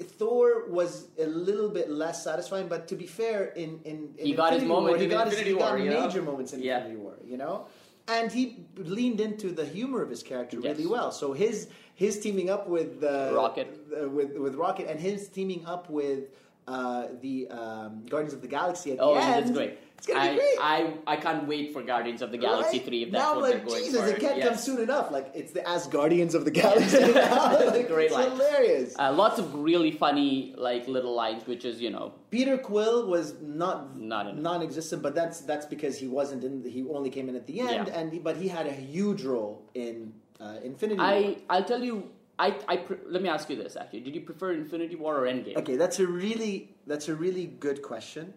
Thor 0.01 0.65
was 0.69 1.07
a 1.19 1.27
little 1.27 1.69
bit 1.69 1.89
less 1.91 2.25
satisfying, 2.25 2.67
but 2.67 2.89
to 2.89 2.97
be 2.97 3.07
fair, 3.07 3.45
in 3.55 3.81
in, 3.85 4.15
in 4.19 4.27
He 4.27 4.33
got 4.35 4.53
his 4.53 4.65
moment 4.65 4.89
War, 4.95 4.99
he 4.99 5.07
got 5.07 5.27
his, 5.29 5.35
Infinity 5.39 5.53
he 5.53 5.59
got 5.59 5.71
War, 5.73 5.79
you 5.79 5.91
know? 5.91 6.01
major 6.07 6.23
moments 6.23 6.53
in 6.53 6.61
Yeah. 6.61 6.79
Infinity 6.79 7.01
War, 7.01 7.15
you 7.25 7.37
know, 7.37 7.67
and 8.09 8.33
he 8.33 8.65
leaned 8.77 9.21
into 9.21 9.53
the 9.53 9.65
humor 9.65 10.03
of 10.03 10.11
his 10.11 10.23
character 10.25 10.59
Yes. 10.61 10.77
really 10.77 10.87
well. 10.89 11.13
So 11.13 11.33
his 11.33 11.69
his 11.95 12.19
teaming 12.19 12.51
up 12.51 12.69
with 12.69 13.05
uh, 13.05 13.31
Rocket. 13.33 13.69
uh, 14.03 14.09
with 14.09 14.37
with 14.37 14.55
Rocket, 14.57 14.89
and 14.91 14.99
his 14.99 15.29
teaming 15.29 15.65
up 15.67 15.89
with 15.89 16.25
uh, 16.67 17.07
the 17.21 17.49
um, 17.49 18.05
Guardians 18.09 18.35
of 18.35 18.41
the 18.43 18.49
Galaxy 18.49 18.93
at 18.93 18.99
Oh, 19.01 19.15
the 19.15 19.21
yeah, 19.21 19.27
end. 19.37 19.45
that's 19.47 19.51
great. 19.57 19.79
It's 20.03 20.09
gonna 20.09 20.21
I, 20.21 20.29
be 20.31 20.35
great. 20.37 20.59
I 20.61 20.95
I 21.07 21.17
can't 21.17 21.47
wait 21.47 21.73
for 21.73 21.81
Guardians 21.81 22.23
of 22.23 22.33
the 22.33 22.39
Galaxy 22.39 22.79
Right? 22.79 22.87
three 22.87 23.03
if 23.05 23.13
that's 23.13 23.23
now, 23.23 23.35
what 23.35 23.43
like, 23.43 23.53
they're 23.53 23.67
going 23.67 23.85
Jesus, 23.85 24.01
for. 24.01 24.17
it 24.17 24.21
can't 24.21 24.43
come 24.43 24.57
soon 24.57 24.81
enough. 24.81 25.13
Like 25.13 25.31
it's 25.33 25.53
the 25.53 25.63
As 25.69 25.87
Guardians 25.87 26.35
of 26.35 26.45
the 26.45 26.51
Galaxy 26.63 26.99
now. 27.13 27.55
like, 27.71 27.87
Great 27.87 28.07
it's 28.07 28.15
line. 28.15 28.31
hilarious. 28.33 28.97
Uh, 28.99 29.13
lots 29.13 29.39
of 29.39 29.55
really 29.55 29.93
funny 29.93 30.55
like 30.59 30.89
little 30.89 31.15
lines, 31.15 31.47
which 31.47 31.65
is 31.65 31.81
you 31.81 31.91
know 31.91 32.15
Peter 32.31 32.59
Quill 32.59 33.07
was 33.07 33.35
not 33.41 33.97
Not 33.97 34.37
non-existent, 34.37 35.03
but 35.07 35.15
that's 35.15 35.41
that's 35.43 35.67
because 35.67 35.95
he 35.99 36.09
wasn't 36.09 36.43
in. 36.43 36.65
He 36.65 36.83
only 36.99 37.11
came 37.11 37.29
in 37.29 37.37
at 37.37 37.47
the 37.47 37.61
end, 37.61 37.87
Yeah. 37.87 37.99
and 37.99 38.13
he, 38.13 38.19
but 38.19 38.37
he 38.37 38.49
had 38.49 38.67
a 38.67 38.73
huge 38.73 39.23
role 39.23 39.63
in 39.75 40.13
uh, 40.41 40.57
Infinity 40.65 40.99
War. 40.99 41.07
I 41.07 41.37
I'll 41.49 41.65
tell 41.65 41.83
you. 41.91 42.11
I, 42.39 42.57
I 42.67 42.77
pre- 42.79 42.97
let 43.07 43.23
me 43.23 43.29
ask 43.29 43.49
you 43.51 43.57
this 43.57 43.77
actually. 43.77 44.01
Did 44.01 44.15
you 44.17 44.23
prefer 44.23 44.51
Infinity 44.53 44.97
War 44.97 45.13
or 45.21 45.27
Endgame? 45.29 45.57
Okay, 45.59 45.77
that's 45.77 46.01
a 46.01 46.07
really 46.07 46.75
that's 46.89 47.09
a 47.09 47.15
really 47.15 47.47
good 47.47 47.83
question. 47.83 48.35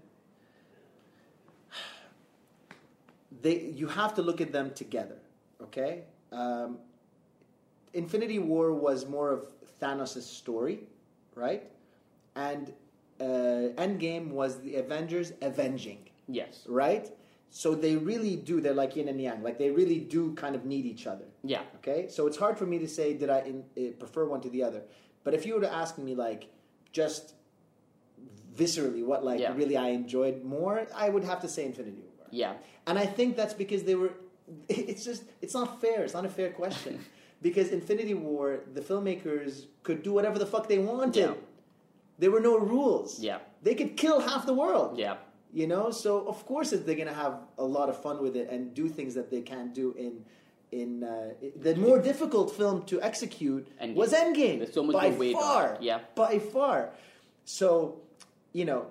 They 3.42 3.62
you 3.76 3.88
have 3.88 4.14
to 4.16 4.22
look 4.22 4.42
at 4.42 4.52
them 4.52 4.72
together. 4.72 5.18
Okay, 5.62 6.04
um, 6.32 6.78
Infinity 7.94 8.40
War 8.40 8.74
was 8.74 9.06
more 9.08 9.32
of 9.32 9.48
Thanos' 9.82 10.22
story, 10.22 10.80
right? 11.36 11.64
And 12.36 12.74
uh, 13.20 13.24
Endgame 13.86 14.30
was 14.32 14.60
the 14.60 14.76
Avengers 14.76 15.32
avenging, 15.42 16.00
Yes. 16.28 16.64
right? 16.68 17.10
So 17.50 17.74
they 17.74 17.96
really 17.96 18.36
do. 18.36 18.60
They're 18.60 18.74
like 18.74 18.98
yin 18.98 19.08
and 19.08 19.22
yang. 19.22 19.42
Like 19.42 19.58
they 19.58 19.70
really 19.72 20.00
do 20.00 20.34
kind 20.36 20.56
of 20.56 20.66
need 20.66 20.86
each 20.86 21.08
other. 21.08 21.24
Yeah. 21.44 21.62
Okay, 21.78 22.08
so 22.10 22.28
it's 22.28 22.36
hard 22.38 22.58
for 22.58 22.66
me 22.66 22.78
to 22.80 22.88
say 22.88 23.14
did 23.14 23.30
I 23.30 23.40
in, 23.42 23.64
uh, 23.78 23.92
prefer 23.98 24.26
one 24.26 24.42
to 24.42 24.50
the 24.50 24.62
other. 24.64 24.82
But 25.24 25.34
if 25.34 25.46
you 25.46 25.56
were 25.56 25.62
to 25.62 25.74
ask 25.74 25.98
me, 25.98 26.14
like, 26.16 26.50
just 26.92 27.34
viscerally, 28.56 29.04
what 29.06 29.24
like 29.24 29.40
Yeah. 29.40 29.54
really 29.56 29.78
I 29.78 29.90
enjoyed 29.90 30.44
more, 30.44 30.86
I 30.94 31.10
would 31.10 31.24
have 31.24 31.40
to 31.42 31.48
say 31.48 31.66
Infinity 31.66 31.98
War. 32.02 32.05
Yeah. 32.36 32.54
And 32.88 32.96
I 33.00 33.06
think 33.18 33.30
that's 33.40 33.54
because 33.64 33.84
they 33.84 33.96
were. 33.96 34.12
It's 34.92 35.04
just 35.10 35.24
it's 35.44 35.56
not 35.60 35.82
fair. 35.84 36.00
It's 36.06 36.14
not 36.20 36.26
a 36.32 36.34
fair 36.40 36.52
question 36.62 36.94
because 37.48 37.68
Infinity 37.80 38.14
War, 38.14 38.46
the 38.78 38.82
filmmakers 38.90 39.54
could 39.86 40.00
do 40.08 40.12
whatever 40.18 40.38
the 40.44 40.50
fuck 40.54 40.66
they 40.74 40.78
wanted. 40.92 41.16
Yeah. 41.16 41.34
There 42.22 42.32
were 42.36 42.44
no 42.52 42.56
rules. 42.58 43.20
Yeah. 43.20 43.40
They 43.66 43.76
could 43.80 43.98
kill 44.04 44.20
half 44.30 44.46
the 44.46 44.54
world. 44.54 44.92
Yeah. 45.06 45.16
You 45.60 45.68
know, 45.68 45.86
so 45.92 46.28
of 46.34 46.46
course 46.46 46.70
they're 46.86 47.02
gonna 47.04 47.14
have 47.26 47.36
a 47.58 47.68
lot 47.78 47.88
of 47.90 47.96
fun 48.06 48.18
with 48.26 48.36
it 48.42 48.50
and 48.54 48.74
do 48.74 48.86
things 48.98 49.14
that 49.16 49.28
they 49.34 49.42
can't 49.42 49.74
do 49.74 49.88
in 50.06 50.14
in 50.72 51.04
uh, 51.04 51.34
the 51.68 51.76
more 51.76 52.00
difficult 52.02 52.48
film 52.52 52.84
to 52.92 53.02
execute 53.02 53.66
Endgame. 53.82 53.96
was 53.96 54.12
Endgame. 54.14 54.58
There's 54.60 54.74
so 54.74 54.84
much 54.84 54.96
by 54.96 55.10
more 55.10 55.20
weight 55.20 55.36
on 55.36 55.42
far. 55.42 55.78
Yeah. 55.80 56.00
by 56.16 56.40
far. 56.40 56.90
So, 57.46 58.02
you 58.52 58.66
know, 58.66 58.88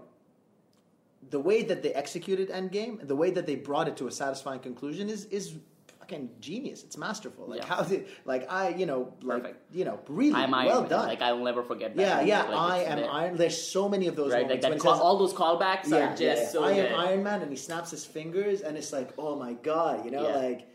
the 1.31 1.41
way 1.41 1.63
that 1.63 1.83
they 1.83 1.93
executed 1.95 2.51
Endgame, 2.51 3.07
the 3.07 3.17
way 3.17 3.31
that 3.31 3.47
they 3.47 3.55
brought 3.57 3.89
it 3.89 3.97
to 3.99 4.07
a 4.07 4.13
satisfying 4.13 4.61
conclusion 4.61 5.09
is 5.09 5.25
is 5.27 5.55
fucking 6.01 6.29
genius. 6.41 6.83
It's 6.85 6.99
masterful. 6.99 7.47
Like 7.47 7.61
Yeah. 7.61 7.67
how 7.67 7.83
did 7.83 8.07
like 8.27 8.51
I 8.53 8.69
you 8.71 8.85
know 8.87 9.15
like 9.23 9.43
Perfect. 9.43 9.75
you 9.75 9.85
know 9.87 10.01
really 10.09 10.35
I'm 10.35 10.53
Iron 10.53 10.67
well 10.67 10.81
Man. 10.83 10.91
done. 10.91 11.07
Like 11.09 11.23
I 11.23 11.33
will 11.33 11.45
never 11.45 11.63
forget 11.63 11.97
that. 11.97 12.27
yeah, 12.27 12.43
yeah. 12.43 12.43
Like, 12.51 12.59
I 12.73 12.79
am 12.85 12.99
there. 12.99 13.11
Iron. 13.11 13.37
There's 13.37 13.61
so 13.61 13.89
many 13.89 14.07
of 14.09 14.17
those 14.17 14.33
Right, 14.33 14.43
moments 14.43 14.65
like 14.65 14.73
that. 14.73 14.77
it 14.77 14.83
Call, 14.83 14.95
says- 14.95 15.01
all 15.03 15.17
those 15.19 15.33
callbacks 15.33 15.89
yeah, 15.89 15.97
are 15.97 16.11
just 16.11 16.21
yeah, 16.21 16.35
yeah. 16.35 16.49
so 16.49 16.63
I 16.65 16.75
good. 16.75 16.87
am 16.93 17.01
Iron 17.01 17.23
Man, 17.23 17.41
and 17.43 17.51
he 17.51 17.57
snaps 17.57 17.91
his 17.91 18.05
fingers, 18.05 18.61
and 18.61 18.77
it's 18.77 18.93
like, 18.93 19.11
oh 19.19 19.35
my 19.37 19.55
god, 19.55 20.05
you 20.05 20.11
know, 20.11 20.23
like 20.25 20.67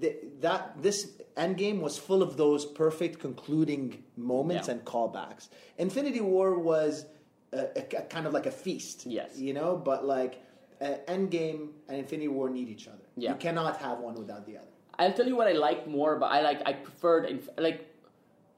th- 0.00 0.16
that. 0.40 0.82
This 0.82 1.12
Endgame 1.36 1.78
was 1.80 1.96
full 1.96 2.20
of 2.20 2.36
those 2.36 2.66
perfect 2.66 3.20
concluding 3.20 4.02
moments 4.16 4.66
and 4.66 4.84
callbacks. 4.84 5.48
Infinity 5.78 6.20
War 6.20 6.58
was 6.58 7.06
a, 7.52 7.58
a, 7.76 7.82
a 7.98 8.02
kind 8.02 8.26
of 8.26 8.32
like 8.32 8.46
a 8.46 8.50
feast, 8.50 9.06
Yes. 9.06 9.38
you 9.38 9.52
know, 9.54 9.76
but 9.76 10.04
like 10.04 10.42
uh, 10.80 10.94
Endgame 11.06 11.68
and 11.88 11.98
Infinity 11.98 12.28
War 12.28 12.48
need 12.50 12.68
each 12.68 12.86
other. 12.88 12.98
Yeah. 13.16 13.30
You 13.30 13.36
cannot 13.36 13.78
have 13.78 13.98
one 13.98 14.14
without 14.14 14.46
the 14.46 14.56
other. 14.58 14.66
I'll 14.98 15.12
tell 15.12 15.26
you 15.26 15.36
what 15.36 15.46
I 15.48 15.52
liked 15.52 15.86
more, 15.86 16.16
but 16.16 16.26
I 16.26 16.40
like 16.42 16.60
I 16.66 16.72
preferred 16.72 17.24
inf- 17.26 17.50
like. 17.58 17.84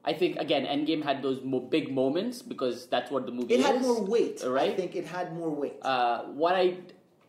I 0.03 0.13
think 0.13 0.37
again, 0.37 0.65
Endgame 0.65 1.03
had 1.03 1.21
those 1.21 1.43
mo- 1.43 1.59
big 1.59 1.93
moments 1.93 2.41
because 2.41 2.87
that's 2.87 3.11
what 3.11 3.27
the 3.27 3.31
movie 3.31 3.53
It 3.53 3.59
is. 3.59 3.65
had 3.67 3.81
more 3.83 4.01
weight. 4.03 4.41
Right? 4.43 4.71
I 4.71 4.75
think 4.75 4.95
it 4.95 5.05
had 5.05 5.31
more 5.37 5.51
weight. 5.51 5.75
Uh, 5.83 6.23
what 6.33 6.55
I- 6.55 6.77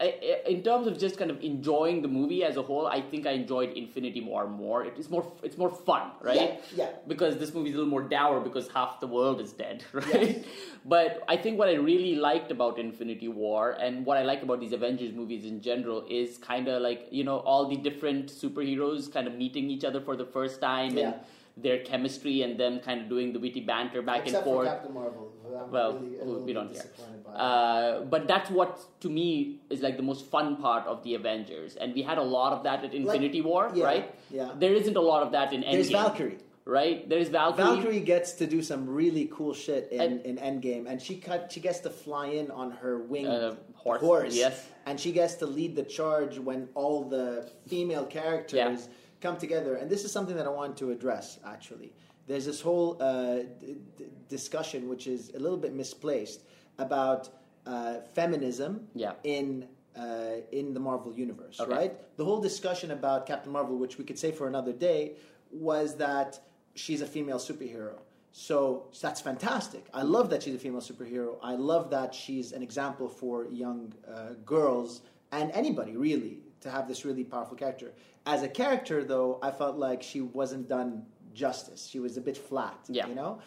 in 0.07 0.63
terms 0.63 0.87
of 0.87 0.99
just 0.99 1.17
kind 1.19 1.31
of 1.31 1.41
enjoying 1.43 2.03
the 2.03 2.09
movie 2.09 2.45
as 2.45 2.57
a 2.57 2.63
whole, 2.63 2.87
I 2.87 3.01
think 3.01 3.27
I 3.27 3.31
enjoyed 3.33 3.71
Infinity 3.77 4.21
War 4.21 4.47
more. 4.49 4.85
It 4.85 4.99
is 4.99 5.09
more, 5.11 5.31
it's 5.43 5.59
more 5.59 5.71
fun, 5.71 6.11
right? 6.21 6.37
Yeah, 6.37 6.57
yeah. 6.77 6.91
Because 7.07 7.37
this 7.37 7.53
movie 7.55 7.71
is 7.71 7.75
a 7.75 7.79
little 7.79 7.91
more 7.91 8.03
dour 8.03 8.41
because 8.41 8.69
half 8.69 9.01
the 9.01 9.07
world 9.07 9.41
is 9.41 9.53
dead, 9.53 9.85
right? 9.93 10.07
Yes. 10.37 10.45
But 10.85 11.23
I 11.29 11.37
think 11.37 11.59
what 11.59 11.69
I 11.69 11.75
really 11.75 12.15
liked 12.17 12.51
about 12.51 12.79
Infinity 12.79 13.29
War 13.29 13.73
and 13.73 14.05
what 14.05 14.17
I 14.19 14.23
like 14.23 14.43
about 14.43 14.61
these 14.61 14.73
Avengers 14.73 15.13
movies 15.15 15.45
in 15.45 15.61
general 15.61 16.05
is 16.09 16.39
kind 16.39 16.69
of 16.69 16.83
like 16.83 17.09
you 17.11 17.25
know 17.25 17.39
all 17.39 17.69
the 17.69 17.77
different 17.77 18.27
superheroes 18.27 19.13
kind 19.13 19.27
of 19.27 19.35
meeting 19.35 19.71
each 19.71 19.85
other 19.85 20.01
for 20.01 20.17
the 20.17 20.25
first 20.25 20.61
time 20.61 20.97
Yeah. 20.97 21.05
and 21.07 21.15
their 21.57 21.79
chemistry 21.85 22.41
and 22.43 22.59
them 22.59 22.81
kind 22.81 23.03
of 23.03 23.09
doing 23.11 23.33
the 23.35 23.39
witty 23.39 23.61
banter 23.61 24.01
back 24.01 24.23
Except 24.23 24.37
and 24.37 24.45
for 24.45 24.65
forth. 24.65 24.69
Captain 24.69 24.95
Marvel. 24.95 25.33
I'm 25.57 25.71
Well, 25.71 25.93
really 25.99 26.17
a 26.17 26.25
who- 26.25 26.31
little 26.31 26.43
we 26.45 26.53
don't 26.53 26.73
care. 26.75 26.87
Uh, 27.35 28.01
but 28.15 28.27
that's 28.27 28.51
what 28.51 28.79
to 29.01 29.09
me 29.09 29.61
is 29.71 29.81
like 29.83 29.97
the 29.97 30.03
most 30.03 30.27
fun 30.27 30.57
part 30.57 30.87
of 30.87 31.03
the 31.05 31.15
Avengers, 31.15 31.77
and 31.77 31.95
we 31.95 32.03
had 32.03 32.19
a 32.19 32.23
lot 32.23 32.53
of 32.53 32.63
that 32.65 32.85
at 32.85 32.93
Infinity 32.95 33.41
War, 33.41 33.71
yeah, 33.75 33.85
right? 33.85 34.15
yeah. 34.31 34.51
There 34.59 34.75
isn't 34.75 34.97
a 34.97 35.01
lot 35.01 35.23
of 35.23 35.33
that 35.33 35.53
in 35.53 35.63
Endgame. 35.63 35.73
There's 35.73 35.91
Valkyrie. 35.91 36.39
right? 36.65 37.09
There's 37.09 37.29
Valkyrie. 37.29 37.65
Valkyrie 37.65 38.01
gets 38.01 38.33
to 38.35 38.47
do 38.47 38.63
some 38.63 38.89
really 38.89 39.29
cool 39.33 39.53
shit 39.55 39.89
in, 39.91 40.01
And- 40.01 40.21
in 40.27 40.37
Endgame, 40.37 40.87
and 40.89 41.01
she 41.03 41.17
cut. 41.17 41.51
She 41.53 41.61
gets 41.61 41.81
to 41.81 41.91
fly 41.91 42.27
in 42.29 42.51
on 42.51 42.71
her 42.83 42.99
winged 42.99 43.29
Uh, 43.29 43.55
horse, 43.75 44.35
yes. 44.37 44.69
and 44.87 44.99
she 45.01 45.11
gets 45.11 45.35
to 45.37 45.47
lead 45.47 45.75
the 45.75 45.83
charge 45.83 46.39
when 46.39 46.69
all 46.75 47.03
the 47.03 47.51
female 47.67 48.05
characters 48.05 48.55
Yeah. 48.87 48.95
come 49.21 49.37
together. 49.39 49.75
And 49.75 49.91
this 49.91 50.05
is 50.05 50.13
something 50.13 50.37
that 50.37 50.47
I 50.47 50.51
want 50.51 50.77
to 50.79 50.91
address. 50.93 51.39
Actually, 51.45 51.93
there's 52.27 52.47
this 52.47 52.61
whole 52.61 52.97
uh, 53.01 53.37
d- 53.61 53.77
d- 53.97 54.05
discussion 54.29 54.89
which 54.89 55.07
is 55.07 55.31
a 55.35 55.39
little 55.39 55.59
bit 55.59 55.75
misplaced 55.75 56.45
about 56.79 57.29
uh, 57.66 58.01
feminism 58.14 58.87
Yeah. 58.95 59.12
in. 59.25 59.68
Uh, 59.95 60.41
in 60.53 60.73
the 60.73 60.81
Marvel 60.81 61.12
universe, 61.12 61.61
Okay. 61.61 61.70
right? 61.70 62.16
The 62.16 62.25
whole 62.25 62.41
discussion 62.41 62.93
about 62.93 63.27
Captain 63.27 63.53
Marvel, 63.53 63.77
which 63.77 63.99
we 63.99 64.05
could 64.05 64.18
say 64.18 64.33
for 64.33 64.49
another 64.49 64.73
day, 64.73 65.16
was 65.51 65.97
that 65.97 66.41
she's 66.75 67.03
a 67.03 67.07
female 67.07 67.37
superhero. 67.37 67.99
So 68.31 68.87
that's 69.03 69.20
fantastic. 69.20 69.85
I 69.93 70.01
love 70.01 70.31
that 70.31 70.43
she's 70.45 70.55
a 70.55 70.59
female 70.59 70.81
superhero. 70.81 71.37
I 71.43 71.57
love 71.57 71.91
that 71.91 72.14
she's 72.14 72.53
an 72.53 72.62
example 72.62 73.07
for 73.07 73.45
young 73.51 73.93
uh, 74.09 74.31
girls 74.47 75.03
and 75.31 75.51
anybody 75.53 75.95
really 75.95 76.39
to 76.62 76.70
have 76.70 76.89
this 76.89 77.05
really 77.05 77.23
powerful 77.25 77.59
character. 77.59 77.93
As 78.25 78.43
a 78.43 78.49
character, 78.49 79.05
though, 79.05 79.39
I 79.43 79.51
felt 79.51 79.77
like 79.77 80.03
she 80.03 80.23
wasn't 80.23 80.70
done 80.70 81.05
justice. 81.35 81.87
She 81.87 81.99
was 82.01 82.16
a 82.16 82.20
bit 82.20 82.37
flat. 82.37 82.78
Yeah. 82.89 83.07
You 83.07 83.14
know. 83.14 83.41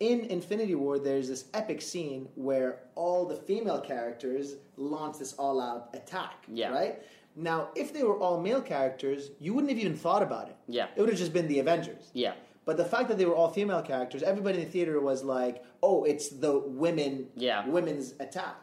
In 0.00 0.20
Infinity 0.26 0.76
War, 0.76 0.98
there's 0.98 1.26
this 1.26 1.46
epic 1.54 1.82
scene 1.82 2.28
where 2.36 2.80
all 2.94 3.24
the 3.26 3.34
female 3.34 3.80
characters 3.80 4.54
launch 4.76 5.18
this 5.18 5.32
all-out 5.34 5.90
attack. 5.92 6.44
Yeah. 6.46 6.70
Right. 6.70 7.02
Now, 7.34 7.68
if 7.74 7.92
they 7.92 8.04
were 8.04 8.16
all 8.18 8.40
male 8.40 8.60
characters, 8.62 9.30
you 9.40 9.54
wouldn't 9.54 9.70
have 9.70 9.78
even 9.80 9.96
thought 9.96 10.22
about 10.22 10.48
it. 10.48 10.56
Yeah. 10.68 10.86
It 10.94 11.00
would 11.00 11.08
have 11.08 11.18
just 11.18 11.32
been 11.32 11.48
the 11.48 11.58
Avengers. 11.58 12.10
Yeah. 12.12 12.34
But 12.64 12.76
the 12.76 12.84
fact 12.84 13.08
that 13.08 13.18
they 13.18 13.24
were 13.24 13.34
all 13.34 13.48
female 13.48 13.82
characters, 13.82 14.22
everybody 14.22 14.58
in 14.58 14.64
the 14.64 14.70
theater 14.70 15.00
was 15.00 15.24
like, 15.24 15.64
"Oh, 15.82 16.04
it's 16.04 16.28
the 16.28 16.58
women, 16.58 17.28
Yeah. 17.34 17.66
women's 17.66 18.12
attack." 18.20 18.56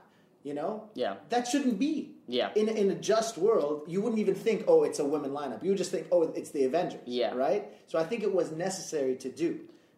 You 0.45 0.53
know, 0.53 0.73
Yeah. 0.93 1.15
that 1.29 1.47
shouldn't 1.47 1.79
be. 1.79 1.93
Yeah. 2.27 2.49
In 2.55 2.69
in 2.69 2.91
a 2.91 2.95
just 3.13 3.33
world, 3.37 3.77
you 3.87 3.99
wouldn't 4.01 4.19
even 4.25 4.35
think, 4.35 4.65
"Oh, 4.67 4.83
it's 4.83 4.99
a 4.99 5.05
women 5.13 5.31
lineup." 5.31 5.63
You 5.63 5.69
would 5.71 5.77
just 5.85 5.89
think, 5.95 6.05
"Oh, 6.11 6.21
it's 6.39 6.51
the 6.51 6.63
Avengers." 6.69 7.01
Yeah. 7.05 7.33
Right. 7.33 7.63
So 7.87 7.97
I 7.97 8.03
think 8.09 8.21
it 8.21 8.33
was 8.39 8.51
necessary 8.51 9.15
to 9.25 9.29
do. 9.43 9.49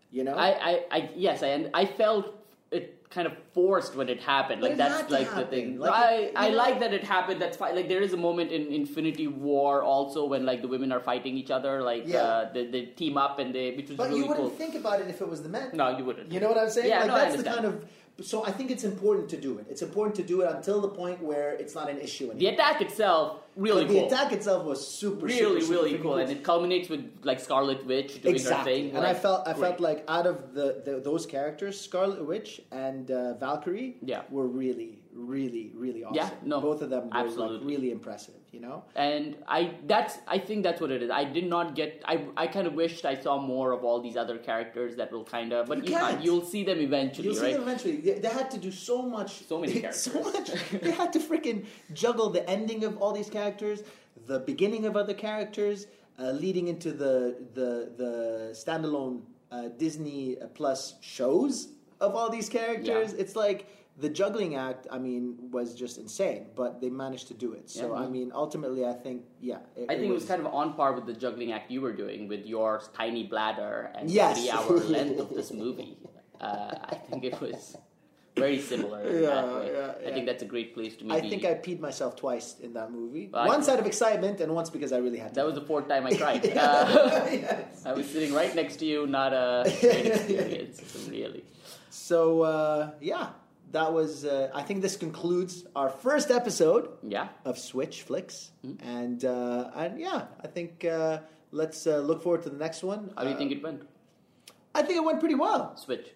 You 0.09 0.23
know. 0.23 0.35
I, 0.47 0.49
I, 0.69 0.73
I 0.97 1.09
yes, 1.17 1.43
I, 1.43 1.47
and 1.47 1.69
I 1.73 1.83
felt 1.85 2.25
it 2.71 2.85
kind 3.09 3.27
of 3.27 3.33
forced 3.53 3.93
when 3.99 4.07
it 4.07 4.21
happened. 4.21 4.61
Like 4.61 4.71
it 4.73 4.77
that's 4.77 5.11
like 5.11 5.29
the 5.35 5.45
thing. 5.53 5.79
Like, 5.79 5.91
I, 5.93 6.31
I 6.35 6.49
know- 6.49 6.55
like 6.63 6.79
that 6.79 6.93
it 6.93 7.03
happened. 7.03 7.41
That's 7.41 7.57
fine. 7.57 7.75
Like 7.75 7.89
there 7.89 8.01
is 8.07 8.13
a 8.13 8.17
moment 8.27 8.49
in 8.57 8.67
Infinity 8.81 9.27
War 9.27 9.83
also 9.83 10.25
when 10.31 10.45
like 10.45 10.61
the 10.61 10.69
women 10.69 10.93
are 10.93 11.01
fighting 11.01 11.35
each 11.41 11.51
other. 11.51 11.81
Like 11.91 12.03
Yeah. 12.07 12.19
uh, 12.23 12.53
they, 12.53 12.65
they 12.67 12.81
team 13.01 13.17
up 13.17 13.39
and 13.39 13.53
they, 13.53 13.71
which 13.75 13.89
was 13.89 13.97
but 13.97 14.07
really 14.07 14.21
you 14.21 14.27
wouldn't 14.27 14.47
cool. 14.47 14.57
think 14.63 14.75
about 14.75 15.01
it 15.01 15.07
if 15.09 15.19
it 15.19 15.27
was 15.27 15.43
the 15.43 15.49
men. 15.49 15.71
no, 15.73 15.97
you 15.97 16.05
wouldn't. 16.05 16.31
You 16.31 16.39
know 16.39 16.47
what 16.53 16.57
I'm 16.57 16.69
saying? 16.69 16.87
Yeah, 16.89 16.99
like 16.99 17.07
no, 17.07 17.15
I 17.15 17.19
that's 17.25 17.35
the 17.43 17.49
kind 17.55 17.65
of. 17.65 17.85
So 18.21 18.43
I 18.43 18.51
think 18.51 18.71
it's 18.71 18.83
important 18.83 19.29
to 19.29 19.37
do 19.37 19.59
it. 19.59 19.67
It's 19.69 19.81
important 19.81 20.15
to 20.15 20.23
do 20.23 20.41
it 20.41 20.49
until 20.51 20.81
the 20.81 20.89
point 20.89 21.21
where 21.21 21.51
it's 21.53 21.75
not 21.75 21.89
an 21.89 21.99
issue 21.99 22.25
anymore. 22.25 22.39
The 22.39 22.47
attack 22.47 22.81
itself 22.81 23.41
really 23.55 23.85
but 23.85 23.91
cool. 23.91 24.01
the 24.01 24.07
attack 24.07 24.31
itself 24.31 24.65
was 24.65 24.85
super, 24.87 25.25
really, 25.27 25.37
super, 25.37 25.61
super 25.61 25.73
really 25.73 25.93
freaking 25.93 26.01
cool, 26.01 26.17
and 26.17 26.31
it 26.31 26.43
culminates 26.43 26.89
with 26.89 27.03
like 27.23 27.39
Scarlet 27.39 27.85
Witch 27.85 28.21
doing 28.21 28.35
exactly. 28.35 28.57
her 28.57 28.89
thing. 28.89 28.95
And 28.97 29.05
I 29.05 29.13
felt 29.13 29.47
I 29.47 29.53
felt 29.53 29.79
like 29.79 30.03
out 30.07 30.25
of 30.25 30.53
the, 30.53 30.81
the 30.85 30.99
those 30.99 31.25
characters, 31.25 31.79
Scarlet 31.79 32.25
Witch 32.25 32.61
and 32.71 33.11
uh, 33.11 33.33
Valkyrie, 33.35 33.97
Yeah. 34.01 34.21
were 34.29 34.47
really, 34.47 34.97
really, 35.17 35.71
really 35.75 36.03
awesome. 36.03 36.15
Yeah, 36.15 36.29
no, 36.43 36.61
both 36.61 36.81
of 36.81 36.89
them 36.89 37.05
were 37.05 37.09
like 37.09 37.25
absolutely. 37.25 37.67
really 37.67 37.91
impressive. 37.91 38.35
You 38.51 38.61
know, 38.61 38.83
and 38.95 39.35
I 39.47 39.75
that's 39.85 40.19
I 40.27 40.37
think 40.39 40.63
that's 40.63 40.79
what 40.79 40.91
it 40.91 41.01
is. 41.03 41.09
I 41.09 41.23
did 41.23 41.47
not 41.47 41.75
get. 41.75 42.01
I 42.05 42.25
I 42.37 42.47
kind 42.47 42.67
of 42.67 42.73
wished 42.73 43.05
I 43.05 43.15
saw 43.19 43.39
more 43.39 43.71
of 43.71 43.83
all 43.83 44.01
these 44.01 44.15
other 44.17 44.37
characters 44.37 44.95
that 44.95 45.11
will 45.11 45.23
kind 45.25 45.51
of. 45.53 45.67
But 45.67 45.79
You 45.79 45.83
you 45.85 45.89
can't. 45.91 46.11
can't. 46.11 46.23
You'll 46.23 46.45
see 46.45 46.63
them 46.63 46.79
eventually, 46.79 47.27
you'll 47.27 47.35
see 47.35 47.53
them 47.53 47.61
eventually. 47.63 47.97
They, 47.97 48.19
they 48.19 48.29
had 48.29 48.49
to 48.51 48.57
do 48.57 48.71
so 48.71 49.01
much, 49.01 49.45
So 49.47 49.59
many 49.59 49.73
characters, 49.81 50.01
so 50.01 50.21
much. 50.21 50.51
They 50.85 50.91
had 50.91 51.11
to 51.13 51.19
freaking 51.19 51.65
juggle 51.93 52.29
the 52.29 52.47
ending 52.49 52.83
of 52.83 52.97
all 53.01 53.13
these 53.13 53.29
characters, 53.29 53.83
the 54.25 54.39
beginning 54.39 54.85
of 54.85 54.95
other 54.95 55.13
characters, 55.13 55.87
uh, 56.19 56.31
leading 56.31 56.67
into 56.67 56.91
the 56.91 57.15
the 57.53 57.69
the 58.01 58.13
standalone 58.53 59.21
uh, 59.51 59.67
Disney 59.77 60.37
Plus 60.53 60.95
shows 61.01 61.69
of 61.99 62.15
all 62.15 62.29
these 62.29 62.49
characters. 62.49 63.13
Yeah. 63.13 63.21
It's 63.21 63.35
like 63.35 63.67
the 63.99 64.09
juggling 64.09 64.55
act. 64.55 64.87
I 64.91 64.97
mean, 64.99 65.49
was 65.51 65.73
just 65.75 65.97
insane, 65.97 66.47
but 66.55 66.81
they 66.81 66.89
managed 66.89 67.27
to 67.29 67.33
do 67.33 67.53
it. 67.53 67.69
So 67.69 67.93
Yeah. 67.93 68.03
I 68.03 68.07
mean, 68.07 68.31
ultimately, 68.33 68.85
I 68.85 68.93
think 68.93 69.23
yeah. 69.41 69.59
I 69.91 69.95
think 69.95 70.09
it 70.11 70.17
was 70.21 70.25
kind 70.25 70.41
of 70.45 70.47
on 70.53 70.73
par 70.75 70.93
with 70.93 71.05
the 71.05 71.13
juggling 71.13 71.51
act 71.51 71.71
you 71.71 71.81
were 71.81 71.93
doing 71.93 72.27
with 72.27 72.45
your 72.45 72.81
tiny 72.93 73.23
bladder 73.23 73.91
and 73.95 74.09
Yes. 74.09 74.37
three-hour 74.37 74.77
length 74.95 75.19
of 75.19 75.29
this 75.29 75.51
movie. 75.51 75.97
Uh, 76.39 76.75
I 76.93 76.95
think 77.09 77.23
it 77.23 77.41
was 77.41 77.75
very 78.35 78.59
similar 78.61 79.01
in 79.01 79.23
Yeah, 79.23 79.63
yeah, 79.73 80.07
I 80.07 80.11
think 80.13 80.27
that's 80.27 80.43
a 80.43 80.45
great 80.45 80.75
place 80.75 80.95
to 80.97 81.03
meet. 81.03 81.13
I 81.19 81.21
think 81.31 81.43
I 81.45 81.55
peed 81.55 81.79
myself 81.79 82.15
twice 82.15 82.59
in 82.59 82.73
that 82.73 82.91
movie. 82.91 83.25
I- 83.33 83.47
once 83.47 83.67
out 83.67 83.79
of 83.79 83.87
excitement, 83.87 84.39
and 84.39 84.53
once 84.53 84.69
because 84.69 84.91
I 84.93 84.99
really 84.99 85.17
had 85.17 85.29
to. 85.29 85.35
that 85.37 85.45
was 85.47 85.55
the 85.55 85.65
fourth 85.71 85.87
time 85.87 86.05
I 86.05 86.13
cried. 86.15 86.45
Uh, 86.55 87.25
Yes. 87.31 87.83
I 87.89 87.93
was 87.93 88.05
sitting 88.07 88.35
right 88.35 88.53
next 88.53 88.75
to 88.81 88.85
you, 88.85 89.07
not 89.07 89.33
a 89.33 89.63
great 89.81 90.05
experience, 90.13 90.77
really. 91.09 91.43
So 91.89 92.43
uh, 92.43 92.91
yeah, 93.01 93.29
that 93.71 93.91
was. 93.93 94.25
Uh, 94.25 94.49
I 94.53 94.63
think 94.63 94.81
this 94.81 94.95
concludes 94.95 95.65
our 95.75 95.89
first 95.89 96.31
episode 96.31 96.89
Yeah. 97.03 97.27
of 97.45 97.57
Switch/Flicks, 97.57 98.51
Mm-hmm. 98.65 98.87
and 98.87 99.25
uh, 99.25 99.71
and 99.75 99.99
yeah, 99.99 100.25
I 100.43 100.47
think 100.47 100.85
uh, 100.85 101.19
let's 101.51 101.85
uh, 101.87 101.97
look 101.99 102.23
forward 102.23 102.43
to 102.43 102.49
the 102.49 102.57
next 102.57 102.83
one. 102.83 103.11
How 103.17 103.23
do 103.23 103.29
you 103.29 103.37
think 103.37 103.51
it 103.51 103.61
went? 103.63 103.81
I 104.75 104.81
think 104.83 104.97
it 104.97 105.03
went 105.03 105.19
pretty 105.19 105.35
well. 105.35 105.75
Switch. 105.77 106.07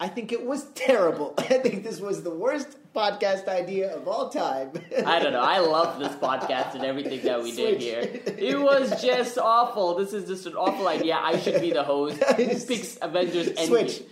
I 0.00 0.08
think 0.08 0.32
it 0.32 0.44
was 0.44 0.64
terrible. 0.74 1.34
I 1.38 1.42
think 1.64 1.84
this 1.84 2.00
was 2.00 2.22
the 2.24 2.30
worst 2.34 2.76
podcast 2.94 3.46
idea 3.48 3.94
of 3.96 4.08
all 4.08 4.28
time. 4.28 4.72
I 5.06 5.20
don't 5.20 5.32
know. 5.32 5.40
I 5.40 5.58
love 5.60 5.98
this 6.00 6.12
podcast 6.16 6.74
and 6.74 6.84
everything 6.84 7.22
that 7.22 7.40
we 7.42 7.52
did 7.52 7.80
here. 7.80 8.00
It 8.50 8.58
was 8.60 9.00
just 9.00 9.38
awful. 9.38 9.94
This 9.94 10.12
is 10.12 10.26
just 10.28 10.46
an 10.46 10.54
awful 10.56 10.88
idea. 10.88 11.16
I 11.16 11.38
should 11.38 11.60
be 11.60 11.70
the 11.72 11.84
host. 11.84 12.22
Who 12.22 12.46
picks 12.66 12.98
Avengers 13.00 13.48
Endgame? 13.50 13.66
Switch. 13.68 14.02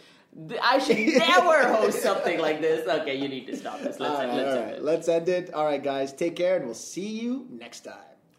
I 0.63 0.79
should 0.79 0.99
never 0.99 1.69
host 1.75 2.03
something 2.03 2.39
like 2.39 2.61
this. 2.61 2.89
Okay, 2.89 3.17
you 3.17 3.29
need 3.29 3.47
to 3.49 3.57
stop 3.57 3.81
this. 3.81 4.01
Let's 4.01 4.15
all 4.15 4.21
end, 4.21 4.31
right, 4.31 4.37
let's 4.39 4.57
all 4.57 4.63
end 4.63 4.71
it. 4.71 4.83
let's 4.83 5.09
end 5.09 5.29
it. 5.29 5.55
All 5.55 5.65
right, 5.65 5.83
guys, 5.83 6.13
take 6.13 6.37
care, 6.37 6.57
and 6.57 6.65
we'll 6.65 6.75
see 6.75 7.21
you 7.21 7.47
next 7.51 7.81
time. 7.81 7.95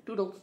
Toodles. 0.06 0.42